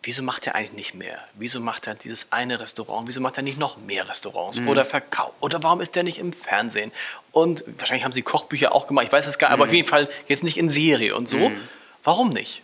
wieso 0.03 0.23
macht 0.23 0.47
er 0.47 0.55
eigentlich 0.55 0.75
nicht 0.75 0.95
mehr? 0.95 1.19
Wieso 1.35 1.59
macht 1.59 1.87
er 1.87 1.95
dieses 1.95 2.31
eine 2.31 2.61
Restaurant? 2.61 3.09
Wieso 3.09 3.21
macht 3.21 3.39
er 3.39 3.43
nicht 3.43 3.59
noch 3.59 3.79
mehr 3.79 4.07
Restaurants 4.09 4.61
mhm. 4.61 4.69
oder 4.69 4.85
Verkauf? 4.85 5.33
Oder 5.41 5.63
warum 5.63 5.81
ist 5.81 5.95
der 5.97 6.03
nicht 6.03 6.19
im 6.19 6.35
Fernsehen? 6.35 6.93
Und 7.31 7.65
wahrscheinlich 7.79 8.05
haben 8.05 8.13
sie 8.13 8.21
Kochbücher 8.21 8.75
auch 8.75 8.87
gemacht, 8.87 9.07
ich 9.07 9.13
weiß 9.13 9.27
es 9.27 9.39
gar 9.39 9.49
nicht, 9.49 9.57
mhm. 9.57 9.63
aber 9.63 9.69
auf 9.71 9.75
jeden 9.75 9.89
Fall 9.89 10.09
jetzt 10.29 10.45
nicht 10.45 10.59
in 10.59 10.69
Serie 10.69 11.17
und 11.17 11.29
so. 11.29 11.49
Mhm. 11.49 11.61
Warum 12.05 12.29
nicht? 12.29 12.63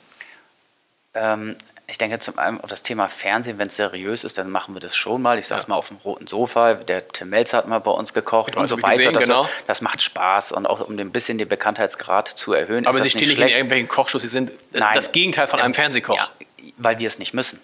Ähm, 1.14 1.56
ich 1.90 1.96
denke 1.96 2.18
zum 2.18 2.38
einen 2.38 2.60
auf 2.60 2.68
das 2.68 2.82
Thema 2.82 3.08
Fernsehen, 3.08 3.58
wenn 3.58 3.68
es 3.68 3.76
seriös 3.76 4.22
ist, 4.22 4.36
dann 4.36 4.50
machen 4.50 4.74
wir 4.74 4.80
das 4.80 4.94
schon 4.94 5.22
mal. 5.22 5.38
Ich 5.38 5.46
saß 5.46 5.62
ja. 5.62 5.68
mal 5.70 5.76
auf 5.76 5.88
dem 5.88 5.96
roten 5.96 6.26
Sofa, 6.26 6.74
der 6.74 7.08
Tim 7.08 7.30
Melzer 7.30 7.56
hat 7.56 7.66
mal 7.66 7.78
bei 7.78 7.90
uns 7.90 8.12
gekocht 8.12 8.52
genau, 8.52 8.60
und 8.62 8.68
so 8.68 8.82
weiter. 8.82 8.98
Gesehen, 8.98 9.14
das, 9.14 9.24
genau. 9.24 9.48
das, 9.66 9.80
macht 9.80 10.02
Spaß 10.02 10.52
und 10.52 10.66
auch 10.66 10.86
um 10.86 10.98
ein 10.98 11.10
bisschen 11.10 11.38
den 11.38 11.48
Bekanntheitsgrad 11.48 12.28
zu 12.28 12.52
erhöhen. 12.52 12.86
Aber 12.86 13.00
Sie 13.00 13.08
stehen 13.08 13.28
nicht 13.28 13.40
in 13.40 13.48
irgendwelchen 13.48 13.88
Kochshows, 13.88 14.20
Sie 14.20 14.28
sind 14.28 14.52
Nein. 14.72 14.92
das 14.92 15.12
Gegenteil 15.12 15.46
von 15.46 15.60
ja. 15.60 15.64
einem 15.64 15.72
Fernsehkoch. 15.72 16.16
Ja, 16.16 16.28
weil 16.76 16.98
wir 16.98 17.06
es 17.06 17.18
nicht 17.18 17.32
müssen. 17.32 17.58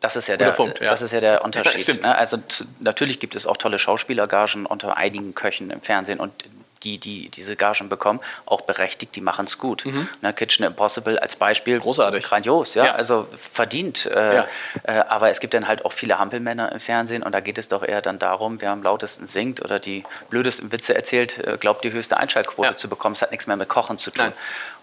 Das 0.00 0.16
ist 0.16 0.26
ja 0.26 0.38
der, 0.38 0.52
Punkt, 0.52 0.80
ja. 0.80 0.88
Das 0.88 1.02
ist 1.02 1.12
ja 1.12 1.20
der 1.20 1.44
Unterschied. 1.44 2.02
Ne? 2.02 2.14
Also 2.14 2.38
natürlich 2.80 3.20
gibt 3.20 3.34
es 3.34 3.46
auch 3.46 3.56
tolle 3.56 3.78
Schauspielergagen 3.78 4.64
unter 4.64 4.96
einigen 4.96 5.34
Köchen 5.34 5.70
im 5.70 5.82
Fernsehen 5.82 6.20
und 6.20 6.46
die, 6.84 6.98
die 6.98 7.28
diese 7.30 7.56
Gagen 7.56 7.88
bekommen, 7.88 8.20
auch 8.46 8.60
berechtigt, 8.62 9.16
die 9.16 9.20
machen 9.20 9.46
es 9.46 9.58
gut. 9.58 9.84
Mhm. 9.86 10.08
Ne, 10.20 10.32
Kitchen 10.32 10.64
Impossible 10.64 11.18
als 11.18 11.36
Beispiel. 11.36 11.78
Großartig. 11.78 12.24
Grandios, 12.24 12.74
ja, 12.74 12.86
ja. 12.86 12.94
also 12.94 13.26
verdient. 13.36 14.06
Äh, 14.06 14.36
ja. 14.36 14.46
äh, 14.84 14.92
aber 15.08 15.30
es 15.30 15.40
gibt 15.40 15.54
dann 15.54 15.66
halt 15.66 15.84
auch 15.84 15.92
viele 15.92 16.18
Hampelmänner 16.18 16.72
im 16.72 16.80
Fernsehen 16.80 17.22
und 17.22 17.32
da 17.32 17.40
geht 17.40 17.58
es 17.58 17.68
doch 17.68 17.82
eher 17.82 18.02
dann 18.02 18.18
darum, 18.18 18.60
wer 18.60 18.70
am 18.70 18.82
lautesten 18.82 19.26
singt 19.26 19.64
oder 19.64 19.78
die 19.78 20.04
blödesten 20.30 20.72
Witze 20.72 20.94
erzählt, 20.94 21.38
äh, 21.38 21.56
glaubt 21.58 21.84
die 21.84 21.92
höchste 21.92 22.16
Einschaltquote 22.16 22.68
ja. 22.68 22.76
zu 22.76 22.88
bekommen. 22.88 23.14
Es 23.14 23.22
hat 23.22 23.30
nichts 23.30 23.46
mehr 23.46 23.56
mit 23.56 23.68
Kochen 23.68 23.98
zu 23.98 24.10
tun. 24.10 24.26
Nein. 24.26 24.32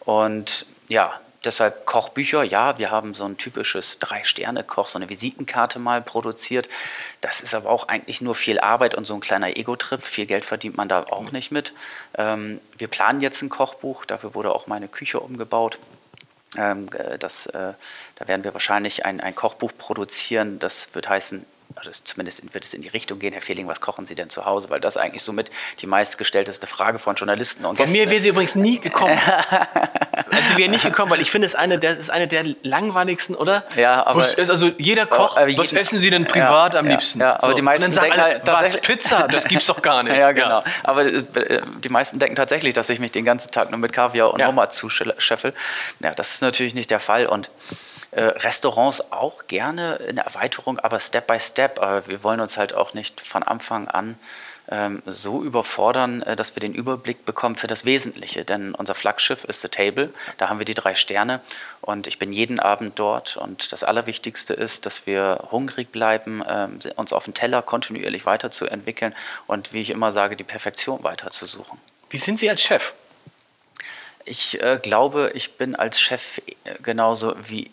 Und 0.05 0.65
ja, 0.87 1.13
deshalb 1.43 1.85
Kochbücher, 1.85 2.43
ja, 2.43 2.77
wir 2.77 2.91
haben 2.91 3.13
so 3.13 3.25
ein 3.25 3.37
typisches 3.37 3.99
Drei-Sterne-Koch, 3.99 4.87
so 4.87 4.99
eine 4.99 5.09
Visitenkarte 5.09 5.79
mal 5.79 6.01
produziert. 6.01 6.69
Das 7.21 7.41
ist 7.41 7.55
aber 7.55 7.69
auch 7.69 7.87
eigentlich 7.87 8.21
nur 8.21 8.35
viel 8.35 8.59
Arbeit 8.59 8.95
und 8.95 9.05
so 9.05 9.13
ein 9.13 9.21
kleiner 9.21 9.57
Ego-Trip. 9.57 10.03
Viel 10.03 10.25
Geld 10.25 10.45
verdient 10.45 10.77
man 10.77 10.89
da 10.89 11.03
auch 11.03 11.31
nicht 11.31 11.51
mit. 11.51 11.73
Ähm, 12.17 12.61
wir 12.77 12.87
planen 12.87 13.21
jetzt 13.21 13.41
ein 13.41 13.49
Kochbuch, 13.49 14.05
dafür 14.05 14.35
wurde 14.35 14.53
auch 14.53 14.67
meine 14.67 14.87
Küche 14.87 15.19
umgebaut. 15.19 15.77
Ähm, 16.57 16.89
äh, 16.93 17.17
das, 17.17 17.45
äh, 17.47 17.73
da 18.15 18.27
werden 18.27 18.43
wir 18.43 18.53
wahrscheinlich 18.53 19.05
ein, 19.05 19.21
ein 19.21 19.35
Kochbuch 19.35 19.71
produzieren, 19.77 20.59
das 20.59 20.93
wird 20.93 21.09
heißen 21.09 21.45
also 21.75 21.89
zumindest 22.03 22.53
wird 22.53 22.65
es 22.65 22.73
in 22.73 22.81
die 22.81 22.89
Richtung 22.89 23.19
gehen, 23.19 23.33
Herr 23.33 23.41
Fehling, 23.41 23.67
was 23.67 23.81
kochen 23.81 24.05
Sie 24.05 24.15
denn 24.15 24.29
zu 24.29 24.45
Hause? 24.45 24.69
Weil 24.69 24.79
das 24.79 24.97
eigentlich 24.97 25.23
somit 25.23 25.51
die 25.79 25.87
meistgestellteste 25.87 26.67
Frage 26.67 26.99
von 26.99 27.15
Journalisten 27.15 27.65
und 27.65 27.77
Von 27.77 27.85
Gästen 27.85 27.97
mir 27.97 28.09
wäre 28.09 28.19
sie 28.19 28.29
übrigens 28.29 28.55
nie 28.55 28.79
gekommen. 28.79 29.17
also 30.31 30.49
sie 30.49 30.57
wäre 30.57 30.69
nicht 30.69 30.83
gekommen, 30.83 31.11
weil 31.11 31.21
ich 31.21 31.29
finde, 31.29 31.45
es 31.45 31.55
eine 31.55 31.77
der, 31.77 31.91
ist 31.91 32.09
eine 32.09 32.27
der 32.27 32.43
langweiligsten, 32.63 33.35
oder? 33.35 33.63
Ja, 33.75 34.05
aber... 34.05 34.25
also 34.37 34.71
jeder 34.77 35.05
Koch, 35.05 35.37
aber 35.37 35.47
jeden, 35.47 35.61
was 35.61 35.73
essen 35.73 35.99
Sie 35.99 36.09
denn 36.09 36.25
privat 36.25 36.73
ja, 36.73 36.79
am 36.79 36.87
liebsten? 36.87 37.19
Ja, 37.19 37.35
aber 37.35 37.49
so. 37.49 37.53
die 37.53 37.61
meisten 37.61 37.93
denken 37.93 38.21
halt... 38.21 38.47
Was, 38.47 38.77
Pizza? 38.77 39.27
Das 39.27 39.45
gibt's 39.45 39.67
doch 39.67 39.81
gar 39.81 40.03
nicht. 40.03 40.15
ja, 40.15 40.31
genau. 40.31 40.59
Ja. 40.59 40.63
Aber 40.83 41.05
äh, 41.05 41.61
die 41.83 41.89
meisten 41.89 42.19
denken 42.19 42.35
tatsächlich, 42.35 42.73
dass 42.73 42.89
ich 42.89 42.99
mich 42.99 43.11
den 43.11 43.25
ganzen 43.25 43.51
Tag 43.51 43.69
nur 43.71 43.79
mit 43.79 43.93
Kaviar 43.93 44.33
und 44.33 44.39
ja. 44.39 44.49
Oma 44.49 44.69
zuscheffel. 44.69 45.53
Ja, 45.99 46.13
das 46.13 46.33
ist 46.33 46.41
natürlich 46.41 46.73
nicht 46.73 46.89
der 46.89 46.99
Fall 46.99 47.25
und 47.25 47.49
äh, 48.11 48.23
Restaurants 48.23 49.11
auch 49.11 49.47
gerne 49.47 49.95
in 49.95 50.17
Erweiterung, 50.17 50.79
aber 50.79 50.99
Step 50.99 51.27
by 51.27 51.39
Step. 51.39 51.79
Aber 51.79 52.07
wir 52.07 52.23
wollen 52.23 52.39
uns 52.39 52.57
halt 52.57 52.73
auch 52.73 52.93
nicht 52.93 53.21
von 53.21 53.43
Anfang 53.43 53.87
an 53.87 54.17
so 55.05 55.43
überfordern, 55.43 56.21
äh, 56.21 56.35
dass 56.35 56.55
wir 56.55 56.61
den 56.61 56.73
Überblick 56.73 57.25
bekommen 57.25 57.55
für 57.55 57.67
das 57.67 57.85
Wesentliche. 57.85 58.45
Denn 58.45 58.73
unser 58.73 58.95
Flaggschiff 58.95 59.43
ist 59.43 59.61
The 59.61 59.69
Table, 59.69 60.13
da 60.37 60.49
haben 60.49 60.59
wir 60.59 60.65
die 60.65 60.73
drei 60.73 60.95
Sterne 60.95 61.41
und 61.81 62.07
ich 62.07 62.19
bin 62.19 62.31
jeden 62.31 62.59
Abend 62.59 62.97
dort. 62.97 63.37
Und 63.37 63.71
das 63.71 63.83
Allerwichtigste 63.83 64.53
ist, 64.53 64.85
dass 64.85 65.05
wir 65.05 65.47
hungrig 65.51 65.91
bleiben, 65.91 66.43
ähm, 66.47 66.79
uns 66.95 67.13
auf 67.13 67.25
dem 67.25 67.33
Teller 67.33 67.61
kontinuierlich 67.61 68.25
weiterzuentwickeln 68.25 69.13
und 69.47 69.73
wie 69.73 69.81
ich 69.81 69.89
immer 69.89 70.11
sage, 70.11 70.35
die 70.35 70.43
Perfektion 70.43 71.03
weiterzusuchen. 71.03 71.79
Wie 72.09 72.17
sind 72.17 72.39
Sie 72.39 72.49
als 72.49 72.61
Chef? 72.61 72.93
Ich 74.25 74.61
äh, 74.61 74.79
glaube, 74.81 75.31
ich 75.33 75.57
bin 75.57 75.75
als 75.75 75.99
Chef 75.99 76.39
äh, 76.39 76.75
genauso 76.83 77.35
wie 77.47 77.71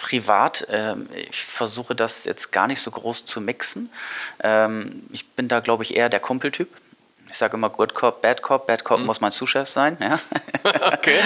privat, 0.00 0.66
ähm, 0.70 1.08
ich 1.30 1.44
versuche 1.44 1.94
das 1.94 2.24
jetzt 2.24 2.52
gar 2.52 2.66
nicht 2.66 2.80
so 2.80 2.90
groß 2.90 3.26
zu 3.26 3.40
mixen. 3.40 3.90
Ähm, 4.42 5.02
ich 5.12 5.28
bin 5.28 5.46
da, 5.46 5.60
glaube 5.60 5.82
ich, 5.82 5.94
eher 5.94 6.08
der 6.08 6.20
Kumpeltyp. 6.20 6.68
Ich 7.28 7.36
sage 7.36 7.56
immer 7.56 7.68
Good 7.68 7.94
Cop, 7.94 8.22
Bad 8.22 8.42
Cop. 8.42 8.66
Bad 8.66 8.82
Cop 8.82 8.98
mhm. 8.98 9.06
muss 9.06 9.20
mein 9.20 9.30
Zuschef 9.30 9.68
sein. 9.68 9.96
Ja? 10.00 10.18
okay. 10.92 11.20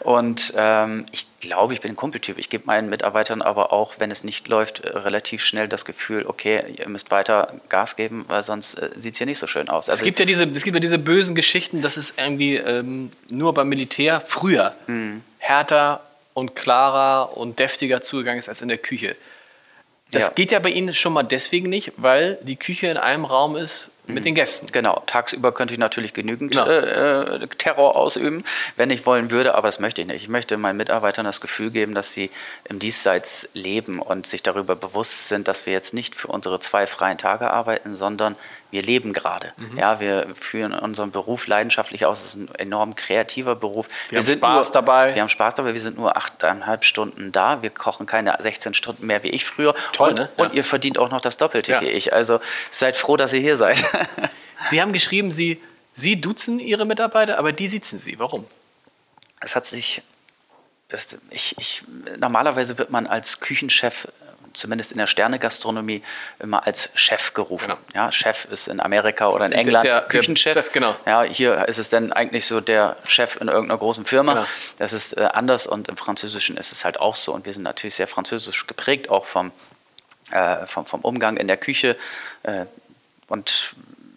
Und 0.00 0.52
ähm, 0.56 1.06
ich 1.12 1.26
glaube, 1.40 1.74
ich 1.74 1.80
bin 1.80 1.92
ein 1.92 1.96
Kumpeltyp. 1.96 2.38
Ich 2.38 2.50
gebe 2.50 2.64
meinen 2.66 2.88
Mitarbeitern 2.88 3.42
aber 3.42 3.72
auch, 3.72 3.94
wenn 3.98 4.10
es 4.10 4.24
nicht 4.24 4.48
läuft, 4.48 4.80
äh, 4.80 4.88
relativ 4.98 5.44
schnell 5.44 5.68
das 5.68 5.84
Gefühl, 5.84 6.26
okay, 6.26 6.74
ihr 6.76 6.88
müsst 6.88 7.12
weiter 7.12 7.52
Gas 7.68 7.94
geben, 7.94 8.24
weil 8.26 8.42
sonst 8.42 8.74
äh, 8.76 8.90
sieht 8.96 9.12
es 9.12 9.18
hier 9.18 9.26
nicht 9.26 9.38
so 9.38 9.46
schön 9.46 9.68
aus. 9.68 9.88
Also 9.88 10.00
es, 10.00 10.04
gibt 10.04 10.18
ja 10.18 10.24
diese, 10.24 10.44
es 10.44 10.64
gibt 10.64 10.74
ja 10.74 10.80
diese 10.80 10.98
bösen 10.98 11.36
Geschichten, 11.36 11.80
dass 11.80 11.96
es 11.96 12.14
irgendwie 12.16 12.56
ähm, 12.56 13.12
nur 13.28 13.54
beim 13.54 13.68
Militär 13.68 14.22
früher 14.22 14.74
mhm. 14.88 15.22
härter 15.38 16.00
und 16.36 16.54
klarer 16.54 17.34
und 17.38 17.58
deftiger 17.58 18.02
zugegangen 18.02 18.38
ist 18.38 18.50
als 18.50 18.60
in 18.60 18.68
der 18.68 18.76
Küche. 18.76 19.16
Das 20.10 20.24
Ja. 20.24 20.28
geht 20.34 20.50
ja 20.50 20.58
bei 20.58 20.68
Ihnen 20.68 20.92
schon 20.92 21.14
mal 21.14 21.22
deswegen 21.22 21.70
nicht, 21.70 21.92
weil 21.96 22.38
die 22.42 22.56
Küche 22.56 22.88
in 22.88 22.98
einem 22.98 23.24
Raum 23.24 23.56
ist 23.56 23.90
mit 24.06 24.24
den 24.24 24.34
Gästen. 24.34 24.68
Genau, 24.72 25.02
tagsüber 25.06 25.52
könnte 25.52 25.74
ich 25.74 25.80
natürlich 25.80 26.12
genügend 26.14 26.52
Genau. 26.52 26.66
äh, 26.66 27.34
äh, 27.42 27.46
Terror 27.58 27.96
ausüben, 27.96 28.44
wenn 28.76 28.90
ich 28.90 29.04
wollen 29.06 29.30
würde, 29.30 29.54
aber 29.54 29.68
das 29.68 29.80
möchte 29.80 30.00
ich 30.02 30.06
nicht. 30.06 30.22
Ich 30.22 30.28
möchte 30.28 30.56
meinen 30.56 30.76
Mitarbeitern 30.76 31.24
das 31.24 31.40
Gefühl 31.40 31.70
geben, 31.70 31.94
dass 31.94 32.12
sie 32.12 32.30
im 32.68 32.78
Diesseits 32.78 33.48
leben 33.54 34.00
und 34.00 34.26
sich 34.26 34.42
darüber 34.42 34.76
bewusst 34.76 35.28
sind, 35.28 35.48
dass 35.48 35.66
wir 35.66 35.72
jetzt 35.72 35.94
nicht 35.94 36.14
für 36.14 36.28
unsere 36.28 36.60
zwei 36.60 36.86
freien 36.86 37.18
Tage 37.18 37.50
arbeiten, 37.50 37.94
sondern 37.94 38.36
wir 38.72 38.82
leben 38.82 39.12
gerade. 39.12 39.52
Mhm. 39.56 39.78
Ja, 39.78 40.00
wir 40.00 40.26
führen 40.34 40.74
unseren 40.74 41.12
Beruf 41.12 41.46
leidenschaftlich 41.46 42.04
aus. 42.04 42.18
Es 42.20 42.26
ist 42.30 42.34
ein 42.36 42.54
enorm 42.56 42.96
kreativer 42.96 43.54
Beruf. 43.54 43.86
Wir 44.10 44.18
haben 44.18 44.26
Spaß 44.26 44.66
nur, 44.68 44.72
dabei. 44.74 45.14
Wir 45.14 45.22
haben 45.22 45.28
Spaß 45.28 45.54
dabei. 45.54 45.72
Wir 45.72 45.80
sind 45.80 45.96
nur 45.96 46.16
achteinhalb 46.16 46.84
Stunden 46.84 47.30
da. 47.30 47.62
Wir 47.62 47.70
kochen 47.70 48.06
keine 48.06 48.34
16 48.38 48.74
Stunden 48.74 49.06
mehr 49.06 49.22
wie 49.22 49.28
ich 49.30 49.44
früher. 49.44 49.74
Toll, 49.92 50.10
und, 50.10 50.14
ne? 50.16 50.28
Und 50.36 50.48
Ja. 50.50 50.54
ihr 50.56 50.64
verdient 50.64 50.98
auch 50.98 51.10
noch 51.10 51.20
das 51.20 51.36
Doppelte 51.36 51.72
Ja. 51.72 51.80
wie 51.80 51.86
ich. 51.86 52.12
Also 52.12 52.40
seid 52.72 52.96
froh, 52.96 53.16
dass 53.16 53.32
ihr 53.32 53.40
hier 53.40 53.56
seid. 53.56 53.82
Sie 54.64 54.80
haben 54.80 54.92
geschrieben, 54.92 55.30
Sie, 55.30 55.60
Sie 55.94 56.20
duzen 56.20 56.58
Ihre 56.58 56.84
Mitarbeiter, 56.84 57.38
aber 57.38 57.52
die 57.52 57.68
sitzen 57.68 57.98
Sie. 57.98 58.18
Warum? 58.18 58.46
es 59.40 59.54
hat 59.54 59.66
sich, 59.66 60.02
es, 60.88 61.18
ich, 61.30 61.54
ich, 61.58 61.82
normalerweise 62.18 62.78
wird 62.78 62.90
man 62.90 63.06
als 63.06 63.38
Küchenchef, 63.40 64.08
zumindest 64.54 64.90
in 64.92 64.98
der 64.98 65.06
Sternegastronomie, 65.06 66.02
immer 66.38 66.66
als 66.66 66.88
Chef 66.94 67.34
gerufen. 67.34 67.66
Genau. 67.66 67.78
Ja, 67.94 68.10
Chef 68.10 68.46
ist 68.46 68.66
in 68.66 68.80
Amerika 68.80 69.28
oder 69.28 69.44
in 69.44 69.50
Der- 69.50 69.60
England 69.60 69.84
der- 69.84 70.00
der 70.00 70.08
Küchenchef. 70.08 70.54
Chef, 70.54 70.72
genau. 70.72 70.96
Ja, 71.04 71.22
hier 71.22 71.68
ist 71.68 71.76
es 71.78 71.90
dann 71.90 72.12
eigentlich 72.12 72.46
so 72.46 72.60
der 72.60 72.96
Chef 73.06 73.36
in 73.40 73.48
irgendeiner 73.48 73.78
großen 73.78 74.04
Firma. 74.06 74.32
Genau. 74.34 74.46
Das 74.78 74.94
ist 74.94 75.12
äh, 75.18 75.28
anders 75.32 75.66
und 75.66 75.88
im 75.88 75.98
Französischen 75.98 76.56
ist 76.56 76.72
es 76.72 76.84
halt 76.86 76.98
auch 76.98 77.14
so. 77.14 77.34
Und 77.34 77.44
wir 77.44 77.52
sind 77.52 77.62
natürlich 77.62 77.94
sehr 77.94 78.08
französisch 78.08 78.66
geprägt, 78.66 79.10
auch 79.10 79.26
vom, 79.26 79.52
äh, 80.32 80.66
vom, 80.66 80.86
vom 80.86 81.02
Umgang 81.02 81.36
in 81.36 81.46
der 81.46 81.58
Küche. 81.58 81.96
Äh, 82.42 82.64
und 83.28 83.74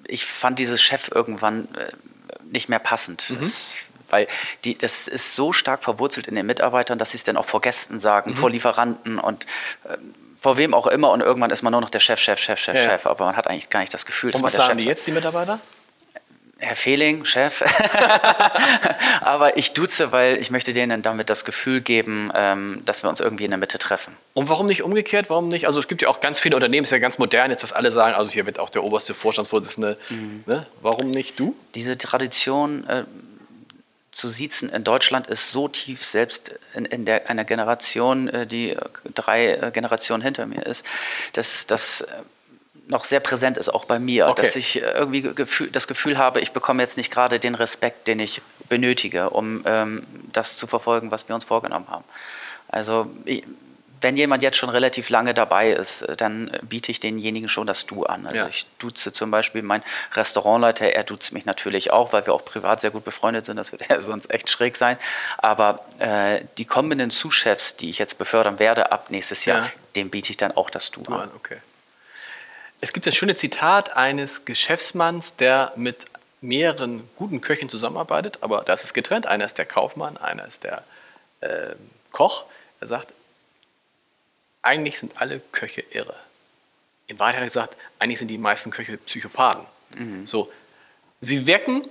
ich 0.10 0.26
fand 0.26 0.60
dieses 0.60 0.82
Chef 0.82 1.10
irgendwann 1.14 1.74
äh, 1.76 1.92
nicht 2.52 2.70
mehr 2.70 2.80
passend. 2.80 3.30
Mhm. 3.30 3.44
Es, 3.44 3.80
weil 4.10 4.28
die, 4.66 4.78
das 4.78 5.08
ist 5.08 5.36
so 5.36 5.54
stark 5.54 5.84
verwurzelt 5.84 6.28
in 6.28 6.36
den 6.36 6.46
Mitarbeitern, 6.48 6.98
dass 6.98 7.12
sie 7.12 7.18
es 7.18 7.24
dann 7.24 7.38
auch 7.38 7.46
vor 7.46 7.62
Gästen 7.62 7.96
Mhm. 7.96 8.00
sagen, 8.00 8.36
vor 8.36 8.50
Lieferanten 8.50 9.20
und 9.20 9.46
ähm, 9.88 10.16
vor 10.36 10.58
wem 10.58 10.74
auch 10.74 10.88
immer. 10.88 11.12
Und 11.12 11.22
irgendwann 11.22 11.52
ist 11.52 11.62
man 11.62 11.72
nur 11.72 11.82
noch 11.82 11.90
der 11.90 12.00
Chef, 12.00 12.20
Chef, 12.20 12.40
Chef, 12.40 12.60
Chef, 12.60 12.76
Ja. 12.76 12.82
Chef. 12.84 13.06
Aber 13.06 13.26
man 13.26 13.36
hat 13.36 13.48
eigentlich 13.48 13.70
gar 13.70 13.82
nicht 13.82 13.94
das 13.94 14.06
Gefühl, 14.06 14.32
dass 14.32 14.40
Und 14.40 14.44
man 14.44 14.48
was 14.48 14.54
der 14.56 14.66
sagen 14.66 14.80
Chef 14.80 14.86
die 14.86 14.90
ist. 14.92 14.98
jetzt, 14.98 15.08
die 15.08 15.12
Mitarbeiter? 15.12 15.60
Herr 16.62 16.76
Fehling, 16.76 17.24
Chef. 17.24 17.64
Aber 19.22 19.56
ich 19.58 19.74
duze, 19.74 20.12
weil 20.12 20.38
ich 20.38 20.52
möchte 20.52 20.74
denen 20.74 21.02
damit 21.02 21.30
das 21.30 21.46
Gefühl 21.46 21.80
geben, 21.80 22.32
ähm, 22.36 22.82
dass 22.86 23.02
wir 23.02 23.10
uns 23.10 23.22
irgendwie 23.22 23.46
in 23.46 23.52
der 23.52 23.58
Mitte 23.58 23.80
treffen. 23.80 24.16
Und 24.34 24.50
warum 24.50 24.68
nicht 24.68 24.84
umgekehrt? 24.84 25.30
Warum 25.30 25.48
nicht? 25.48 25.68
Also 25.68 25.80
es 25.80 25.88
gibt 25.88 26.02
ja 26.02 26.10
auch 26.10 26.20
ganz 26.20 26.42
viele 26.42 26.56
Unternehmen, 26.56 26.84
ist 26.84 26.92
ja 26.92 27.00
ganz 27.00 27.18
modern 27.18 27.50
jetzt, 27.50 27.64
dass 27.64 27.72
alle 27.72 27.92
sagen, 27.92 28.14
also 28.14 28.32
hier 28.32 28.46
wird 28.46 28.60
auch 28.60 28.70
der 28.70 28.84
oberste 28.84 29.14
Vorstandsvorsitzende. 29.14 29.98
Mhm. 30.10 30.44
Ne? 30.46 30.66
Warum 30.82 31.12
nicht 31.12 31.40
du? 31.40 31.56
Diese 31.76 31.98
Tradition 31.98 32.86
äh, 32.88 33.06
zu 34.12 34.28
siezen 34.28 34.70
in 34.70 34.84
Deutschland 34.84 35.28
ist 35.28 35.52
so 35.52 35.70
tief, 35.70 36.04
selbst 36.04 36.60
in, 36.74 36.86
in 36.86 37.06
der, 37.06 37.30
einer 37.30 37.46
Generation, 37.46 38.28
äh, 38.28 38.46
die 38.46 38.76
drei 39.14 39.54
äh, 39.54 39.72
Generationen 39.72 40.24
hinter 40.24 40.46
mir 40.46 40.66
ist, 40.66 40.86
dass 41.34 41.68
das 41.68 42.02
äh, 42.02 42.08
noch 42.90 43.04
sehr 43.06 43.20
präsent 43.22 43.58
ist, 43.58 43.70
auch 43.70 43.86
bei 43.86 44.00
mir, 44.00 44.28
Okay. 44.28 44.42
dass 44.42 44.56
ich 44.56 44.82
äh, 44.82 44.86
irgendwie 44.92 45.22
ge- 45.22 45.34
Gefühl, 45.34 45.70
das 45.72 45.88
Gefühl 45.88 46.18
habe, 46.18 46.42
ich 46.42 46.52
bekomme 46.52 46.82
jetzt 46.84 46.98
nicht 46.98 47.12
gerade 47.12 47.40
den 47.40 47.56
Respekt, 47.56 48.08
den 48.08 48.20
ich 48.20 48.42
benötige, 48.68 49.30
um 49.30 49.62
ähm, 49.66 50.06
das 50.34 50.58
zu 50.58 50.68
verfolgen, 50.68 51.12
was 51.12 51.28
wir 51.30 51.36
uns 51.36 51.44
vorgenommen 51.46 51.88
haben. 51.90 52.04
Also 52.68 53.10
ich, 53.26 53.44
wenn 54.02 54.16
jemand 54.16 54.42
jetzt 54.44 54.56
schon 54.58 54.70
relativ 54.70 55.10
lange 55.10 55.34
dabei 55.34 55.72
ist, 55.72 56.02
äh, 56.04 56.16
dann 56.16 56.52
biete 56.64 56.92
ich 56.92 57.00
denjenigen 57.00 57.48
schon 57.50 57.68
das 57.68 57.86
Du 57.86 58.06
an. 58.06 58.26
Also 58.26 58.38
Ja. 58.38 58.48
ich 58.48 58.66
duze 58.80 59.12
zum 59.14 59.30
Beispiel 59.30 59.62
meinen 59.62 59.84
Restaurantleiter, 60.14 60.86
er 60.94 61.04
duzt 61.04 61.32
mich 61.34 61.46
natürlich 61.46 61.92
auch, 61.92 62.12
weil 62.14 62.26
wir 62.26 62.34
auch 62.34 62.44
privat 62.46 62.80
sehr 62.80 62.92
gut 62.92 63.04
befreundet 63.06 63.46
sind, 63.46 63.58
das 63.58 63.72
würde 63.74 63.86
ja 63.90 64.02
sonst 64.02 64.32
echt 64.32 64.50
schräg 64.50 64.76
sein. 64.78 64.98
Aber 65.38 65.86
äh, 66.00 66.42
die 66.58 66.66
kommenden 66.66 67.10
Sous-Chefs, 67.12 67.76
die 67.76 67.90
ich 67.90 68.00
jetzt 68.00 68.18
befördern 68.18 68.58
werde 68.58 68.92
ab 68.92 69.12
nächstes 69.12 69.46
Jahr, 69.46 69.60
Ja. 69.66 69.72
dem 69.96 70.10
biete 70.10 70.32
ich 70.32 70.38
dann 70.38 70.54
auch 70.54 70.70
das 70.72 70.90
Du, 70.92 71.02
Du 71.02 71.14
an. 71.14 71.22
an, 71.24 71.32
okay. 71.36 71.58
Es 72.82 72.94
gibt 72.94 73.06
das 73.06 73.16
schöne 73.16 73.36
Zitat 73.36 73.98
eines 73.98 74.46
Geschäftsmanns, 74.46 75.36
der 75.36 75.74
mit 75.76 76.06
mehreren 76.42 77.10
guten 77.18 77.42
Köchen 77.42 77.70
zusammenarbeitet, 77.70 78.38
aber 78.42 78.64
das 78.64 78.86
ist 78.86 78.94
getrennt. 78.94 79.28
Einer 79.28 79.46
ist 79.46 79.58
der 79.58 79.66
Kaufmann, 79.66 80.16
einer 80.18 80.46
ist 80.46 80.64
der 80.64 80.84
äh, 81.42 81.76
Koch. 82.12 82.46
Er 82.80 82.88
sagt, 82.88 83.14
eigentlich 84.62 85.00
sind 85.00 85.20
alle 85.20 85.42
Köche 85.52 85.84
irre. 85.92 86.16
In 87.08 87.20
Wahrheit 87.20 87.36
hat 87.36 87.42
er 87.42 87.48
gesagt, 87.48 87.76
eigentlich 87.98 88.20
sind 88.20 88.30
die 88.30 88.38
meisten 88.38 88.72
Köche 88.72 88.98
Psychopathen. 88.98 89.66
So, 90.26 90.52
sie 91.20 91.48
wirken 91.48 91.88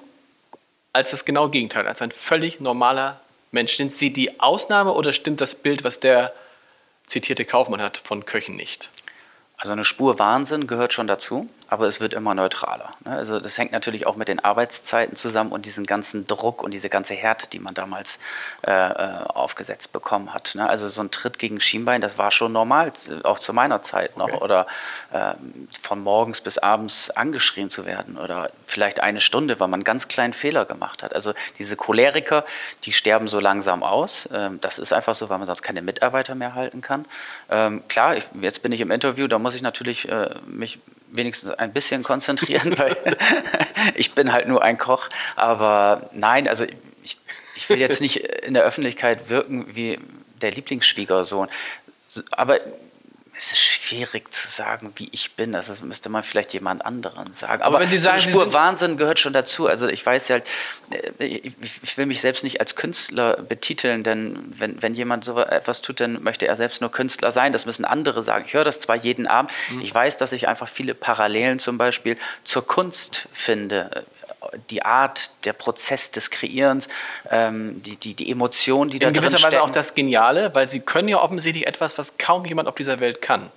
als 0.92 1.10
das 1.10 1.24
genaue 1.24 1.50
Gegenteil, 1.50 1.86
als 1.86 2.00
ein 2.00 2.12
völlig 2.12 2.60
normaler 2.60 3.20
Mensch. 3.50 3.76
Sind 3.76 3.94
sie 3.94 4.12
die 4.12 4.40
Ausnahme 4.40 4.92
oder 4.92 5.12
stimmt 5.12 5.40
das 5.40 5.54
Bild, 5.54 5.84
was 5.84 6.00
der 6.00 6.32
zitierte 7.06 7.44
Kaufmann 7.44 7.82
hat, 7.82 7.98
von 7.98 8.24
Köchen 8.24 8.56
nicht? 8.56 8.90
Also 9.58 9.72
eine 9.72 9.84
Spur 9.84 10.18
Wahnsinn 10.18 10.66
gehört 10.66 10.92
schon 10.92 11.08
dazu, 11.08 11.48
aber 11.68 11.86
es 11.86 12.00
wird 12.00 12.14
immer 12.14 12.34
neutraler. 12.34 12.92
ne? 13.04 13.12
Also 13.12 13.40
das 13.40 13.58
hängt 13.58 13.72
natürlich 13.72 14.06
auch 14.06 14.16
mit 14.16 14.28
den 14.28 14.40
Arbeitszeiten 14.40 15.16
zusammen 15.16 15.52
und 15.52 15.66
diesen 15.66 15.84
ganzen 15.84 16.26
Druck 16.26 16.62
und 16.62 16.72
diese 16.72 16.88
ganze 16.88 17.14
Härte, 17.14 17.48
die 17.48 17.58
man 17.58 17.74
damals 17.74 18.18
äh, 18.66 18.72
äh, 18.72 19.24
aufgesetzt 19.24 19.92
bekommen 19.92 20.32
hat. 20.32 20.54
ne? 20.54 20.68
Also 20.68 20.88
so 20.88 21.02
ein 21.02 21.10
Tritt 21.10 21.38
gegen 21.38 21.60
Schienbein, 21.60 22.00
das 22.00 22.18
war 22.18 22.30
schon 22.30 22.52
normal, 22.52 22.92
auch 23.24 23.38
zu 23.38 23.52
meiner 23.52 23.82
Zeit 23.82 24.16
noch. 24.16 24.28
Okay. 24.28 24.42
Oder 24.42 24.66
ähm, 25.12 25.68
von 25.80 26.02
morgens 26.02 26.40
bis 26.40 26.58
abends 26.58 27.10
angeschrien 27.10 27.68
zu 27.68 27.84
werden 27.84 28.16
oder 28.16 28.50
vielleicht 28.66 29.00
eine 29.00 29.20
Stunde, 29.20 29.60
weil 29.60 29.68
man 29.68 29.78
einen 29.78 29.84
ganz 29.84 30.08
kleinen 30.08 30.32
Fehler 30.32 30.64
gemacht 30.64 31.02
hat. 31.02 31.14
Also 31.14 31.34
diese 31.58 31.76
Choleriker, 31.76 32.44
die 32.84 32.92
sterben 32.92 33.28
so 33.28 33.40
langsam 33.40 33.82
aus. 33.82 34.28
Ähm, 34.32 34.58
das 34.60 34.78
ist 34.78 34.92
einfach 34.92 35.14
so, 35.14 35.28
weil 35.28 35.38
man 35.38 35.46
sonst 35.46 35.62
keine 35.62 35.82
Mitarbeiter 35.82 36.34
mehr 36.34 36.54
halten 36.54 36.80
kann. 36.80 37.04
Ähm, 37.50 37.82
klar, 37.88 38.16
ich, 38.16 38.24
jetzt 38.40 38.62
bin 38.62 38.72
ich 38.72 38.80
im 38.80 38.90
Interview, 38.90 39.26
da 39.26 39.38
muss 39.38 39.54
ich 39.54 39.62
natürlich 39.62 40.08
äh, 40.08 40.34
mich 40.46 40.78
wenigstens 41.10 41.50
ein 41.50 41.72
bisschen 41.72 42.02
konzentrieren, 42.02 42.76
weil 42.78 42.96
ich 43.94 44.12
bin 44.14 44.32
halt 44.32 44.48
nur 44.48 44.62
ein 44.62 44.78
Koch. 44.78 45.08
Aber 45.36 46.10
nein, 46.12 46.48
also 46.48 46.64
ich, 47.02 47.18
ich 47.56 47.68
will 47.68 47.78
jetzt 47.78 48.00
nicht 48.00 48.16
in 48.16 48.54
der 48.54 48.62
Öffentlichkeit 48.64 49.28
wirken 49.28 49.74
wie 49.74 49.98
der 50.40 50.50
Lieblingsschwiegersohn. 50.52 51.48
So- 52.08 52.22
Aber 52.30 52.58
es 53.40 53.52
ist 53.52 53.60
schwierig 53.60 54.34
zu 54.34 54.48
sagen, 54.48 54.92
wie 54.96 55.08
ich 55.12 55.36
bin. 55.36 55.52
Das 55.52 55.68
ist, 55.68 55.80
müsste 55.84 56.08
man 56.08 56.24
vielleicht 56.24 56.52
jemand 56.54 56.84
anderen 56.84 57.32
sagen. 57.32 57.62
Aber 57.62 57.76
Aber, 57.76 57.84
wenn 57.84 57.88
Sie 57.90 57.96
so 57.98 58.04
sagen, 58.06 58.20
Sie 58.20 58.30
Spur 58.30 58.42
sind- 58.44 58.52
Wahnsinn 58.52 58.96
gehört 58.96 59.20
schon 59.20 59.32
dazu. 59.32 59.68
Also 59.68 59.86
ich 59.86 60.04
weiß 60.04 60.28
halt, 60.30 60.44
ich 61.18 61.96
will 61.96 62.06
mich 62.06 62.20
selbst 62.20 62.42
nicht 62.42 62.58
als 62.60 62.74
Künstler 62.74 63.36
betiteln, 63.36 64.02
denn 64.02 64.52
wenn, 64.58 64.82
wenn 64.82 64.92
jemand 64.94 65.24
so 65.24 65.38
etwas 65.38 65.82
tut, 65.82 66.00
dann 66.00 66.20
möchte 66.22 66.48
er 66.48 66.56
selbst 66.56 66.80
nur 66.80 66.90
Künstler 66.90 67.30
sein. 67.30 67.52
Das 67.52 67.64
müssen 67.64 67.84
andere 67.84 68.22
sagen. 68.22 68.44
Ich 68.46 68.54
höre 68.54 68.64
das 68.64 68.80
zwar 68.80 68.96
jeden 68.96 69.28
Abend. 69.28 69.52
Mhm. 69.70 69.82
Ich 69.82 69.94
weiß, 69.94 70.16
dass 70.16 70.32
ich 70.32 70.48
einfach 70.48 70.68
viele 70.68 70.94
Parallelen 70.94 71.60
zum 71.60 71.78
Beispiel 71.78 72.18
zur 72.42 72.66
Kunst 72.66 73.28
finde. 73.32 74.04
Die 74.70 74.84
Art, 74.84 75.30
der 75.44 75.52
Prozess 75.52 76.10
des 76.10 76.30
Kreierens, 76.30 76.88
ähm, 77.30 77.82
die, 77.82 77.96
die, 77.96 78.14
die 78.14 78.30
Emotionen, 78.30 78.90
die 78.90 78.98
da 78.98 79.08
In 79.08 79.14
drin 79.14 79.22
gewisser 79.22 79.38
Weise 79.38 79.48
stecken. 79.56 79.62
auch 79.62 79.70
das 79.70 79.94
Geniale, 79.94 80.54
weil 80.54 80.66
sie 80.68 80.80
können 80.80 81.08
ja 81.08 81.18
offensichtlich 81.20 81.66
etwas, 81.66 81.98
was 81.98 82.18
kaum 82.18 82.44
jemand 82.44 82.68
auf 82.68 82.74
dieser 82.74 83.00
Welt 83.00 83.22
kann. 83.22 83.50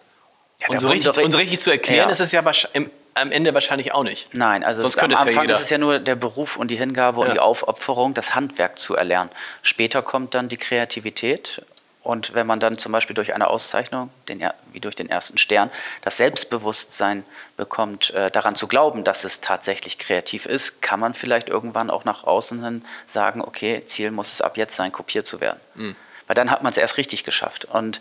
Ja, 0.59 0.67
und, 0.69 0.79
so 0.79 0.87
richtig, 0.89 1.17
und 1.17 1.35
richtig 1.35 1.59
zu 1.59 1.71
erklären 1.71 2.07
Ja. 2.07 2.11
ist 2.11 2.19
es 2.19 2.31
ja 2.31 2.43
im, 2.73 2.89
am 3.15 3.31
Ende 3.31 3.53
wahrscheinlich 3.53 3.93
auch 3.93 4.03
nicht. 4.03 4.27
Nein, 4.33 4.63
also 4.63 4.81
Sonst 4.83 4.97
es, 4.97 5.03
am 5.03 5.11
ja 5.11 5.17
Anfang 5.17 5.43
jeder. 5.43 5.55
ist 5.55 5.61
es 5.61 5.69
ja 5.69 5.77
nur 5.77 5.99
der 5.99 6.15
Beruf 6.15 6.55
und 6.57 6.69
die 6.69 6.77
Hingabe 6.77 7.21
Ja. 7.21 7.27
und 7.27 7.33
die 7.33 7.39
Aufopferung, 7.39 8.13
das 8.13 8.35
Handwerk 8.35 8.77
zu 8.79 8.95
erlernen. 8.95 9.29
Später 9.63 10.01
kommt 10.01 10.33
dann 10.33 10.47
die 10.49 10.57
Kreativität 10.57 11.61
und 12.03 12.33
wenn 12.33 12.47
man 12.47 12.59
dann 12.59 12.77
zum 12.77 12.91
Beispiel 12.91 13.13
durch 13.13 13.33
eine 13.35 13.47
Auszeichnung, 13.47 14.09
den, 14.27 14.43
wie 14.71 14.79
durch 14.79 14.95
den 14.95 15.09
ersten 15.09 15.37
Stern, 15.37 15.69
das 16.01 16.17
Selbstbewusstsein 16.17 17.23
bekommt, 17.57 18.09
äh, 18.11 18.31
daran 18.31 18.55
zu 18.55 18.67
glauben, 18.67 19.03
dass 19.03 19.23
es 19.23 19.39
tatsächlich 19.39 19.99
kreativ 19.99 20.47
ist, 20.47 20.81
kann 20.81 20.99
man 20.99 21.13
vielleicht 21.13 21.47
irgendwann 21.47 21.91
auch 21.91 22.03
nach 22.03 22.23
außen 22.23 22.63
hin 22.63 22.85
sagen, 23.05 23.41
okay, 23.41 23.85
Ziel 23.85 24.09
muss 24.09 24.33
es 24.33 24.41
ab 24.41 24.57
jetzt 24.57 24.75
sein, 24.75 24.91
kopiert 24.91 25.27
zu 25.27 25.41
werden. 25.41 25.59
Mhm. 25.75 25.95
Weil 26.25 26.35
dann 26.35 26.49
hat 26.49 26.63
man 26.63 26.71
es 26.71 26.77
erst 26.77 26.97
richtig 26.97 27.23
geschafft. 27.23 27.65
Und 27.65 27.99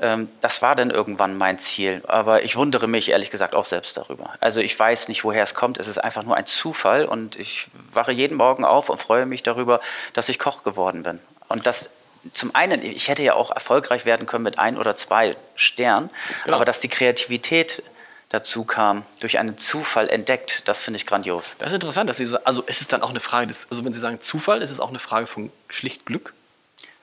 ähm, 0.00 0.28
das 0.42 0.60
war 0.62 0.76
dann 0.76 0.90
irgendwann 0.90 1.36
mein 1.38 1.58
Ziel. 1.58 2.02
Aber 2.06 2.44
ich 2.44 2.54
wundere 2.54 2.86
mich 2.86 3.08
ehrlich 3.08 3.30
gesagt 3.30 3.54
auch 3.54 3.64
selbst 3.64 3.96
darüber. 3.96 4.34
Also 4.38 4.60
ich 4.60 4.78
weiß 4.78 5.08
nicht, 5.08 5.24
woher 5.24 5.42
es 5.42 5.54
kommt. 5.54 5.78
Es 5.78 5.88
ist 5.88 5.96
einfach 5.96 6.22
nur 6.22 6.36
ein 6.36 6.44
Zufall. 6.44 7.06
Und 7.06 7.36
ich 7.36 7.68
wache 7.90 8.12
jeden 8.12 8.36
Morgen 8.36 8.66
auf 8.66 8.90
und 8.90 9.00
freue 9.00 9.24
mich 9.24 9.42
darüber, 9.42 9.80
dass 10.12 10.28
ich 10.28 10.38
Koch 10.38 10.62
geworden 10.62 11.04
bin. 11.04 11.20
Und 11.48 11.66
das 11.66 11.88
zum 12.32 12.54
einen, 12.54 12.82
ich 12.82 13.08
hätte 13.08 13.22
ja 13.22 13.34
auch 13.34 13.50
erfolgreich 13.50 14.04
werden 14.04 14.26
können 14.26 14.44
mit 14.44 14.58
ein 14.58 14.76
oder 14.76 14.94
zwei 14.96 15.36
Sternen. 15.54 16.10
Genau. 16.44 16.56
Aber 16.56 16.64
dass 16.64 16.80
die 16.80 16.88
Kreativität 16.88 17.82
dazu 18.28 18.64
kam, 18.64 19.04
durch 19.20 19.38
einen 19.38 19.58
Zufall 19.58 20.08
entdeckt, 20.08 20.68
das 20.68 20.80
finde 20.80 20.98
ich 20.98 21.06
grandios. 21.06 21.56
Das 21.58 21.70
ist 21.70 21.74
interessant, 21.74 22.08
dass 22.08 22.18
Sie, 22.18 22.36
also 22.44 22.62
ist 22.62 22.80
es 22.80 22.86
dann 22.86 23.02
auch 23.02 23.10
eine 23.10 23.20
Frage 23.20 23.46
des, 23.46 23.66
also 23.70 23.84
wenn 23.84 23.92
Sie 23.92 24.00
sagen 24.00 24.20
Zufall, 24.20 24.62
ist 24.62 24.70
es 24.70 24.80
auch 24.80 24.90
eine 24.90 25.00
Frage 25.00 25.26
von 25.26 25.50
schlicht 25.68 26.06
Glück? 26.06 26.32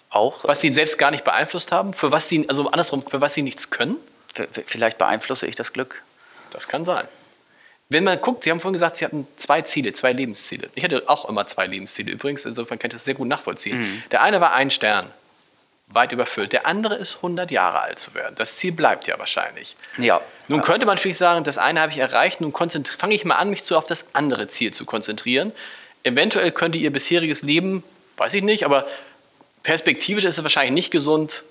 auch. 0.09 0.43
Was 0.43 0.61
sie 0.61 0.73
selbst 0.73 0.97
gar 0.97 1.11
nicht 1.11 1.23
beeinflusst 1.23 1.71
haben? 1.71 1.93
Für 1.93 2.11
was 2.11 2.29
sie, 2.29 2.47
also 2.49 2.69
andersrum, 2.69 3.03
für 3.07 3.21
was 3.21 3.33
sie 3.33 3.43
nichts 3.43 3.69
können? 3.69 3.97
Vielleicht 4.65 4.97
beeinflusse 4.97 5.47
ich 5.47 5.55
das 5.55 5.73
Glück. 5.73 6.03
Das 6.51 6.67
kann 6.67 6.85
sein. 6.85 7.07
Wenn 7.89 8.03
man 8.03 8.19
guckt, 8.19 8.43
Sie 8.43 8.51
haben 8.51 8.59
vorhin 8.59 8.73
gesagt, 8.73 8.97
Sie 8.97 9.05
hatten 9.05 9.27
zwei 9.37 9.61
Ziele, 9.61 9.93
zwei 9.93 10.11
Lebensziele. 10.11 10.69
Ich 10.75 10.83
hatte 10.83 11.07
auch 11.07 11.27
immer 11.29 11.47
zwei 11.47 11.67
Lebensziele 11.67 12.11
übrigens, 12.11 12.45
insofern 12.45 12.79
kann 12.79 12.89
ich 12.89 12.95
das 12.95 13.05
sehr 13.05 13.13
gut 13.13 13.27
nachvollziehen. 13.27 13.79
Mhm. 13.79 14.03
Der 14.11 14.21
eine 14.21 14.41
war 14.41 14.53
ein 14.53 14.71
Stern, 14.71 15.11
weit 15.87 16.11
überfüllt. 16.11 16.51
Der 16.51 16.67
andere 16.67 16.95
ist 16.95 17.17
100 17.17 17.49
Jahre 17.49 17.81
alt 17.81 17.99
zu 17.99 18.13
werden. 18.13 18.35
Das 18.35 18.57
Ziel 18.57 18.73
bleibt 18.73 19.07
ja 19.07 19.17
wahrscheinlich. 19.19 19.77
Ja. 19.97 20.21
Nun 20.49 20.61
könnte 20.61 20.85
man 20.85 20.95
natürlich 20.95 21.17
sagen, 21.17 21.45
das 21.45 21.57
eine 21.57 21.79
habe 21.79 21.91
ich 21.91 21.97
erreicht, 21.97 22.41
nun 22.41 22.53
fange 22.53 23.15
ich 23.15 23.23
mal 23.23 23.35
an, 23.35 23.49
mich 23.49 23.63
zu 23.63 23.77
auf 23.77 23.85
das 23.85 24.07
andere 24.13 24.49
Ziel 24.49 24.73
zu 24.73 24.85
konzentrieren. 24.85 25.53
Eventuell 26.03 26.51
könnte 26.51 26.77
Ihr 26.77 26.91
bisheriges 26.91 27.41
Leben, 27.41 27.83
weiß 28.17 28.33
ich 28.33 28.43
nicht, 28.43 28.65
aber 28.65 28.85
perspektivisch 29.63 30.25
ist 30.25 30.37
es 30.37 30.43
wahrscheinlich 30.43 30.73
nicht 30.73 30.91
gesund, 30.91 31.43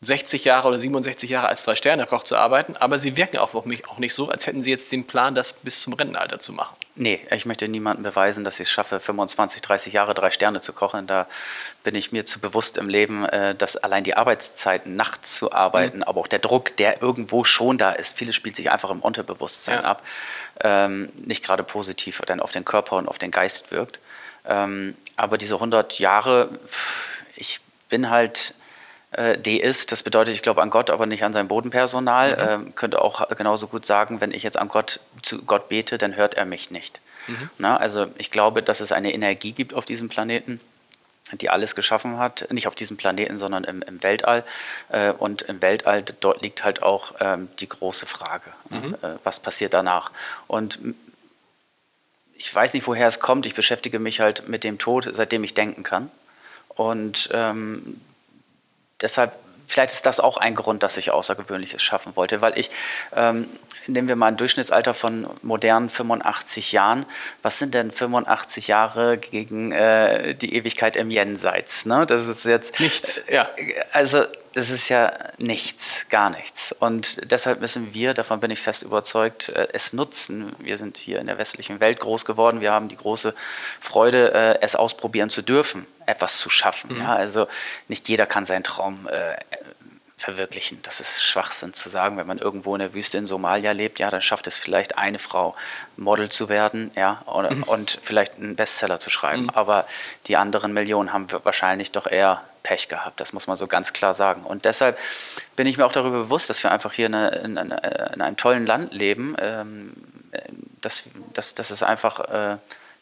60 0.00 0.44
Jahre 0.44 0.68
oder 0.68 0.78
67 0.78 1.28
Jahre 1.28 1.48
als 1.48 1.64
Drei-Sterne-Koch 1.64 2.22
zu 2.22 2.36
arbeiten, 2.36 2.76
aber 2.76 3.00
sie 3.00 3.16
wirken 3.16 3.38
auf 3.38 3.64
mich 3.64 3.88
auch 3.88 3.98
nicht 3.98 4.14
so, 4.14 4.28
als 4.28 4.46
hätten 4.46 4.62
sie 4.62 4.70
jetzt 4.70 4.92
den 4.92 5.08
Plan, 5.08 5.34
das 5.34 5.52
bis 5.52 5.82
zum 5.82 5.94
Rentenalter 5.94 6.38
zu 6.38 6.52
machen. 6.52 6.76
Nee, 6.94 7.20
ich 7.32 7.46
möchte 7.46 7.66
niemandem 7.66 8.04
beweisen, 8.04 8.44
dass 8.44 8.56
ich 8.60 8.68
es 8.68 8.70
schaffe, 8.70 9.00
25, 9.00 9.60
30 9.60 9.92
Jahre 9.92 10.14
drei 10.14 10.30
Sterne 10.30 10.60
zu 10.60 10.72
kochen. 10.72 11.08
Da 11.08 11.26
bin 11.82 11.96
ich 11.96 12.12
mir 12.12 12.24
zu 12.24 12.38
bewusst 12.40 12.76
im 12.76 12.88
Leben, 12.88 13.24
äh, 13.24 13.56
dass 13.56 13.76
allein 13.76 14.04
die 14.04 14.14
Arbeitszeiten, 14.14 14.94
nachts 14.94 15.36
zu 15.36 15.52
arbeiten, 15.52 15.98
mhm. 15.98 16.02
aber 16.04 16.20
auch 16.20 16.26
der 16.28 16.38
Druck, 16.38 16.76
der 16.76 17.02
irgendwo 17.02 17.42
schon 17.42 17.76
da 17.76 17.90
ist, 17.90 18.16
vieles 18.16 18.36
spielt 18.36 18.54
sich 18.54 18.70
einfach 18.70 18.90
im 18.90 19.00
Unterbewusstsein 19.00 19.82
ja. 19.82 19.84
ab, 19.84 20.02
ähm, 20.60 21.12
nicht 21.16 21.44
gerade 21.44 21.64
positiv 21.64 22.20
dann 22.26 22.38
auf 22.38 22.52
den 22.52 22.64
Körper 22.64 22.96
und 22.96 23.08
auf 23.08 23.18
den 23.18 23.32
Geist 23.32 23.72
wirkt. 23.72 23.98
Ähm, 24.44 24.96
aber 25.16 25.38
diese 25.38 25.54
100 25.54 25.98
Jahre, 25.98 26.50
ich 27.34 27.60
bin 27.88 28.10
halt 28.10 28.54
äh, 29.12 29.38
Deist, 29.38 29.90
das 29.92 30.02
bedeutet, 30.02 30.34
ich 30.34 30.42
glaube 30.42 30.62
an 30.62 30.70
Gott, 30.70 30.90
aber 30.90 31.06
nicht 31.06 31.24
an 31.24 31.32
sein 31.32 31.48
Bodenpersonal. 31.48 32.32
Mhm. 32.32 32.66
Ähm, 32.66 32.74
könnte 32.74 33.00
auch 33.00 33.28
genauso 33.36 33.66
gut 33.66 33.86
sagen, 33.86 34.20
wenn 34.20 34.32
ich 34.32 34.42
jetzt 34.42 34.58
an 34.58 34.68
Gott 34.68 35.00
zu 35.22 35.42
Gott 35.44 35.68
bete, 35.68 35.98
dann 35.98 36.16
hört 36.16 36.34
er 36.34 36.44
mich 36.44 36.70
nicht. 36.70 37.00
Mhm. 37.26 37.50
Na, 37.58 37.76
also 37.76 38.06
ich 38.18 38.30
glaube, 38.30 38.62
dass 38.62 38.80
es 38.80 38.92
eine 38.92 39.12
Energie 39.12 39.52
gibt 39.52 39.74
auf 39.74 39.84
diesem 39.84 40.08
Planeten, 40.08 40.60
die 41.32 41.50
alles 41.50 41.74
geschaffen 41.74 42.18
hat, 42.18 42.48
nicht 42.50 42.68
auf 42.68 42.74
diesem 42.74 42.96
Planeten, 42.96 43.38
sondern 43.38 43.64
im, 43.64 43.82
im 43.82 44.02
Weltall. 44.02 44.44
Äh, 44.90 45.12
und 45.12 45.42
im 45.42 45.62
Weltall, 45.62 46.02
dort 46.20 46.42
liegt 46.42 46.64
halt 46.64 46.82
auch 46.82 47.14
ähm, 47.20 47.48
die 47.60 47.68
große 47.68 48.06
Frage, 48.06 48.50
mhm. 48.70 48.94
äh, 49.02 49.16
was 49.24 49.40
passiert 49.40 49.74
danach. 49.74 50.10
Und 50.46 50.78
ich 52.34 52.54
weiß 52.54 52.74
nicht, 52.74 52.86
woher 52.86 53.08
es 53.08 53.20
kommt. 53.20 53.46
Ich 53.46 53.54
beschäftige 53.54 53.98
mich 53.98 54.20
halt 54.20 54.48
mit 54.48 54.64
dem 54.64 54.78
Tod, 54.78 55.08
seitdem 55.12 55.44
ich 55.44 55.54
denken 55.54 55.82
kann. 55.82 56.10
Und 56.68 57.28
ähm, 57.32 58.00
deshalb, 59.00 59.36
vielleicht 59.66 59.94
ist 59.94 60.06
das 60.06 60.20
auch 60.20 60.36
ein 60.36 60.54
Grund, 60.54 60.82
dass 60.82 60.96
ich 60.96 61.10
Außergewöhnliches 61.10 61.82
schaffen 61.82 62.16
wollte, 62.16 62.40
weil 62.40 62.58
ich, 62.58 62.70
ähm, 63.14 63.48
nehmen 63.86 64.08
wir 64.08 64.16
mal 64.16 64.26
ein 64.26 64.36
Durchschnittsalter 64.36 64.94
von 64.94 65.26
modernen 65.42 65.88
85 65.88 66.72
Jahren. 66.72 67.06
Was 67.42 67.58
sind 67.58 67.74
denn 67.74 67.90
85 67.90 68.68
Jahre 68.68 69.18
gegen 69.18 69.72
äh, 69.72 70.34
die 70.34 70.54
Ewigkeit 70.54 70.96
im 70.96 71.10
Jenseits? 71.10 71.86
Ne? 71.86 72.06
Das 72.06 72.26
ist 72.26 72.44
jetzt. 72.44 72.80
Nichts, 72.80 73.22
ja. 73.30 73.48
Also, 73.92 74.24
das 74.54 74.70
ist 74.70 74.88
ja 74.88 75.12
nichts, 75.38 76.06
gar 76.08 76.30
nichts. 76.30 76.72
Und 76.72 77.30
deshalb 77.30 77.60
müssen 77.60 77.94
wir, 77.94 78.14
davon 78.14 78.40
bin 78.40 78.50
ich 78.50 78.60
fest 78.60 78.82
überzeugt, 78.82 79.50
äh, 79.50 79.68
es 79.72 79.92
nutzen. 79.92 80.52
Wir 80.58 80.78
sind 80.78 80.96
hier 80.96 81.20
in 81.20 81.26
der 81.26 81.38
westlichen 81.38 81.80
Welt 81.80 82.00
groß 82.00 82.24
geworden. 82.24 82.60
Wir 82.60 82.72
haben 82.72 82.88
die 82.88 82.96
große 82.96 83.34
Freude, 83.78 84.32
äh, 84.34 84.58
es 84.60 84.74
ausprobieren 84.74 85.30
zu 85.30 85.42
dürfen, 85.42 85.86
etwas 86.08 86.38
zu 86.38 86.48
schaffen. 86.48 86.94
Mhm. 86.94 87.02
Ja, 87.02 87.14
also 87.14 87.46
nicht 87.88 88.08
jeder 88.08 88.26
kann 88.26 88.44
seinen 88.44 88.64
Traum 88.64 89.08
äh, 89.08 89.36
verwirklichen. 90.16 90.80
Das 90.82 91.00
ist 91.00 91.22
Schwachsinn 91.22 91.72
zu 91.72 91.88
sagen, 91.88 92.16
wenn 92.16 92.26
man 92.26 92.38
irgendwo 92.38 92.74
in 92.74 92.80
der 92.80 92.92
Wüste 92.92 93.18
in 93.18 93.26
Somalia 93.26 93.70
lebt, 93.72 94.00
ja, 94.00 94.10
dann 94.10 94.20
schafft 94.20 94.48
es 94.48 94.56
vielleicht 94.56 94.98
eine 94.98 95.20
Frau, 95.20 95.54
Model 95.96 96.28
zu 96.28 96.48
werden, 96.48 96.90
ja, 96.96 97.22
und, 97.26 97.50
mhm. 97.50 97.62
und 97.64 97.98
vielleicht 98.02 98.36
einen 98.36 98.56
Bestseller 98.56 98.98
zu 98.98 99.10
schreiben. 99.10 99.44
Mhm. 99.44 99.50
Aber 99.50 99.86
die 100.26 100.36
anderen 100.36 100.72
Millionen 100.72 101.12
haben 101.12 101.28
wahrscheinlich 101.44 101.92
doch 101.92 102.06
eher 102.06 102.42
Pech 102.64 102.88
gehabt. 102.88 103.20
Das 103.20 103.32
muss 103.32 103.46
man 103.46 103.56
so 103.56 103.66
ganz 103.66 103.92
klar 103.92 104.12
sagen. 104.12 104.42
Und 104.42 104.64
deshalb 104.64 104.98
bin 105.54 105.66
ich 105.66 105.78
mir 105.78 105.86
auch 105.86 105.92
darüber 105.92 106.18
bewusst, 106.18 106.50
dass 106.50 106.62
wir 106.62 106.72
einfach 106.72 106.92
hier 106.92 107.06
in, 107.06 107.14
in, 107.14 107.56
in 107.56 108.20
einem 108.20 108.36
tollen 108.36 108.66
Land 108.66 108.92
leben, 108.92 109.36
ähm, 109.38 109.92
dass, 110.80 111.04
dass, 111.32 111.54
dass 111.54 111.70
es 111.70 111.82
einfach 111.82 112.20
äh, 112.20 112.56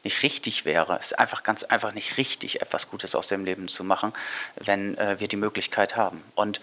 nicht 0.06 0.22
richtig 0.22 0.64
wäre. 0.64 0.96
Es 0.98 1.06
ist 1.06 1.18
einfach 1.18 1.42
ganz 1.42 1.64
einfach 1.64 1.92
nicht 1.92 2.16
richtig, 2.16 2.62
etwas 2.62 2.88
Gutes 2.88 3.14
aus 3.14 3.26
dem 3.26 3.44
Leben 3.44 3.68
zu 3.68 3.82
machen, 3.84 4.12
wenn 4.56 4.96
äh, 4.96 5.18
wir 5.18 5.28
die 5.28 5.36
Möglichkeit 5.36 5.96
haben. 5.96 6.22
Und 6.34 6.60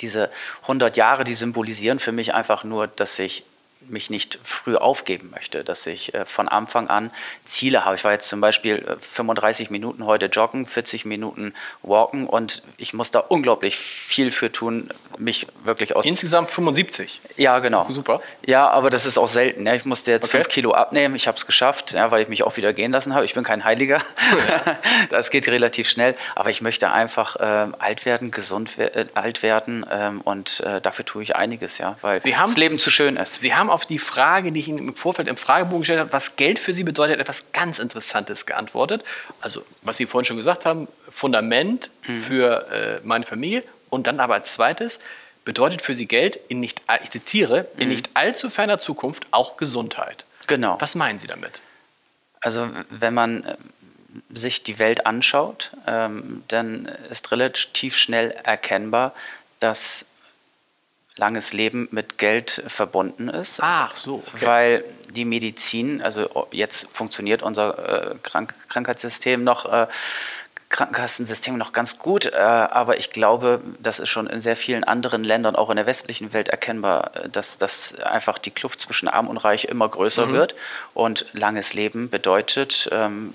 diese 0.00 0.30
100 0.62 0.96
Jahre, 0.96 1.24
die 1.24 1.34
symbolisieren 1.34 1.98
für 1.98 2.12
mich 2.12 2.34
einfach 2.34 2.64
nur, 2.64 2.88
dass 2.88 3.18
ich 3.18 3.44
mich 3.88 4.10
nicht 4.10 4.38
früh 4.42 4.76
aufgeben 4.76 5.30
möchte, 5.30 5.64
dass 5.64 5.86
ich 5.86 6.14
äh, 6.14 6.24
von 6.24 6.48
Anfang 6.48 6.88
an 6.88 7.10
Ziele 7.44 7.84
habe. 7.84 7.96
Ich 7.96 8.04
war 8.04 8.12
jetzt 8.12 8.28
zum 8.28 8.40
Beispiel 8.40 8.96
35 9.00 9.68
äh, 9.68 9.72
Minuten 9.72 10.06
heute 10.06 10.26
joggen, 10.26 10.66
40 10.66 11.04
Minuten 11.04 11.54
walken 11.82 12.26
und 12.26 12.62
ich 12.76 12.94
muss 12.94 13.10
da 13.10 13.18
unglaublich 13.20 13.76
viel 13.76 14.30
für 14.30 14.50
tun, 14.52 14.90
mich 15.18 15.46
wirklich 15.64 15.96
aus. 15.96 16.04
Insgesamt 16.04 16.50
75? 16.50 17.20
Ja, 17.36 17.58
genau. 17.58 17.86
Super. 17.88 18.20
Ja, 18.46 18.68
aber 18.68 18.90
das 18.90 19.06
ist 19.06 19.18
auch 19.18 19.28
selten. 19.28 19.66
Ja. 19.66 19.74
Ich 19.74 19.84
musste 19.84 20.10
jetzt 20.10 20.26
okay. 20.26 20.38
5 20.38 20.48
Kilo 20.48 20.72
abnehmen. 20.72 21.14
Ich 21.14 21.26
habe 21.26 21.36
es 21.36 21.46
geschafft, 21.46 21.92
ja, 21.92 22.10
weil 22.10 22.22
ich 22.22 22.28
mich 22.28 22.42
auch 22.42 22.56
wieder 22.56 22.72
gehen 22.72 22.92
lassen 22.92 23.14
habe. 23.14 23.24
Ich 23.24 23.34
bin 23.34 23.44
kein 23.44 23.64
Heiliger. 23.64 23.98
Ja. 24.48 24.76
das 25.10 25.30
geht 25.30 25.48
relativ 25.48 25.88
schnell. 25.88 26.14
Aber 26.34 26.50
ich 26.50 26.60
möchte 26.60 26.90
einfach 26.90 27.36
äh, 27.36 27.68
alt 27.78 28.04
werden, 28.04 28.30
gesund 28.30 28.78
äh, 28.78 29.06
alt 29.14 29.42
werden 29.42 29.86
ähm, 29.90 30.20
und 30.20 30.62
dafür 30.82 31.04
tue 31.04 31.22
ich 31.22 31.36
einiges, 31.36 31.78
ja, 31.78 31.96
weil 32.00 32.20
das 32.20 32.56
Leben 32.56 32.78
zu 32.78 32.90
schön 32.90 33.16
ist. 33.16 33.40
Sie 33.40 33.54
haben 33.54 33.70
auf 33.74 33.84
die 33.84 33.98
Frage, 33.98 34.52
die 34.52 34.60
ich 34.60 34.68
Ihnen 34.68 34.78
im 34.78 34.96
Vorfeld 34.96 35.28
im 35.28 35.36
Fragebogen 35.36 35.80
gestellt 35.80 36.00
habe, 36.00 36.12
was 36.12 36.36
Geld 36.36 36.58
für 36.58 36.72
Sie 36.72 36.84
bedeutet, 36.84 37.20
etwas 37.20 37.52
ganz 37.52 37.78
Interessantes 37.78 38.46
geantwortet. 38.46 39.04
Also, 39.40 39.64
was 39.82 39.96
Sie 39.96 40.06
vorhin 40.06 40.24
schon 40.24 40.36
gesagt 40.36 40.64
haben, 40.64 40.88
Fundament 41.10 41.90
mhm. 42.06 42.20
für 42.20 42.68
äh, 42.70 43.00
meine 43.06 43.26
Familie. 43.26 43.64
Und 43.90 44.06
dann 44.06 44.20
aber 44.20 44.34
als 44.34 44.54
zweites, 44.54 45.00
bedeutet 45.44 45.82
für 45.82 45.94
Sie 45.94 46.06
Geld 46.06 46.38
in 46.48 46.60
nicht, 46.60 46.82
ich 47.02 47.10
zitiere, 47.10 47.68
in 47.76 47.88
mhm. 47.88 47.94
nicht 47.94 48.10
allzu 48.14 48.48
ferner 48.48 48.78
Zukunft 48.78 49.26
auch 49.30 49.56
Gesundheit. 49.56 50.24
Genau. 50.46 50.76
Was 50.80 50.94
meinen 50.94 51.18
Sie 51.18 51.26
damit? 51.26 51.62
Also, 52.40 52.68
wenn 52.90 53.14
man 53.14 53.44
äh, 53.44 53.56
sich 54.30 54.62
die 54.62 54.78
Welt 54.78 55.06
anschaut, 55.06 55.72
ähm, 55.86 56.44
dann 56.48 56.86
ist 57.10 57.32
relativ 57.32 57.96
schnell 57.96 58.30
erkennbar, 58.30 59.14
dass 59.60 60.06
langes 61.16 61.52
Leben 61.52 61.88
mit 61.90 62.18
Geld 62.18 62.62
verbunden 62.66 63.28
ist. 63.28 63.60
Ach 63.62 63.94
so. 63.94 64.16
Okay. 64.16 64.46
Weil 64.46 64.84
die 65.14 65.24
Medizin, 65.24 66.02
also 66.02 66.48
jetzt 66.50 66.88
funktioniert 66.92 67.42
unser 67.42 68.12
äh, 68.12 68.14
Krank 68.22 68.54
Krankheitssystem 68.68 69.44
noch, 69.44 69.64
äh, 69.72 69.86
Krankenkassensystem 70.74 71.56
noch 71.56 71.72
ganz 71.72 72.00
gut, 72.00 72.26
äh, 72.26 72.36
aber 72.36 72.98
ich 72.98 73.12
glaube, 73.12 73.60
das 73.78 74.00
ist 74.00 74.08
schon 74.08 74.26
in 74.26 74.40
sehr 74.40 74.56
vielen 74.56 74.82
anderen 74.82 75.22
Ländern, 75.22 75.54
auch 75.54 75.70
in 75.70 75.76
der 75.76 75.86
westlichen 75.86 76.32
Welt 76.32 76.48
erkennbar, 76.48 77.12
äh, 77.14 77.28
dass, 77.28 77.58
dass 77.58 77.96
einfach 78.00 78.38
die 78.38 78.50
Kluft 78.50 78.80
zwischen 78.80 79.06
Arm 79.06 79.28
und 79.28 79.36
Reich 79.36 79.66
immer 79.66 79.88
größer 79.88 80.26
mhm. 80.26 80.32
wird 80.32 80.56
und 80.92 81.26
langes 81.32 81.74
Leben 81.74 82.10
bedeutet, 82.10 82.88
ähm, 82.90 83.32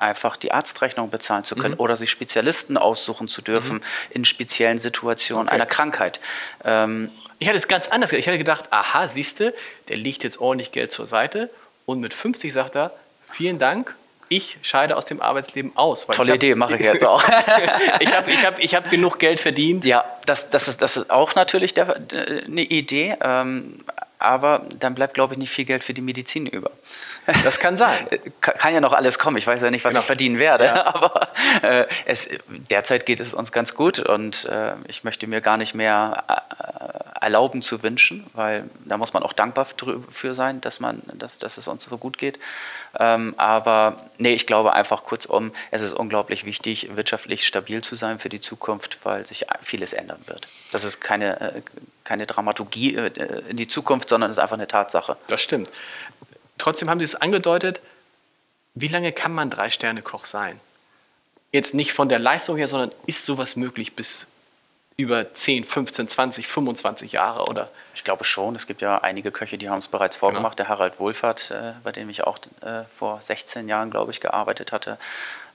einfach 0.00 0.36
die 0.36 0.52
Arztrechnung 0.52 1.10
bezahlen 1.10 1.44
zu 1.44 1.54
können 1.54 1.74
mhm. 1.74 1.80
oder 1.80 1.96
sich 1.96 2.10
Spezialisten 2.10 2.76
aussuchen 2.76 3.28
zu 3.28 3.42
dürfen 3.42 3.76
mhm. 3.76 3.82
in 4.10 4.24
speziellen 4.24 4.78
Situationen 4.78 5.48
okay. 5.48 5.54
einer 5.54 5.66
Krankheit. 5.66 6.20
Ähm, 6.64 7.10
ich 7.38 7.48
hatte 7.48 7.58
es 7.58 7.68
ganz 7.68 7.88
anders 7.88 8.10
gedacht. 8.10 8.20
Ich 8.20 8.28
hatte 8.28 8.38
gedacht, 8.38 8.64
aha, 8.70 9.08
siehste, 9.08 9.54
der 9.88 9.96
legt 9.96 10.24
jetzt 10.24 10.40
ordentlich 10.40 10.72
Geld 10.72 10.92
zur 10.92 11.06
Seite 11.06 11.50
und 11.86 12.00
mit 12.00 12.14
50 12.14 12.52
sagt 12.52 12.76
er, 12.76 12.92
vielen 13.30 13.58
Dank, 13.58 13.94
ich 14.28 14.58
scheide 14.62 14.96
aus 14.96 15.06
dem 15.06 15.20
Arbeitsleben 15.20 15.72
aus. 15.74 16.06
Tolle 16.06 16.30
hab, 16.30 16.36
Idee, 16.36 16.54
mache 16.54 16.76
ich 16.76 16.82
jetzt 16.82 17.04
auch. 17.04 17.22
ich 18.00 18.14
habe 18.14 18.30
ich 18.30 18.46
hab, 18.46 18.58
ich 18.60 18.74
hab 18.76 18.88
genug 18.88 19.18
Geld 19.18 19.40
verdient. 19.40 19.84
Ja, 19.84 20.04
das, 20.24 20.50
das, 20.50 20.68
ist, 20.68 20.82
das 20.82 20.96
ist 20.96 21.10
auch 21.10 21.34
natürlich 21.34 21.74
der, 21.74 21.96
eine 21.96 22.62
Idee. 22.62 23.16
Ähm, 23.20 23.84
aber 24.20 24.62
dann 24.78 24.94
bleibt, 24.94 25.14
glaube 25.14 25.34
ich, 25.34 25.38
nicht 25.38 25.50
viel 25.50 25.64
Geld 25.64 25.82
für 25.82 25.94
die 25.94 26.02
Medizin 26.02 26.46
über. 26.46 26.70
Das 27.42 27.58
kann 27.58 27.76
sein. 27.76 28.06
kann 28.40 28.74
ja 28.74 28.80
noch 28.80 28.92
alles 28.92 29.18
kommen. 29.18 29.38
Ich 29.38 29.46
weiß 29.46 29.62
ja 29.62 29.70
nicht, 29.70 29.84
was 29.84 29.92
genau. 29.92 30.00
ich 30.00 30.06
verdienen 30.06 30.38
werde, 30.38 30.66
ja. 30.66 30.86
aber 30.94 31.28
äh, 31.62 31.86
es, 32.04 32.28
derzeit 32.48 33.06
geht 33.06 33.20
es 33.20 33.34
uns 33.34 33.50
ganz 33.50 33.74
gut 33.74 33.98
und 33.98 34.44
äh, 34.44 34.74
ich 34.86 35.04
möchte 35.04 35.26
mir 35.26 35.40
gar 35.40 35.56
nicht 35.56 35.74
mehr 35.74 36.24
äh, 36.28 37.09
erlauben 37.20 37.60
zu 37.60 37.82
wünschen, 37.82 38.26
weil 38.32 38.68
da 38.86 38.96
muss 38.96 39.12
man 39.12 39.22
auch 39.22 39.34
dankbar 39.34 39.66
für 40.08 40.34
sein, 40.34 40.60
dass, 40.62 40.80
man, 40.80 41.02
dass, 41.14 41.38
dass 41.38 41.58
es 41.58 41.68
uns 41.68 41.84
so 41.84 41.98
gut 41.98 42.16
geht. 42.16 42.38
Ähm, 42.98 43.34
aber 43.36 44.06
nee, 44.16 44.32
ich 44.32 44.46
glaube 44.46 44.72
einfach 44.72 45.04
kurzum, 45.04 45.52
es 45.70 45.82
ist 45.82 45.92
unglaublich 45.92 46.46
wichtig, 46.46 46.96
wirtschaftlich 46.96 47.46
stabil 47.46 47.82
zu 47.82 47.94
sein 47.94 48.18
für 48.18 48.30
die 48.30 48.40
Zukunft, 48.40 48.98
weil 49.04 49.26
sich 49.26 49.46
vieles 49.60 49.92
ändern 49.92 50.20
wird. 50.26 50.48
Das 50.72 50.84
ist 50.84 51.00
keine, 51.00 51.40
äh, 51.40 51.62
keine 52.04 52.26
Dramaturgie 52.26 52.96
äh, 52.96 53.42
in 53.48 53.58
die 53.58 53.68
Zukunft, 53.68 54.08
sondern 54.08 54.30
ist 54.30 54.38
einfach 54.38 54.56
eine 54.56 54.68
Tatsache. 54.68 55.18
Das 55.26 55.42
stimmt. 55.42 55.68
Trotzdem 56.56 56.88
haben 56.88 57.00
Sie 57.00 57.04
es 57.04 57.16
angedeutet, 57.16 57.82
wie 58.74 58.88
lange 58.88 59.12
kann 59.12 59.32
man 59.34 59.50
Drei-Sterne-Koch 59.50 60.24
sein? 60.24 60.58
Jetzt 61.52 61.74
nicht 61.74 61.92
von 61.92 62.08
der 62.08 62.18
Leistung 62.18 62.56
her, 62.56 62.68
sondern 62.68 62.92
ist 63.06 63.26
sowas 63.26 63.56
möglich 63.56 63.94
bis 63.94 64.26
über 65.00 65.32
10, 65.34 65.64
15, 65.64 66.08
20, 66.08 66.46
25 66.46 67.12
Jahre 67.12 67.46
oder? 67.46 67.70
Ich 67.94 68.04
glaube 68.04 68.24
schon. 68.24 68.54
Es 68.54 68.66
gibt 68.66 68.82
ja 68.82 68.98
einige 68.98 69.30
Köche, 69.30 69.58
die 69.58 69.68
haben 69.68 69.78
es 69.78 69.88
bereits 69.88 70.16
vorgemacht. 70.16 70.56
Genau. 70.56 70.68
Der 70.68 70.68
Harald 70.68 71.00
Wohlfahrt, 71.00 71.50
äh, 71.50 71.72
bei 71.82 71.92
dem 71.92 72.08
ich 72.10 72.24
auch 72.24 72.38
äh, 72.60 72.84
vor 72.96 73.20
16 73.20 73.68
Jahren, 73.68 73.90
glaube 73.90 74.12
ich, 74.12 74.20
gearbeitet 74.20 74.72
hatte, 74.72 74.98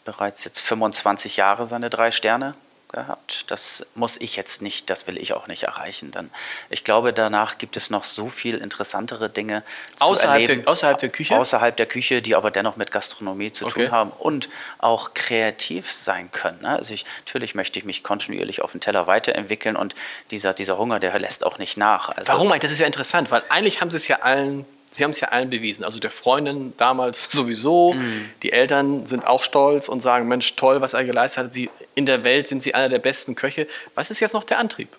bereits 0.04 0.44
jetzt 0.44 0.60
25 0.60 1.38
Jahre 1.38 1.68
seine 1.68 1.90
drei 1.90 2.12
Sterne 2.12 2.56
gehabt. 2.96 3.44
Das 3.48 3.86
muss 3.94 4.18
ich 4.18 4.36
jetzt 4.38 4.62
nicht, 4.62 4.90
das 4.90 5.06
will 5.06 5.18
ich 5.18 5.34
auch 5.34 5.48
nicht 5.48 5.64
erreichen. 5.64 6.12
Dann, 6.12 6.32
ich 6.70 6.84
glaube, 6.84 7.14
danach 7.14 7.58
gibt 7.58 7.78
es 7.78 7.90
noch 7.90 8.06
so 8.06 8.30
viel 8.30 8.58
interessantere 8.58 9.30
Dinge 9.30 9.64
außerhalb, 10.00 10.42
erleben, 10.42 10.64
der, 10.64 10.72
außerhalb 10.72 10.98
der 10.98 11.10
Küche? 11.10 11.38
Außerhalb 11.38 11.76
der 11.76 11.86
Küche, 11.86 12.22
die 12.22 12.36
aber 12.36 12.52
dennoch 12.52 12.78
mit 12.78 12.92
Gastronomie 12.92 13.52
zu 13.52 13.66
okay. 13.66 13.86
tun 13.86 13.92
haben 13.92 14.12
und 14.12 14.50
auch 14.80 15.14
kreativ 15.14 15.92
sein 15.92 16.32
können. 16.32 16.62
Ne? 16.62 16.70
Also 16.70 16.94
ich, 16.94 17.06
natürlich 17.26 17.54
möchte 17.54 17.78
ich 17.78 17.86
mich 17.86 18.02
kontinuierlich 18.02 18.62
auf 18.62 18.72
den 18.72 18.82
Teller 18.82 19.08
weiterentwickeln 19.08 19.76
und 19.76 19.94
dieser, 20.32 20.54
dieser 20.54 20.78
Hunger, 20.78 21.00
der 21.00 21.20
lässt 21.20 21.46
auch 21.46 21.58
nicht 21.58 21.78
nach. 21.78 22.10
Also 22.10 22.32
Warum? 22.32 22.58
Das 22.60 22.72
ist 22.72 22.80
ja 22.80 22.88
interessant, 22.88 23.30
weil 23.30 23.44
eigentlich 23.50 23.82
haben 23.82 23.92
sie 23.92 23.98
es 23.98 24.08
ja 24.08 24.22
allen 24.22 24.66
Sie 24.96 25.04
haben 25.04 25.12
es 25.12 25.20
ja 25.20 25.30
allen 25.30 25.50
bewiesen. 25.50 25.84
Also 25.84 26.00
der 26.00 26.12
Freundin 26.12 26.74
damals 26.78 27.26
sowieso. 27.32 27.94
Mm. 27.94 28.30
Die 28.44 28.52
Eltern 28.52 29.06
sind 29.06 29.28
auch 29.28 29.44
stolz 29.44 29.90
und 29.90 30.02
sagen, 30.02 30.28
Mensch, 30.28 30.56
toll, 30.56 30.82
was 30.82 30.94
er 30.94 31.04
geleistet 31.04 31.46
hat. 31.46 31.54
Sie, 31.54 31.70
in 31.96 32.06
der 32.06 32.24
Welt 32.24 32.48
sind 32.48 32.64
sie 32.64 32.74
einer 32.74 32.90
der 32.90 33.00
besten 33.00 33.36
Köche. 33.36 33.68
Was 33.94 34.12
ist 34.12 34.20
jetzt 34.20 34.34
noch 34.34 34.44
der 34.44 34.60
Antrieb? 34.60 34.90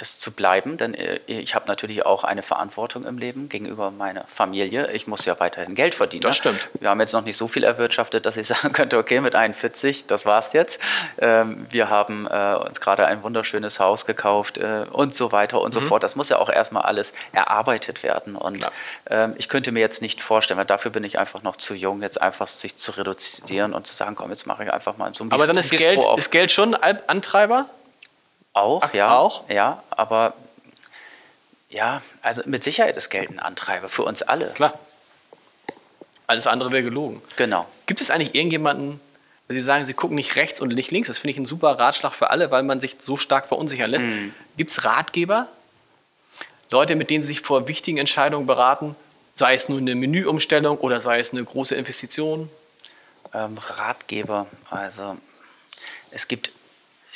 Es 0.00 0.20
zu 0.20 0.32
bleiben, 0.32 0.76
denn 0.76 0.94
äh, 0.94 1.20
ich 1.26 1.54
habe 1.54 1.66
natürlich 1.66 2.06
auch 2.06 2.24
eine 2.24 2.42
Verantwortung 2.42 3.04
im 3.04 3.18
Leben 3.18 3.48
gegenüber 3.48 3.90
meiner 3.90 4.24
Familie. 4.26 4.90
Ich 4.92 5.06
muss 5.06 5.24
ja 5.24 5.38
weiterhin 5.40 5.74
Geld 5.74 5.94
verdienen. 5.94 6.22
Das 6.22 6.36
ne? 6.36 6.52
stimmt. 6.52 6.68
Wir 6.80 6.90
haben 6.90 7.00
jetzt 7.00 7.12
noch 7.12 7.24
nicht 7.24 7.36
so 7.36 7.48
viel 7.48 7.64
erwirtschaftet, 7.64 8.24
dass 8.24 8.36
ich 8.36 8.46
sagen 8.48 8.72
könnte, 8.72 8.96
okay, 8.96 9.20
mit 9.20 9.34
41, 9.34 10.06
das 10.06 10.24
war's 10.24 10.52
jetzt. 10.52 10.80
Ähm, 11.18 11.66
wir 11.70 11.90
haben 11.90 12.26
äh, 12.30 12.54
uns 12.54 12.80
gerade 12.80 13.06
ein 13.06 13.22
wunderschönes 13.22 13.80
Haus 13.80 14.06
gekauft 14.06 14.58
äh, 14.58 14.86
und 14.90 15.14
so 15.14 15.32
weiter 15.32 15.60
und 15.60 15.74
mhm. 15.74 15.80
so 15.80 15.86
fort. 15.86 16.02
Das 16.02 16.14
muss 16.14 16.28
ja 16.28 16.38
auch 16.38 16.48
erstmal 16.48 16.84
alles 16.84 17.12
erarbeitet 17.32 18.02
werden. 18.02 18.36
Und 18.36 18.68
ähm, 19.10 19.34
ich 19.36 19.48
könnte 19.48 19.72
mir 19.72 19.80
jetzt 19.80 20.00
nicht 20.00 20.22
vorstellen, 20.22 20.58
weil 20.58 20.66
dafür 20.66 20.92
bin 20.92 21.02
ich 21.02 21.18
einfach 21.18 21.42
noch 21.42 21.56
zu 21.56 21.74
jung, 21.74 22.02
jetzt 22.02 22.22
einfach 22.22 22.46
sich 22.46 22.76
zu 22.76 22.92
reduzieren 22.92 23.74
und 23.74 23.86
zu 23.86 23.94
sagen, 23.94 24.14
komm, 24.14 24.30
jetzt 24.30 24.46
mache 24.46 24.64
ich 24.64 24.72
einfach 24.72 24.96
mal 24.96 25.12
so 25.14 25.24
ein 25.24 25.28
bisschen. 25.28 25.42
Aber 25.42 25.46
dann 25.52 25.56
ist 25.56 25.70
Geld, 25.70 26.04
ist 26.16 26.30
Geld 26.30 26.52
schon 26.52 26.74
Antreiber? 26.74 27.68
Auch, 28.52 28.82
Ach, 28.82 28.94
ja. 28.94 29.16
Auch? 29.16 29.48
Ja, 29.48 29.82
aber 29.90 30.34
ja, 31.70 32.02
also 32.22 32.42
mit 32.46 32.64
Sicherheit 32.64 32.96
ist 32.96 33.10
Geld 33.10 33.30
ein 33.30 33.38
Antreiber 33.38 33.88
für 33.88 34.02
uns 34.02 34.22
alle. 34.22 34.48
Klar. 34.52 34.78
Alles 36.26 36.46
andere 36.46 36.72
wäre 36.72 36.82
gelogen. 36.82 37.22
Genau. 37.36 37.66
Gibt 37.86 38.00
es 38.00 38.10
eigentlich 38.10 38.34
irgendjemanden, 38.34 39.00
Sie 39.50 39.60
sagen, 39.60 39.86
Sie 39.86 39.94
gucken 39.94 40.14
nicht 40.14 40.36
rechts 40.36 40.60
und 40.60 40.74
nicht 40.74 40.90
links? 40.90 41.08
Das 41.08 41.18
finde 41.18 41.32
ich 41.32 41.38
ein 41.38 41.46
super 41.46 41.78
Ratschlag 41.78 42.14
für 42.14 42.30
alle, 42.30 42.50
weil 42.50 42.62
man 42.62 42.80
sich 42.80 42.96
so 43.00 43.16
stark 43.16 43.46
verunsichern 43.46 43.90
lässt. 43.90 44.04
Mhm. 44.04 44.34
Gibt 44.58 44.70
es 44.70 44.84
Ratgeber? 44.84 45.48
Leute, 46.70 46.96
mit 46.96 47.08
denen 47.08 47.22
Sie 47.22 47.28
sich 47.28 47.40
vor 47.40 47.66
wichtigen 47.66 47.96
Entscheidungen 47.96 48.46
beraten? 48.46 48.94
Sei 49.34 49.54
es 49.54 49.70
nur 49.70 49.78
eine 49.78 49.94
Menüumstellung 49.94 50.76
oder 50.78 51.00
sei 51.00 51.18
es 51.18 51.32
eine 51.32 51.42
große 51.44 51.74
Investition? 51.74 52.50
Ähm, 53.32 53.56
Ratgeber, 53.56 54.46
also 54.68 55.16
es 56.10 56.28
gibt 56.28 56.52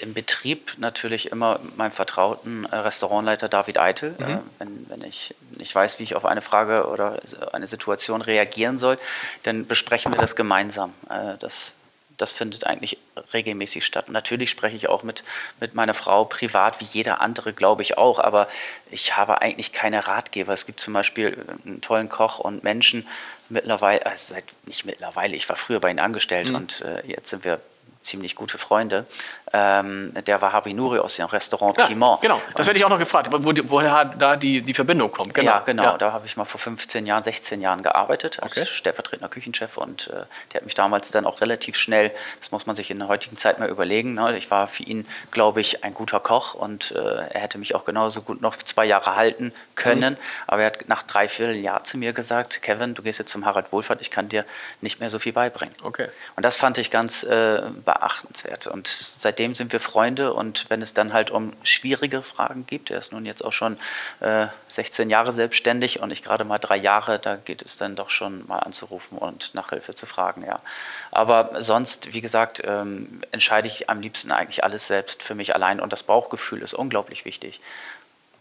im 0.02 0.14
Betrieb 0.14 0.74
natürlich 0.78 1.30
immer 1.30 1.60
meinem 1.76 1.92
vertrauten 1.92 2.66
äh, 2.66 2.76
Restaurantleiter 2.76 3.48
David 3.48 3.78
Eitel. 3.78 4.14
Mhm. 4.18 4.24
Äh, 4.24 4.38
wenn, 4.58 4.90
wenn 4.90 5.04
ich 5.04 5.34
nicht 5.56 5.74
weiß, 5.74 5.98
wie 5.98 6.02
ich 6.02 6.16
auf 6.16 6.24
eine 6.24 6.42
Frage 6.42 6.88
oder 6.88 7.20
eine 7.52 7.66
Situation 7.66 8.20
reagieren 8.20 8.78
soll, 8.78 8.98
dann 9.44 9.66
besprechen 9.66 10.12
wir 10.12 10.20
das 10.20 10.34
gemeinsam. 10.34 10.92
Äh, 11.08 11.38
das, 11.38 11.74
das 12.18 12.32
findet 12.32 12.66
eigentlich 12.66 12.98
regelmäßig 13.32 13.86
statt. 13.86 14.08
Und 14.08 14.12
natürlich 14.12 14.50
spreche 14.50 14.76
ich 14.76 14.88
auch 14.88 15.04
mit, 15.04 15.22
mit 15.60 15.74
meiner 15.74 15.94
Frau 15.94 16.24
privat, 16.24 16.80
wie 16.80 16.84
jeder 16.84 17.20
andere, 17.20 17.52
glaube 17.52 17.82
ich 17.82 17.96
auch. 17.96 18.18
Aber 18.18 18.48
ich 18.90 19.16
habe 19.16 19.40
eigentlich 19.40 19.72
keine 19.72 20.08
Ratgeber. 20.08 20.52
Es 20.52 20.66
gibt 20.66 20.80
zum 20.80 20.94
Beispiel 20.94 21.46
einen 21.64 21.80
tollen 21.80 22.08
Koch 22.08 22.40
und 22.40 22.64
Menschen 22.64 23.06
mittlerweile, 23.48 24.04
also 24.04 24.34
seit 24.34 24.44
nicht 24.66 24.84
mittlerweile, 24.84 25.36
ich 25.36 25.48
war 25.48 25.56
früher 25.56 25.78
bei 25.78 25.90
ihnen 25.90 26.00
angestellt 26.00 26.48
mhm. 26.48 26.54
und 26.56 26.84
jetzt 27.04 27.28
sind 27.30 27.44
wir 27.44 27.60
ziemlich 28.02 28.36
gute 28.36 28.58
Freunde. 28.58 29.06
Ähm, 29.52 30.12
der 30.26 30.42
war 30.42 30.52
Habinuri 30.52 30.98
aus 30.98 31.16
dem 31.16 31.26
Restaurant 31.26 31.76
ja, 31.78 31.86
Piment. 31.86 32.20
Genau, 32.20 32.40
das 32.54 32.68
hätte 32.68 32.78
ich 32.78 32.84
auch 32.84 32.90
noch 32.90 32.98
gefragt, 32.98 33.28
wo, 33.30 33.52
woher 33.64 34.04
da 34.04 34.36
die, 34.36 34.60
die 34.60 34.74
Verbindung 34.74 35.10
kommt. 35.12 35.34
Genau. 35.34 35.50
Ja, 35.50 35.58
genau. 35.60 35.82
Ja. 35.82 35.98
Da 35.98 36.12
habe 36.12 36.26
ich 36.26 36.36
mal 36.36 36.44
vor 36.44 36.60
15 36.60 37.06
Jahren, 37.06 37.22
16 37.22 37.60
Jahren 37.60 37.82
gearbeitet 37.82 38.40
als 38.42 38.52
okay. 38.52 38.66
stellvertretender 38.66 39.28
Küchenchef 39.28 39.76
und 39.76 40.08
äh, 40.08 40.24
der 40.52 40.60
hat 40.60 40.64
mich 40.64 40.74
damals 40.74 41.10
dann 41.10 41.26
auch 41.26 41.40
relativ 41.40 41.76
schnell, 41.76 42.12
das 42.38 42.50
muss 42.50 42.66
man 42.66 42.76
sich 42.76 42.90
in 42.90 42.98
der 42.98 43.08
heutigen 43.08 43.36
Zeit 43.36 43.58
mal 43.58 43.68
überlegen, 43.68 44.14
ne? 44.14 44.36
ich 44.36 44.50
war 44.50 44.68
für 44.68 44.82
ihn, 44.82 45.06
glaube 45.30 45.60
ich, 45.60 45.84
ein 45.84 45.94
guter 45.94 46.20
Koch 46.20 46.54
und 46.54 46.92
äh, 46.92 46.98
er 46.98 47.40
hätte 47.40 47.58
mich 47.58 47.74
auch 47.74 47.84
genauso 47.84 48.22
gut 48.22 48.40
noch 48.40 48.56
zwei 48.56 48.84
Jahre 48.84 49.16
halten 49.16 49.52
können. 49.74 50.14
Mhm. 50.14 50.18
Aber 50.46 50.62
er 50.62 50.66
hat 50.66 50.88
nach 50.88 51.02
drei 51.02 51.28
Vierteljahr 51.28 51.84
zu 51.84 51.98
mir 51.98 52.12
gesagt, 52.12 52.62
Kevin, 52.62 52.94
du 52.94 53.02
gehst 53.02 53.18
jetzt 53.18 53.30
zum 53.30 53.44
Harald 53.44 53.72
Wohlfahrt, 53.72 54.00
ich 54.00 54.10
kann 54.10 54.28
dir 54.28 54.44
nicht 54.80 55.00
mehr 55.00 55.10
so 55.10 55.18
viel 55.18 55.32
beibringen. 55.32 55.74
Okay. 55.82 56.08
Und 56.36 56.44
das 56.44 56.56
fand 56.56 56.78
ich 56.78 56.90
ganz 56.90 57.22
äh, 57.22 57.62
beachtenswert. 57.92 58.66
Und 58.66 58.88
seitdem 58.88 59.54
sind 59.54 59.72
wir 59.72 59.80
Freunde 59.80 60.32
und 60.32 60.66
wenn 60.70 60.82
es 60.82 60.94
dann 60.94 61.12
halt 61.12 61.30
um 61.30 61.52
schwierige 61.62 62.22
Fragen 62.22 62.64
gibt, 62.66 62.90
er 62.90 62.98
ist 62.98 63.12
nun 63.12 63.26
jetzt 63.26 63.44
auch 63.44 63.52
schon 63.52 63.76
äh, 64.20 64.46
16 64.68 65.10
Jahre 65.10 65.32
selbstständig 65.32 66.00
und 66.00 66.10
ich 66.10 66.22
gerade 66.22 66.44
mal 66.44 66.58
drei 66.58 66.76
Jahre, 66.76 67.18
da 67.18 67.36
geht 67.36 67.62
es 67.62 67.76
dann 67.76 67.96
doch 67.96 68.10
schon 68.10 68.46
mal 68.46 68.60
anzurufen 68.60 69.18
und 69.18 69.54
nach 69.54 69.70
Hilfe 69.70 69.94
zu 69.94 70.06
fragen, 70.06 70.44
ja. 70.44 70.60
Aber 71.10 71.62
sonst, 71.62 72.14
wie 72.14 72.20
gesagt, 72.20 72.62
ähm, 72.64 73.22
entscheide 73.30 73.68
ich 73.68 73.90
am 73.90 74.00
liebsten 74.00 74.32
eigentlich 74.32 74.64
alles 74.64 74.86
selbst 74.86 75.22
für 75.22 75.34
mich 75.34 75.54
allein 75.54 75.80
und 75.80 75.92
das 75.92 76.02
Bauchgefühl 76.02 76.62
ist 76.62 76.74
unglaublich 76.74 77.24
wichtig. 77.24 77.60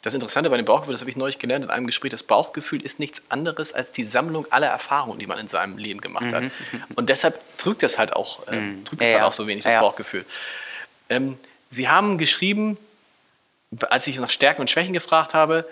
Das 0.01 0.15
Interessante 0.15 0.49
bei 0.49 0.57
dem 0.57 0.65
Bauchgefühl, 0.65 0.93
das 0.93 1.01
habe 1.01 1.11
ich 1.11 1.15
neulich 1.15 1.37
gelernt 1.37 1.63
in 1.63 1.69
einem 1.69 1.85
Gespräch, 1.85 2.09
das 2.09 2.23
Bauchgefühl 2.23 2.81
ist 2.81 2.99
nichts 2.99 3.21
anderes 3.29 3.71
als 3.71 3.91
die 3.91 4.03
Sammlung 4.03 4.47
aller 4.51 4.67
Erfahrungen, 4.67 5.19
die 5.19 5.27
man 5.27 5.37
in 5.37 5.47
seinem 5.47 5.77
Leben 5.77 6.01
gemacht 6.01 6.33
hat. 6.33 6.43
Mhm. 6.43 6.51
Und 6.95 7.09
deshalb 7.09 7.39
drückt 7.57 7.83
das 7.83 7.99
halt 7.99 8.13
auch, 8.13 8.47
äh, 8.47 8.55
mhm. 8.55 8.83
drückt 8.83 9.03
das 9.03 9.11
ja, 9.11 9.17
halt 9.17 9.27
auch 9.27 9.33
so 9.33 9.45
wenig, 9.45 9.63
das 9.63 9.73
ja. 9.73 9.81
Bauchgefühl. 9.81 10.25
Ähm, 11.09 11.37
Sie 11.69 11.87
haben 11.87 12.17
geschrieben, 12.17 12.77
als 13.89 14.07
ich 14.07 14.19
nach 14.19 14.29
Stärken 14.29 14.61
und 14.61 14.69
Schwächen 14.69 14.93
gefragt 14.93 15.33
habe, 15.33 15.65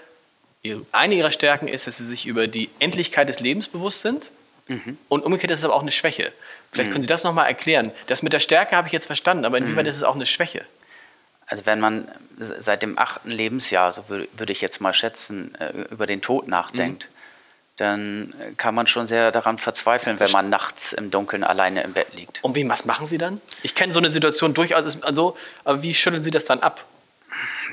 eine 0.92 1.16
Ihrer 1.16 1.32
Stärken 1.32 1.68
ist, 1.68 1.88
dass 1.88 1.98
Sie 1.98 2.06
sich 2.06 2.26
über 2.26 2.48
die 2.48 2.70
Endlichkeit 2.80 3.30
des 3.30 3.40
Lebens 3.40 3.68
bewusst 3.68 4.02
sind. 4.02 4.32
Mhm. 4.68 4.98
Und 5.08 5.26
umgekehrt 5.26 5.52
ist 5.52 5.60
es 5.60 5.66
aber 5.66 5.76
auch 5.76 5.82
eine 5.82 5.92
Schwäche. 5.92 6.32
Vielleicht 6.72 6.90
mhm. 6.90 6.94
können 6.94 7.02
Sie 7.02 7.08
das 7.08 7.24
nochmal 7.24 7.48
erklären. 7.48 7.92
Das 8.08 8.22
mit 8.22 8.34
der 8.34 8.40
Stärke 8.40 8.76
habe 8.76 8.88
ich 8.88 8.94
jetzt 8.94 9.08
verstanden, 9.08 9.46
aber 9.46 9.58
inwieweit 9.58 9.86
mhm. 9.86 9.90
ist 9.90 9.98
es 9.98 10.04
auch 10.04 10.16
eine 10.16 10.26
Schwäche? 10.26 10.66
Also 11.50 11.66
wenn 11.66 11.80
man 11.80 12.08
seit 12.38 12.84
dem 12.84 12.98
achten 12.98 13.32
Lebensjahr, 13.32 13.92
so 13.92 14.04
würde 14.08 14.54
ich 14.54 14.62
jetzt 14.62 14.80
mal 14.80 14.94
schätzen, 14.94 15.56
äh, 15.56 15.72
über 15.92 16.06
den 16.06 16.22
Tod 16.22 16.48
nachdenkt, 16.48 17.10
mhm. 17.10 17.14
dann 17.78 18.34
kann 18.58 18.76
man 18.76 18.86
schon 18.86 19.08
sehr 19.08 19.32
daran 19.32 19.58
verzweifeln, 19.58 20.20
wenn 20.20 20.32
man 20.32 20.50
nachts 20.50 20.94
im 20.94 21.10
Dunkeln 21.10 21.44
alleine 21.44 21.82
im 21.82 21.94
Bett 21.94 22.14
liegt. 22.16 22.44
Und 22.44 22.56
wie, 22.56 22.68
was 22.70 22.86
machen 22.86 23.08
Sie 23.08 23.18
dann? 23.18 23.42
Ich 23.64 23.74
kenne 23.74 23.94
so 23.94 24.00
eine 24.00 24.12
Situation 24.12 24.54
durchaus, 24.54 25.02
also, 25.02 25.36
aber 25.64 25.82
wie 25.82 25.94
schütteln 25.94 26.24
Sie 26.24 26.32
das 26.32 26.46
dann 26.46 26.60
ab? 26.60 26.86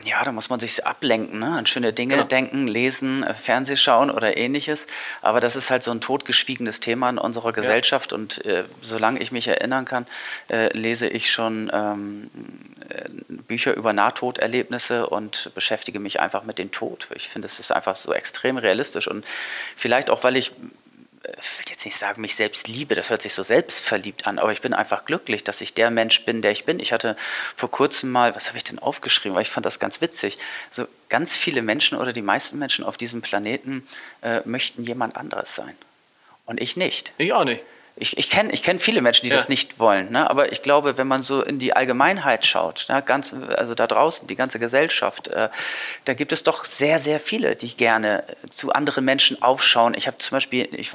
Ja, 0.07 0.23
da 0.23 0.31
muss 0.31 0.51
man 0.51 0.61
sich 0.61 0.87
ablenken, 0.87 1.41
ne? 1.41 1.49
an 1.49 1.67
schöne 1.67 1.93
Dinge 1.93 2.15
genau. 2.15 2.27
denken, 2.27 2.69
lesen, 2.69 3.25
äh, 3.25 3.35
Fernseh 3.35 3.77
schauen 3.77 4.11
oder 4.11 4.37
ähnliches. 4.37 4.87
Aber 5.21 5.41
das 5.41 5.57
ist 5.57 5.71
halt 5.71 5.83
so 5.83 5.91
ein 5.91 6.01
totgeschwiegenes 6.01 6.79
Thema 6.81 7.11
in 7.11 7.19
unserer 7.19 7.53
Gesellschaft. 7.53 8.13
Ja. 8.13 8.19
Und 8.19 8.45
äh, 8.45 8.65
solange 8.83 9.21
ich 9.21 9.33
mich 9.33 9.49
erinnern 9.49 9.85
kann, 9.85 10.07
äh, 10.49 10.69
lese 10.77 11.09
ich 11.09 11.31
schon 11.31 11.71
ähm, 11.75 12.31
äh, 12.89 13.09
Bücher 13.29 13.75
über 13.75 13.93
Nahtoderlebnisse 13.93 15.09
und 15.09 15.51
beschäftige 15.55 15.99
mich 15.99 16.21
einfach 16.21 16.45
mit 16.45 16.59
dem 16.59 16.71
Tod. 16.71 17.09
Ich 17.15 17.29
finde, 17.29 17.47
es 17.47 17.59
ist 17.59 17.73
einfach 17.73 17.97
so 17.97 18.13
extrem 18.13 18.59
realistisch. 18.59 19.09
Und 19.09 19.25
vielleicht 19.75 20.09
auch, 20.09 20.23
weil 20.23 20.37
ich 20.37 20.53
ich 21.41 21.59
will 21.59 21.65
jetzt 21.69 21.85
nicht 21.85 21.97
sagen, 21.97 22.21
mich 22.21 22.35
selbst 22.37 22.69
liebe, 22.69 22.95
das 22.95 23.11
hört 23.11 23.23
sich 23.23 23.35
so 23.35 23.43
selbstverliebt 23.43 24.27
an, 24.27 24.39
aber 24.39 24.53
ich 24.53 24.61
bin 24.61 24.75
einfach 24.75 25.05
glücklich, 25.05 25.45
dass 25.45 25.61
ich 25.61 25.75
der 25.75 25.91
Mensch 25.91 26.25
bin, 26.25 26.43
der 26.43 26.51
ich 26.51 26.65
bin. 26.65 26.81
Ich 26.81 26.93
hatte 26.93 27.17
vor 27.57 27.71
kurzem 27.71 28.11
mal, 28.11 28.35
was 28.35 28.49
habe 28.49 28.59
ich 28.59 28.65
denn 28.65 28.79
aufgeschrieben, 28.79 29.35
weil 29.35 29.43
ich 29.43 29.51
fand 29.51 29.67
das 29.67 29.79
ganz 29.79 30.01
witzig. 30.01 30.39
So 30.71 30.87
ganz 31.09 31.37
viele 31.37 31.63
Menschen 31.63 31.99
oder 31.99 32.13
die 32.13 32.23
meisten 32.23 32.59
Menschen 32.59 32.85
auf 32.85 32.97
diesem 32.97 33.23
Planeten 33.23 33.87
äh, 34.23 34.41
möchten 34.45 34.85
jemand 34.85 35.17
anderes 35.17 35.55
sein. 35.55 35.77
Und 36.45 36.61
ich 36.61 36.77
nicht. 36.77 37.13
Ich 37.19 37.33
auch 37.33 37.45
nicht. 37.45 37.63
Ich, 37.99 38.19
ich 38.19 38.29
kenne 38.29 38.53
ich 38.53 38.63
kenn 38.63 38.79
viele 38.79 39.01
Menschen, 39.01 39.25
die 39.25 39.31
ja. 39.31 39.37
das 39.37 39.49
nicht 39.49 39.79
wollen, 39.79 40.11
ne? 40.13 40.29
aber 40.29 40.53
ich 40.53 40.61
glaube, 40.61 40.99
wenn 40.99 41.09
man 41.09 41.23
so 41.23 41.43
in 41.43 41.59
die 41.59 41.75
Allgemeinheit 41.75 42.45
schaut, 42.45 42.87
ne? 42.91 43.03
ganz, 43.03 43.35
also 43.57 43.75
da 43.75 43.87
draußen, 43.87 44.29
die 44.29 44.37
ganze 44.37 44.59
Gesellschaft, 44.59 45.29
äh, 45.29 45.49
da 46.05 46.13
gibt 46.15 46.33
es 46.33 46.43
doch 46.43 46.65
sehr, 46.65 46.99
sehr 46.99 47.21
viele, 47.21 47.57
die 47.57 47.75
gerne 47.75 48.25
zu 48.51 48.73
anderen 48.73 49.05
Menschen 49.05 49.41
aufschauen. 49.41 49.95
Ich 49.95 50.07
habe 50.07 50.19
zum 50.19 50.37
Beispiel, 50.37 50.69
ich, 50.73 50.93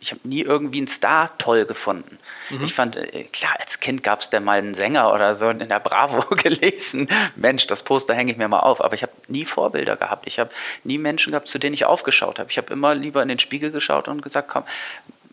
ich 0.00 0.10
habe 0.10 0.20
nie 0.24 0.40
irgendwie 0.40 0.78
einen 0.78 0.86
Star 0.86 1.36
toll 1.38 1.66
gefunden. 1.66 2.18
Mhm. 2.50 2.64
Ich 2.64 2.74
fand, 2.74 2.96
äh, 2.96 3.24
klar, 3.24 3.54
als 3.58 3.80
Kind 3.80 4.02
gab 4.02 4.20
es 4.20 4.30
da 4.30 4.40
mal 4.40 4.58
einen 4.58 4.74
Sänger 4.74 5.12
oder 5.12 5.34
so 5.34 5.50
in 5.50 5.68
der 5.68 5.80
Bravo 5.80 6.34
gelesen. 6.34 7.08
Mensch, 7.34 7.66
das 7.66 7.82
Poster 7.82 8.14
hänge 8.14 8.32
ich 8.32 8.38
mir 8.38 8.48
mal 8.48 8.60
auf. 8.60 8.82
Aber 8.82 8.94
ich 8.94 9.02
habe 9.02 9.12
nie 9.28 9.44
Vorbilder 9.44 9.96
gehabt. 9.96 10.26
Ich 10.26 10.38
habe 10.38 10.50
nie 10.84 10.98
Menschen 10.98 11.32
gehabt, 11.32 11.48
zu 11.48 11.58
denen 11.58 11.74
ich 11.74 11.84
aufgeschaut 11.84 12.38
habe. 12.38 12.50
Ich 12.50 12.58
habe 12.58 12.72
immer 12.72 12.94
lieber 12.94 13.22
in 13.22 13.28
den 13.28 13.38
Spiegel 13.38 13.70
geschaut 13.70 14.08
und 14.08 14.22
gesagt, 14.22 14.48
komm, 14.48 14.64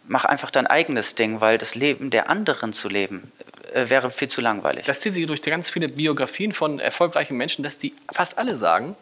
mach 0.08 0.26
einfach 0.26 0.52
dein 0.52 0.68
eigenes 0.68 1.16
Ding, 1.16 1.42
weil 1.42 1.58
das 1.58 1.76
Leben 1.76 2.10
der 2.10 2.30
anderen 2.30 2.74
zu 2.74 2.90
leben, 2.90 3.32
äh, 3.74 3.90
wäre 3.90 4.12
viel 4.12 4.28
zu 4.28 4.42
langweilig. 4.42 4.86
Das 4.86 5.00
zieht 5.00 5.14
sich 5.14 5.26
durch 5.26 5.42
ganz 5.42 5.70
viele 5.70 5.90
Biografien 5.90 6.54
von 6.54 6.80
erfolgreichen 6.80 7.38
Menschen, 7.38 7.64
dass 7.64 7.80
die 7.80 7.94
fast 8.12 8.38
alle 8.38 8.56
sagen, 8.56 8.96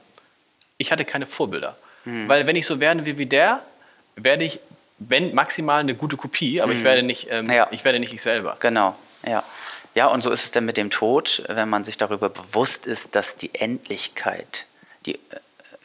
ich 0.77 0.91
hatte 0.91 1.05
keine 1.05 1.27
Vorbilder. 1.27 1.75
Hm. 2.03 2.27
Weil 2.27 2.47
wenn 2.47 2.55
ich 2.55 2.65
so 2.65 2.79
werden 2.79 3.05
will 3.05 3.17
wie 3.17 3.25
der, 3.25 3.63
werde 4.15 4.43
ich, 4.43 4.59
wenn 4.99 5.33
maximal 5.33 5.79
eine 5.79 5.95
gute 5.95 6.17
Kopie, 6.17 6.61
aber 6.61 6.73
ich 6.73 6.83
werde 6.83 7.03
nicht, 7.03 7.27
ähm, 7.29 7.47
Hm. 7.47 7.53
Ja. 7.53 7.67
ich 7.71 7.83
werde 7.83 7.99
nicht 7.99 8.13
ich 8.13 8.21
selber. 8.21 8.57
Genau, 8.59 8.95
ja. 9.25 9.43
Ja, 9.93 10.07
und 10.07 10.21
so 10.21 10.31
ist 10.31 10.45
es 10.45 10.51
dann 10.51 10.63
mit 10.65 10.77
dem 10.77 10.89
Tod, 10.89 11.43
wenn 11.49 11.67
man 11.67 11.83
sich 11.83 11.97
darüber 11.97 12.29
bewusst 12.29 12.85
ist, 12.85 13.13
dass 13.15 13.35
die 13.35 13.53
Endlichkeit, 13.53 14.65
die 15.05 15.15
äh, 15.15 15.19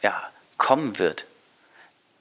ja, 0.01 0.23
kommen 0.57 0.97
wird, 0.97 1.25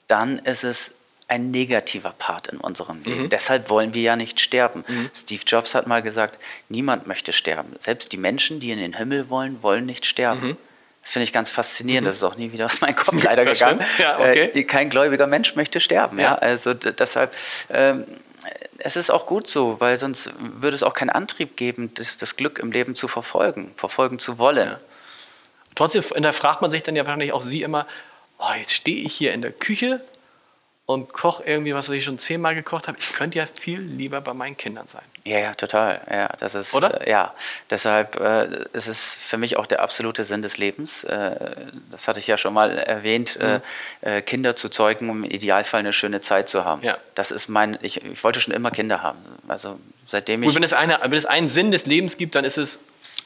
dann 0.09 0.39
ist 0.41 0.65
es 0.65 0.96
ein 1.29 1.51
negativer 1.51 2.15
Part 2.17 2.47
in 2.49 2.59
unserem 2.59 3.03
Leben. 3.03 3.29
Deshalb 3.29 3.69
wollen 3.69 3.95
wir 3.95 4.03
ja 4.03 4.17
nicht 4.17 4.41
sterben. 4.41 4.85
Steve 5.15 5.43
Jobs 5.45 5.75
hat 5.75 5.87
mal 5.87 6.01
gesagt, 6.03 6.39
niemand 6.69 7.07
möchte 7.07 7.33
sterben. 7.33 7.75
Selbst 7.79 8.13
die 8.13 8.17
Menschen, 8.17 8.61
die 8.61 8.71
in 8.71 8.79
den 8.79 8.97
Himmel 8.97 9.29
wollen, 9.29 9.63
wollen 9.63 9.87
nicht 9.87 10.07
sterben. 10.07 10.57
Das 11.03 11.13
finde 11.13 11.25
ich 11.25 11.33
ganz 11.33 11.51
faszinierend. 11.51 12.07
Das 12.07 12.17
ist 12.17 12.25
auch 12.25 12.37
nie 12.37 12.53
wieder 12.53 12.65
aus 12.67 12.81
meinem 12.81 12.97
Kopf 12.97 13.23
leider 13.23 13.45
Das 13.45 13.59
gegangen. 13.59 13.81
Ja, 13.99 14.19
okay. 14.19 14.51
äh, 14.55 14.65
kein 14.65 14.91
gläubiger 14.91 15.29
Mensch 15.29 15.55
möchte 15.55 15.81
sterben. 15.81 16.19
Ja. 16.19 16.25
Ja. 16.25 16.35
Also 16.35 16.75
deshalb, 16.75 17.33
ähm, 17.71 18.07
es 18.79 18.97
ist 18.97 19.11
auch 19.11 19.27
gut 19.27 19.47
so, 19.47 19.81
weil 19.81 19.99
sonst 19.99 20.33
würde 20.39 20.75
es 20.75 20.83
auch 20.83 20.95
keinen 20.95 21.11
Antrieb 21.11 21.57
geben, 21.57 21.93
das, 21.95 22.19
das 22.19 22.35
Glück 22.35 22.59
im 22.59 22.73
Leben 22.73 22.97
zu 22.97 23.07
verfolgen, 23.07 23.73
verfolgen 23.77 24.19
zu 24.19 24.39
wollen. 24.39 24.69
Ja. 24.69 24.81
Trotzdem 25.77 26.03
fragt 26.03 26.63
man 26.63 26.73
sich 26.73 26.83
dann 26.83 26.97
ja 26.97 27.07
wahrscheinlich 27.07 27.33
auch 27.33 27.43
Sie 27.43 27.63
immer, 27.63 27.87
oh, 28.39 28.53
jetzt 28.59 28.73
stehe 28.73 29.05
ich 29.05 29.15
hier 29.15 29.33
in 29.33 29.43
der 29.43 29.53
Küche 29.53 30.01
und 30.87 31.13
koche 31.13 31.43
irgendwie, 31.45 31.75
was 31.75 31.89
ich 31.89 32.05
schon 32.05 32.19
zehnmal 32.19 32.55
gekocht 32.55 32.87
habe. 32.87 32.97
Ich 33.01 33.13
könnte 33.13 33.39
ja 33.39 33.47
viel 33.61 33.81
lieber 33.81 34.21
bei 34.21 34.35
meinen 34.35 34.57
Kindern 34.57 34.87
sein. 34.87 35.03
Ja, 35.25 35.39
ja, 35.41 35.55
total. 35.55 36.01
Ja, 36.09 36.29
das 36.39 36.55
ist, 36.55 36.73
Oder? 36.75 37.05
Äh, 37.05 37.11
ja, 37.11 37.35
deshalb 37.69 38.15
äh, 38.21 38.65
ist 38.73 38.87
es 38.87 39.13
für 39.15 39.37
mich 39.37 39.57
auch 39.57 39.67
der 39.67 39.83
absolute 39.83 40.25
Sinn 40.25 40.43
des 40.43 40.59
Lebens. 40.59 41.03
Äh, 41.03 41.67
das 41.91 42.07
hatte 42.07 42.21
ich 42.21 42.29
ja 42.29 42.39
schon 42.39 42.55
mal 42.55 42.79
erwähnt, 42.79 43.37
Mhm. 43.41 43.61
äh, 44.03 44.19
äh, 44.19 44.23
Kinder 44.23 44.55
zu 44.55 44.69
zeugen, 44.69 45.11
um 45.11 45.25
im 45.25 45.31
Idealfall 45.31 45.81
eine 45.81 45.93
schöne 45.93 46.21
Zeit 46.21 46.49
zu 46.49 46.65
haben. 46.65 46.83
Ja. 46.85 46.97
Das 47.17 47.33
ist 47.33 47.49
mein, 47.49 47.77
ich, 47.83 48.05
ich 48.05 48.23
wollte 48.23 48.41
schon 48.41 48.55
immer 48.55 48.71
Kinder 48.71 49.03
haben. 49.03 49.19
Also 49.49 49.81
seitdem 50.07 50.45
ich 50.45 50.49
Gut, 50.51 50.55
wenn 50.55 50.63
es, 50.63 50.73
eine, 50.73 51.01
wenn 51.03 51.13
es 51.15 51.27
einen 51.27 51.49
Sinn 51.49 51.73
des 51.73 51.87
Lebens 51.87 52.17
gibt, 52.17 52.37
dann 52.37 52.45
ist 52.45 52.59
es 52.59 52.79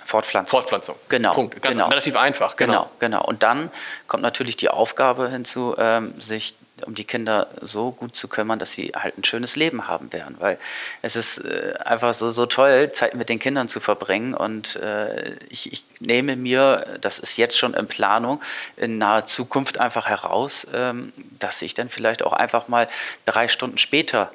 Fortpflanzung. 0.07 0.59
Fortpflanzung. 0.59 0.97
Genau, 1.11 1.35
Punkt. 1.35 1.61
Ganz 1.61 1.77
genau. 1.77 1.89
relativ 1.89 2.17
einfach. 2.17 2.57
Genau, 2.57 2.89
genau. 2.99 3.23
Und 3.23 3.43
dann 3.43 3.71
kommt 4.07 4.23
natürlich 4.23 4.57
die 4.57 4.71
Aufgabe 4.71 5.29
hinzu, 5.29 5.75
ähm, 5.79 6.19
sich 6.19 6.55
um 6.87 6.95
die 6.95 7.05
Kinder 7.05 7.49
so 7.61 7.93
gut 7.93 8.15
zu 8.15 8.29
kümmern, 8.29 8.59
dass 8.59 8.73
sie 8.73 8.93
halt 8.95 9.19
ein 9.19 9.25
schönes 9.25 9.57
Leben 9.57 9.89
haben 9.89 10.13
werden. 10.13 10.37
Weil 10.39 10.59
es 11.03 11.17
ist 11.17 11.39
äh, 11.39 11.75
einfach 11.85 12.15
so, 12.15 12.31
so 12.31 12.47
toll, 12.47 12.93
Zeit 12.93 13.15
mit 13.15 13.29
den 13.29 13.39
Kindern 13.39 13.69
zu 13.69 13.81
verbringen. 13.81 14.35
Und 14.35 14.77
äh, 14.77 15.37
ich, 15.49 15.73
ich 15.73 15.85
nehme 16.01 16.37
mir, 16.37 16.99
das 17.01 17.19
ist 17.19 17.37
jetzt 17.37 17.59
schon 17.59 17.75
in 17.75 17.87
Planung, 17.87 18.41
in 18.77 18.99
naher 18.99 19.27
Zukunft 19.27 19.79
einfach 19.79 20.09
heraus, 20.09 20.67
ähm, 20.73 21.13
dass 21.39 21.63
ich 21.63 21.75
dann 21.75 21.89
vielleicht 21.89 22.23
auch 22.23 22.33
einfach 22.33 22.69
mal 22.69 22.89
drei 23.25 23.49
Stunden 23.49 23.79
später 23.79 24.33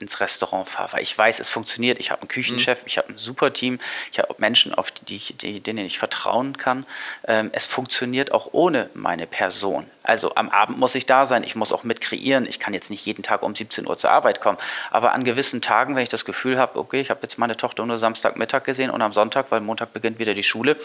ins 0.00 0.20
Restaurant 0.20 0.68
fahre, 0.68 0.94
weil 0.94 1.02
ich 1.02 1.16
weiß, 1.16 1.40
es 1.40 1.48
funktioniert. 1.48 1.98
Ich 1.98 2.10
habe 2.10 2.22
einen 2.22 2.28
Küchenchef, 2.28 2.82
ich 2.86 2.98
habe 2.98 3.10
ein 3.10 3.18
super 3.18 3.52
Team, 3.52 3.78
ich 4.12 4.18
habe 4.18 4.34
Menschen, 4.38 4.74
auf 4.74 4.90
die 4.90 5.18
die, 5.18 5.60
denen 5.60 5.84
ich 5.84 5.98
vertrauen 5.98 6.56
kann. 6.56 6.86
Ähm, 7.26 7.50
es 7.52 7.66
funktioniert 7.66 8.32
auch 8.32 8.50
ohne 8.52 8.90
meine 8.94 9.26
Person. 9.26 9.86
Also 10.02 10.34
am 10.36 10.48
Abend 10.48 10.78
muss 10.78 10.94
ich 10.94 11.06
da 11.06 11.26
sein, 11.26 11.42
ich 11.42 11.56
muss 11.56 11.72
auch 11.72 11.84
mit 11.84 12.00
kreieren. 12.00 12.46
Ich 12.46 12.58
kann 12.58 12.72
jetzt 12.72 12.90
nicht 12.90 13.04
jeden 13.04 13.22
Tag 13.22 13.42
um 13.42 13.54
17 13.54 13.86
Uhr 13.86 13.98
zur 13.98 14.10
Arbeit 14.10 14.40
kommen, 14.40 14.58
aber 14.90 15.12
an 15.12 15.24
gewissen 15.24 15.60
Tagen, 15.60 15.96
wenn 15.96 16.02
ich 16.02 16.08
das 16.08 16.24
Gefühl 16.24 16.58
habe, 16.58 16.78
okay, 16.78 17.00
ich 17.00 17.10
habe 17.10 17.20
jetzt 17.22 17.38
meine 17.38 17.56
Tochter 17.56 17.84
nur 17.84 17.98
Samstagmittag 17.98 18.64
gesehen 18.64 18.90
und 18.90 19.02
am 19.02 19.12
Sonntag, 19.12 19.46
weil 19.50 19.60
Montag 19.60 19.92
beginnt 19.92 20.18
wieder 20.18 20.34
die 20.34 20.42
Schule, 20.42 20.76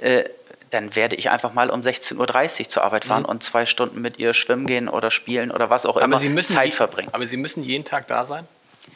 äh, 0.00 0.24
dann 0.70 0.94
werde 0.96 1.16
ich 1.16 1.30
einfach 1.30 1.52
mal 1.54 1.70
um 1.70 1.80
16.30 1.80 2.60
Uhr 2.60 2.68
zur 2.68 2.84
Arbeit 2.84 3.04
fahren 3.04 3.24
und 3.24 3.42
zwei 3.42 3.66
Stunden 3.66 4.00
mit 4.00 4.18
ihr 4.18 4.34
schwimmen 4.34 4.66
gehen 4.66 4.88
oder 4.88 5.10
spielen 5.10 5.50
oder 5.50 5.70
was 5.70 5.86
auch 5.86 5.96
immer 5.96 6.06
Mhm. 6.08 6.12
Aber 6.12 6.20
Sie 6.20 6.28
müssen 6.28 6.54
Zeit 6.54 6.74
verbringen. 6.74 7.08
Aber 7.12 7.26
Sie 7.26 7.36
müssen 7.36 7.62
jeden 7.62 7.84
Tag 7.84 8.06
da 8.08 8.24
sein? 8.24 8.46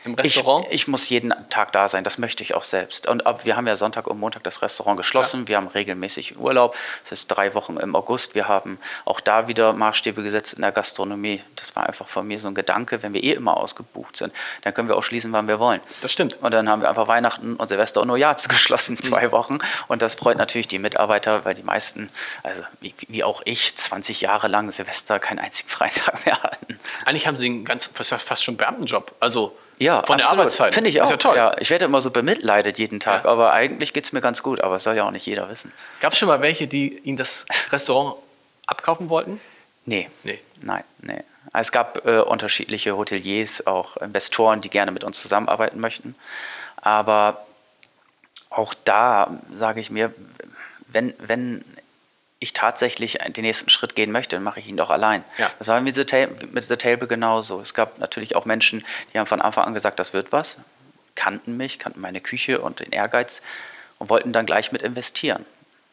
Im 0.04 0.12
Ich, 0.14 0.36
Restaurant? 0.36 0.66
ich 0.70 0.88
muss 0.88 1.08
jeden 1.08 1.32
Tag 1.50 1.72
da 1.72 1.86
sein, 1.88 2.02
das 2.04 2.18
möchte 2.18 2.42
ich 2.42 2.54
auch 2.54 2.64
selbst. 2.64 3.08
Und 3.08 3.26
ab, 3.26 3.44
wir 3.44 3.56
haben 3.56 3.66
ja 3.66 3.76
Sonntag 3.76 4.06
und 4.08 4.18
Montag 4.18 4.42
das 4.44 4.62
Restaurant 4.62 4.96
geschlossen. 4.96 5.46
Wir 5.48 5.56
haben 5.56 5.68
regelmäßig 5.68 6.38
Urlaub. 6.38 6.74
Es 7.04 7.12
ist 7.12 7.28
drei 7.28 7.54
Wochen 7.54 7.76
im 7.76 7.94
August. 7.94 8.34
Wir 8.34 8.48
haben 8.48 8.78
auch 9.04 9.20
da 9.20 9.46
wieder 9.48 9.72
Maßstäbe 9.72 10.22
gesetzt 10.22 10.54
in 10.54 10.62
der 10.62 10.72
Gastronomie. 10.72 11.42
Das 11.56 11.76
war 11.76 11.86
einfach 11.86 12.08
von 12.08 12.26
mir 12.26 12.38
so 12.38 12.48
ein 12.48 12.54
Gedanke, 12.54 13.02
wenn 13.02 13.12
wir 13.14 13.22
eh 13.22 13.32
immer 13.32 13.56
ausgebucht 13.56 14.16
sind, 14.16 14.32
dann 14.62 14.74
können 14.74 14.88
wir 14.88 14.96
auch 14.96 15.04
schließen, 15.04 15.32
wann 15.32 15.46
wir 15.48 15.58
wollen. 15.58 15.80
Das 16.00 16.12
stimmt. 16.12 16.38
Und 16.42 16.52
dann 16.52 16.68
haben 16.68 16.82
wir 16.82 16.88
einfach 16.88 17.06
Weihnachten 17.08 17.56
und 17.56 17.68
Silvester 17.68 18.00
und 18.00 18.08
Neujahr 18.08 18.34
geschlossen, 18.48 18.94
Mhm. 18.94 19.02
zwei 19.02 19.30
Wochen. 19.32 19.58
Und 19.88 20.02
das 20.02 20.14
freut 20.16 20.36
natürlich 20.38 20.68
die 20.68 20.78
Mitarbeiter, 20.78 21.44
weil 21.44 21.54
die 21.54 21.62
meisten, 21.62 22.10
also 22.42 22.62
wie, 22.80 22.94
wie 23.08 23.22
auch 23.24 23.42
ich, 23.44 23.76
20 23.76 24.20
Jahre 24.20 24.48
lang 24.48 24.70
Silvester 24.70 25.18
keinen 25.20 25.38
einzigen 25.38 25.68
freien 25.68 25.92
Tag 25.94 26.24
mehr 26.26 26.42
hatten. 26.42 26.80
Eigentlich 27.04 27.26
haben 27.26 27.36
Sie 27.36 27.46
einen 27.46 27.64
ganz, 27.64 27.90
fast, 27.94 28.12
fast 28.14 28.42
schon 28.44 28.56
Beamtenjob. 28.56 29.12
Also 29.20 29.56
Ja, 29.82 30.02
von 30.02 30.18
der 30.18 30.26
absolut. 30.26 30.40
Arbeitszeit. 30.40 30.74
Finde 30.74 30.90
ich 30.90 31.00
auch. 31.00 31.04
Ist 31.04 31.10
ja 31.10 31.16
toll. 31.16 31.56
ich 31.58 31.70
werde 31.70 31.84
immer 31.86 32.00
so 32.00 32.10
bemitleidet 32.10 32.78
jeden 32.78 33.00
Tag, 33.00 33.24
Ja. 33.24 33.30
aber 33.30 33.52
eigentlich 33.52 33.92
geht 33.92 34.04
es 34.04 34.12
mir 34.12 34.20
ganz 34.20 34.42
gut, 34.42 34.60
aber 34.60 34.74
das 34.74 34.84
soll 34.84 34.96
ja 34.96 35.04
auch 35.04 35.10
nicht 35.10 35.26
jeder 35.26 35.48
wissen. 35.48 35.72
Gab 36.00 36.12
es 36.12 36.18
schon 36.18 36.28
mal 36.28 36.40
welche, 36.40 36.66
die 36.68 36.98
Ihnen 36.98 37.16
das 37.16 37.46
Restaurant 37.70 38.16
abkaufen 38.66 39.08
wollten? 39.08 39.40
Nee. 39.84 40.08
Nee. 40.22 40.40
Nein, 40.60 40.84
nee. 41.00 41.22
Es 41.52 41.72
gab 41.72 42.06
äh, 42.06 42.20
unterschiedliche 42.20 42.96
Hoteliers, 42.96 43.66
auch 43.66 43.96
Investoren, 43.96 44.60
die 44.60 44.70
gerne 44.70 44.92
mit 44.92 45.04
uns 45.04 45.20
zusammenarbeiten 45.20 45.80
möchten. 45.80 46.14
Aber 46.76 47.44
auch 48.48 48.74
da 48.84 49.38
sage 49.52 49.80
ich 49.80 49.90
mir, 49.90 50.12
wenn, 50.88 51.14
wenn 51.18 51.64
ich 52.42 52.52
tatsächlich 52.52 53.18
den 53.28 53.44
nächsten 53.44 53.70
Schritt 53.70 53.94
gehen 53.94 54.12
möchte, 54.12 54.36
dann 54.36 54.42
mache 54.42 54.60
ich 54.60 54.68
ihn 54.68 54.76
doch 54.76 54.90
allein. 54.90 55.24
Ja. 55.38 55.50
Das 55.58 55.68
war 55.68 55.80
mit 55.80 55.94
The, 55.94 56.04
Table, 56.04 56.36
mit 56.50 56.64
The 56.64 56.76
Table 56.76 57.06
genauso. 57.06 57.60
Es 57.60 57.74
gab 57.74 57.98
natürlich 57.98 58.36
auch 58.36 58.44
Menschen, 58.44 58.84
die 59.12 59.18
haben 59.18 59.26
von 59.26 59.40
Anfang 59.40 59.64
an 59.64 59.74
gesagt, 59.74 59.98
das 59.98 60.12
wird 60.12 60.32
was, 60.32 60.56
kannten 61.14 61.56
mich, 61.56 61.78
kannten 61.78 62.00
meine 62.00 62.20
Küche 62.20 62.60
und 62.60 62.80
den 62.80 62.90
Ehrgeiz 62.90 63.42
und 63.98 64.10
wollten 64.10 64.32
dann 64.32 64.46
gleich 64.46 64.72
mit 64.72 64.82
investieren. 64.82 65.44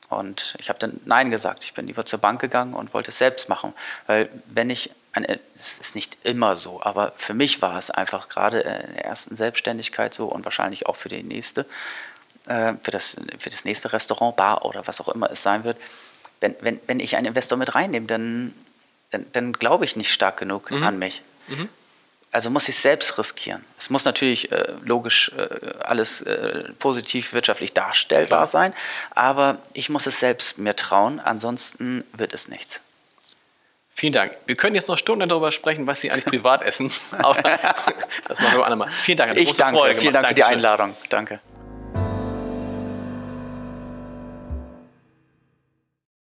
Und 0.10 0.56
ich 0.58 0.70
habe 0.70 0.80
dann 0.80 1.00
Nein 1.06 1.30
gesagt. 1.30 1.64
Ich 1.64 1.74
bin 1.74 1.86
lieber 1.86 2.04
zur 2.04 2.20
Bank 2.20 2.42
gegangen 2.42 2.74
und 2.74 2.94
wollte 2.96 3.10
es 3.12 3.20
selbst 3.20 3.48
machen. 3.48 3.74
Weil 4.08 4.30
wenn 4.48 4.72
ich, 4.72 4.90
es 5.56 5.80
ist 5.80 5.94
nicht 5.94 6.18
immer 6.24 6.56
so, 6.56 6.82
aber 6.82 7.14
für 7.16 7.36
mich 7.36 7.62
war 7.62 7.78
es 7.78 7.92
einfach 7.92 8.28
gerade 8.28 8.62
in 8.62 8.96
der 8.96 9.06
ersten 9.06 9.36
Selbstständigkeit 9.36 10.14
so 10.14 10.26
und 10.26 10.46
wahrscheinlich 10.46 10.88
auch 10.88 10.96
für 10.96 11.10
die 11.10 11.22
nächste, 11.22 11.68
äh, 12.48 12.74
für, 12.82 12.90
das, 12.90 13.18
für 13.38 13.52
das 13.52 13.66
nächste 13.66 13.94
Restaurant, 13.94 14.36
Bar 14.36 14.66
oder 14.66 14.88
was 14.88 15.00
auch 15.00 15.10
immer 15.10 15.30
es 15.30 15.44
sein 15.44 15.64
wird, 15.64 15.78
wenn, 16.40 16.56
wenn, 16.62 16.80
wenn 16.88 17.00
ich 17.00 17.16
einen 17.16 17.28
Investor 17.28 17.58
mit 17.58 17.76
reinnehme, 17.76 18.08
dann, 18.08 18.54
dann, 19.12 19.26
dann 19.32 19.54
glaube 19.54 19.86
ich 19.86 19.96
nicht 19.96 20.12
stark 20.12 20.38
genug 20.38 20.72
an 20.72 21.00
mich. 21.00 21.22
Also 22.32 22.52
muss 22.52 22.70
ich 22.70 22.76
es 22.76 22.84
selbst 22.84 23.18
riskieren. 23.18 23.66
Es 23.78 23.90
muss 23.90 24.06
natürlich 24.06 24.52
äh, 24.52 24.74
logisch 24.84 25.32
äh, 25.36 25.80
alles 25.80 26.22
äh, 26.22 26.72
positiv 26.78 27.34
wirtschaftlich 27.34 27.74
darstellbar 27.74 28.40
Klar. 28.40 28.46
sein, 28.46 28.74
aber 29.12 29.58
ich 29.74 29.90
muss 29.90 30.06
es 30.06 30.20
selbst 30.20 30.60
mir 30.60 30.76
trauen, 30.76 31.20
ansonsten 31.20 32.04
wird 32.14 32.34
es 32.34 32.48
nichts. 32.48 32.82
Vielen 34.00 34.14
Dank. 34.14 34.38
Wir 34.46 34.56
können 34.56 34.76
jetzt 34.76 34.88
noch 34.88 34.98
Stunden 34.98 35.28
darüber 35.28 35.52
sprechen, 35.52 35.86
was 35.88 36.02
Sie 36.02 36.10
eigentlich 36.10 36.24
privat 36.24 36.64
essen. 36.64 36.90
Aber 37.18 37.42
das 38.30 38.40
machen 38.40 38.58
wir 38.58 38.64
andermal. 38.64 38.90
Vielen 39.02 39.18
Dank. 39.18 39.36
Ich 39.36 39.58
danke, 39.58 39.78
Freude 39.78 39.96
vielen 40.00 40.14
gemacht. 40.14 40.24
Dank 40.24 40.28
für 40.30 40.36
die. 40.36 40.44
Einladung. 40.46 40.96
Danke. 41.10 41.42